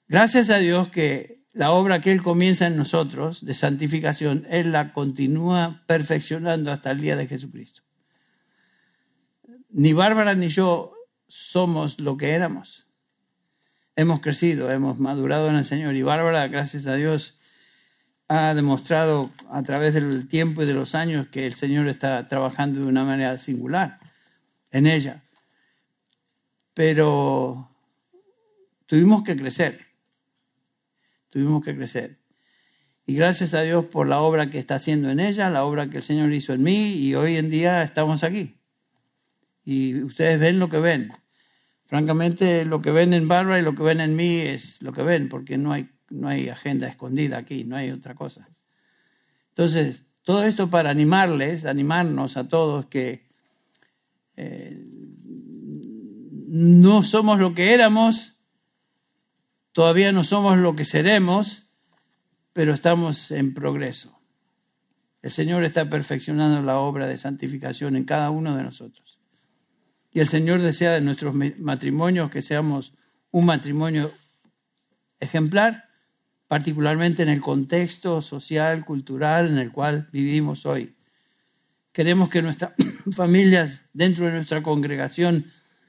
Gracias 0.08 0.50
a 0.50 0.58
Dios 0.58 0.88
que 0.88 1.40
la 1.52 1.70
obra 1.70 2.00
que 2.00 2.12
Él 2.12 2.22
comienza 2.22 2.66
en 2.66 2.76
nosotros 2.76 3.44
de 3.44 3.54
santificación, 3.54 4.46
Él 4.50 4.72
la 4.72 4.92
continúa 4.92 5.82
perfeccionando 5.86 6.72
hasta 6.72 6.90
el 6.90 7.00
día 7.00 7.16
de 7.16 7.26
Jesucristo. 7.26 7.82
Ni 9.70 9.92
Bárbara 9.92 10.34
ni 10.34 10.48
yo 10.48 10.94
somos 11.28 12.00
lo 12.00 12.16
que 12.16 12.30
éramos. 12.30 12.88
Hemos 13.96 14.20
crecido, 14.20 14.70
hemos 14.70 14.98
madurado 14.98 15.48
en 15.48 15.56
el 15.56 15.64
Señor 15.64 15.94
y 15.94 16.02
Bárbara, 16.02 16.46
gracias 16.48 16.86
a 16.86 16.94
Dios, 16.94 17.39
ha 18.32 18.54
demostrado 18.54 19.32
a 19.50 19.60
través 19.64 19.92
del 19.92 20.28
tiempo 20.28 20.62
y 20.62 20.66
de 20.66 20.72
los 20.72 20.94
años 20.94 21.26
que 21.32 21.46
el 21.46 21.54
Señor 21.54 21.88
está 21.88 22.28
trabajando 22.28 22.80
de 22.80 22.86
una 22.86 23.04
manera 23.04 23.36
singular 23.38 23.98
en 24.70 24.86
ella. 24.86 25.24
Pero 26.72 27.68
tuvimos 28.86 29.24
que 29.24 29.36
crecer, 29.36 29.84
tuvimos 31.28 31.64
que 31.64 31.74
crecer. 31.74 32.18
Y 33.04 33.16
gracias 33.16 33.52
a 33.52 33.62
Dios 33.62 33.86
por 33.86 34.06
la 34.06 34.20
obra 34.20 34.48
que 34.48 34.60
está 34.60 34.76
haciendo 34.76 35.10
en 35.10 35.18
ella, 35.18 35.50
la 35.50 35.64
obra 35.64 35.90
que 35.90 35.96
el 35.96 36.04
Señor 36.04 36.32
hizo 36.32 36.52
en 36.52 36.62
mí, 36.62 36.92
y 36.92 37.16
hoy 37.16 37.36
en 37.36 37.50
día 37.50 37.82
estamos 37.82 38.22
aquí. 38.22 38.54
Y 39.64 40.04
ustedes 40.04 40.38
ven 40.38 40.60
lo 40.60 40.70
que 40.70 40.78
ven. 40.78 41.12
Francamente, 41.86 42.64
lo 42.64 42.80
que 42.80 42.92
ven 42.92 43.12
en 43.12 43.26
Bárbara 43.26 43.58
y 43.58 43.62
lo 43.62 43.74
que 43.74 43.82
ven 43.82 44.00
en 44.00 44.14
mí 44.14 44.36
es 44.36 44.80
lo 44.82 44.92
que 44.92 45.02
ven, 45.02 45.28
porque 45.28 45.58
no 45.58 45.72
hay 45.72 45.90
no 46.10 46.28
hay 46.28 46.48
agenda 46.48 46.88
escondida 46.88 47.38
aquí, 47.38 47.64
no 47.64 47.76
hay 47.76 47.90
otra 47.90 48.14
cosa. 48.14 48.48
Entonces, 49.48 50.04
todo 50.22 50.44
esto 50.44 50.70
para 50.70 50.90
animarles, 50.90 51.64
animarnos 51.64 52.36
a 52.36 52.48
todos 52.48 52.86
que 52.86 53.28
eh, 54.36 54.86
no 56.48 57.02
somos 57.02 57.38
lo 57.38 57.54
que 57.54 57.72
éramos, 57.74 58.38
todavía 59.72 60.12
no 60.12 60.24
somos 60.24 60.58
lo 60.58 60.76
que 60.76 60.84
seremos, 60.84 61.70
pero 62.52 62.74
estamos 62.74 63.30
en 63.30 63.54
progreso. 63.54 64.20
El 65.22 65.30
Señor 65.30 65.64
está 65.64 65.88
perfeccionando 65.88 66.62
la 66.62 66.78
obra 66.78 67.06
de 67.06 67.18
santificación 67.18 67.94
en 67.94 68.04
cada 68.04 68.30
uno 68.30 68.56
de 68.56 68.62
nosotros. 68.62 69.20
Y 70.12 70.20
el 70.20 70.26
Señor 70.26 70.60
desea 70.62 70.92
de 70.92 71.00
nuestros 71.02 71.34
matrimonios 71.34 72.30
que 72.30 72.42
seamos 72.42 72.94
un 73.30 73.46
matrimonio 73.46 74.10
ejemplar, 75.20 75.89
particularmente 76.50 77.22
en 77.22 77.28
el 77.28 77.40
contexto 77.40 78.20
social, 78.22 78.84
cultural 78.84 79.46
en 79.46 79.58
el 79.58 79.70
cual 79.70 80.08
vivimos 80.10 80.66
hoy. 80.66 80.96
Queremos 81.92 82.28
que 82.28 82.42
nuestras 82.42 82.72
familias 83.12 83.82
dentro 83.92 84.26
de 84.26 84.32
nuestra 84.32 84.60
congregación 84.60 85.46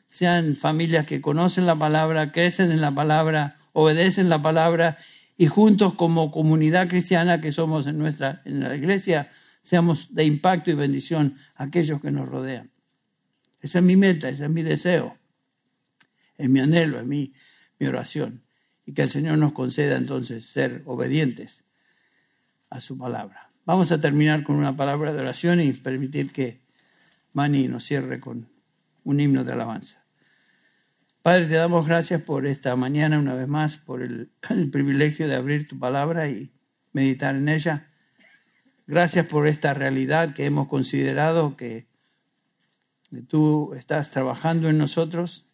sean 0.07 0.55
familias 0.55 1.07
que 1.07 1.19
conocen 1.19 1.65
la 1.65 1.73
palabra, 1.73 2.31
crecen 2.31 2.71
en 2.71 2.79
la 2.79 2.91
palabra, 2.91 3.57
obedecen 3.73 4.29
la 4.29 4.43
palabra 4.43 4.99
y 5.35 5.47
juntos 5.47 5.95
como 5.95 6.29
comunidad 6.29 6.87
cristiana 6.87 7.41
que 7.41 7.51
somos 7.51 7.87
en 7.87 7.97
nuestra 7.97 8.43
en 8.45 8.59
la 8.59 8.75
iglesia 8.75 9.31
seamos 9.63 10.13
de 10.13 10.25
impacto 10.25 10.69
y 10.69 10.75
bendición 10.75 11.37
a 11.55 11.63
aquellos 11.63 11.99
que 12.01 12.11
nos 12.11 12.29
rodean. 12.29 12.69
Esa 13.61 13.79
es 13.79 13.83
mi 13.83 13.95
meta, 13.95 14.29
ese 14.29 14.43
es 14.43 14.51
mi 14.51 14.61
deseo, 14.61 15.17
es 16.37 16.47
mi 16.47 16.59
anhelo, 16.59 16.99
es 16.99 17.07
mi, 17.07 17.33
mi 17.79 17.87
oración. 17.87 18.43
Y 18.91 18.93
que 18.93 19.03
el 19.03 19.09
Señor 19.09 19.37
nos 19.37 19.53
conceda 19.53 19.95
entonces 19.95 20.45
ser 20.45 20.81
obedientes 20.85 21.63
a 22.69 22.81
su 22.81 22.97
palabra. 22.97 23.49
Vamos 23.63 23.89
a 23.93 24.01
terminar 24.01 24.43
con 24.43 24.57
una 24.57 24.75
palabra 24.75 25.13
de 25.13 25.21
oración 25.21 25.61
y 25.61 25.71
permitir 25.71 26.33
que 26.33 26.59
Mani 27.31 27.69
nos 27.69 27.85
cierre 27.85 28.19
con 28.19 28.49
un 29.05 29.19
himno 29.21 29.45
de 29.45 29.53
alabanza. 29.53 30.03
Padre, 31.21 31.45
te 31.45 31.53
damos 31.53 31.87
gracias 31.87 32.21
por 32.21 32.45
esta 32.45 32.75
mañana 32.75 33.17
una 33.17 33.33
vez 33.33 33.47
más, 33.47 33.77
por 33.77 34.01
el, 34.01 34.33
el 34.49 34.69
privilegio 34.69 35.29
de 35.29 35.35
abrir 35.35 35.69
tu 35.69 35.79
palabra 35.79 36.27
y 36.27 36.51
meditar 36.91 37.37
en 37.37 37.47
ella. 37.47 37.87
Gracias 38.87 39.25
por 39.25 39.47
esta 39.47 39.73
realidad 39.73 40.33
que 40.33 40.43
hemos 40.43 40.67
considerado 40.67 41.55
que 41.55 41.87
tú 43.29 43.73
estás 43.73 44.11
trabajando 44.11 44.67
en 44.67 44.77
nosotros 44.77 45.47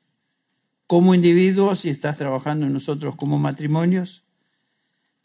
como 0.87 1.13
individuos 1.13 1.85
y 1.85 1.89
estás 1.89 2.17
trabajando 2.17 2.65
en 2.65 2.73
nosotros 2.73 3.15
como 3.15 3.37
matrimonios. 3.37 4.23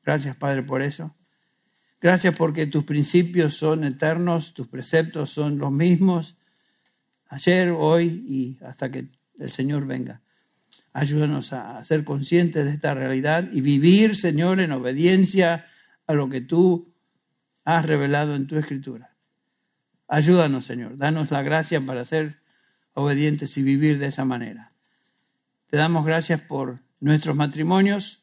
Gracias, 0.05 0.37
Padre, 0.37 0.65
por 0.65 0.83
eso. 0.83 1.15
Gracias 2.01 2.37
porque 2.37 2.67
tus 2.67 2.83
principios 2.83 3.55
son 3.55 3.85
eternos, 3.85 4.55
tus 4.55 4.67
preceptos 4.67 5.31
son 5.31 5.59
los 5.59 5.71
mismos, 5.71 6.37
ayer, 7.29 7.71
hoy 7.71 8.25
y 8.27 8.65
hasta 8.65 8.91
que 8.91 9.07
el 9.39 9.51
Señor 9.51 9.87
venga. 9.87 10.21
Ayúdanos 10.93 11.53
a 11.53 11.83
ser 11.85 12.05
conscientes 12.05 12.65
de 12.65 12.73
esta 12.73 12.93
realidad 12.93 13.49
y 13.53 13.61
vivir, 13.61 14.17
Señor, 14.17 14.61
en 14.61 14.73
obediencia 14.73 15.67
a 16.07 16.13
lo 16.13 16.29
que 16.29 16.41
tú 16.41 16.93
has 17.65 17.87
revelado 17.87 18.35
en 18.35 18.49
tu 18.49 18.59
escritura. 18.59 19.15
Ayúdanos, 20.09 20.67
Señor. 20.67 20.97
Danos 20.97 21.31
la 21.31 21.43
gracia 21.43 21.81
para 21.81 22.05
ser 22.05 22.41
obedientes 22.95 23.57
y 23.57 23.63
vivir 23.63 23.99
de 23.99 24.07
esa 24.07 24.25
manera. 24.25 24.72
Te 25.73 25.79
damos 25.79 26.05
gracias 26.05 26.39
por 26.39 26.81
nuestros 27.01 27.35
matrimonios, 27.35 28.23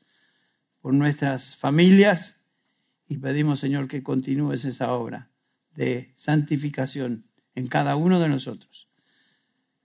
por 0.81 0.93
nuestras 0.93 1.55
familias 1.55 2.37
y 3.07 3.17
pedimos, 3.17 3.59
Señor, 3.59 3.87
que 3.87 4.03
continúes 4.03 4.65
esa 4.65 4.93
obra 4.93 5.31
de 5.73 6.13
santificación 6.13 7.25
en 7.55 7.65
cada 7.65 7.95
uno 7.95 8.19
de 8.19 8.29
nosotros. 8.29 8.87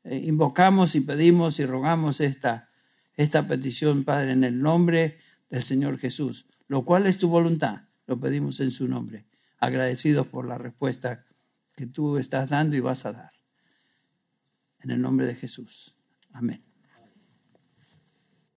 Eh, 0.03 0.25
invocamos 0.27 0.95
y 0.95 1.01
pedimos 1.01 1.59
y 1.59 1.65
rogamos 1.65 2.21
esta, 2.21 2.69
esta 3.17 3.49
petición, 3.49 4.05
Padre, 4.05 4.33
en 4.33 4.45
el 4.45 4.61
nombre 4.61 5.17
del 5.49 5.63
Señor 5.63 5.97
Jesús, 5.97 6.45
lo 6.69 6.85
cual 6.85 7.07
es 7.07 7.17
tu 7.17 7.31
voluntad. 7.31 7.85
Lo 8.07 8.21
pedimos 8.21 8.61
en 8.61 8.73
su 8.73 8.89
nombre, 8.89 9.25
agradecidos 9.59 10.27
por 10.27 10.47
la 10.47 10.59
respuesta 10.59 11.25
que 11.75 11.87
tú 11.87 12.19
estás 12.19 12.51
dando 12.51 12.77
y 12.77 12.81
vas 12.81 13.07
a 13.07 13.13
dar. 13.15 13.33
En 14.81 14.91
el 14.91 15.01
nombre 15.01 15.27
de 15.27 15.35
Jesús. 15.35 15.95
Amén. 16.35 16.74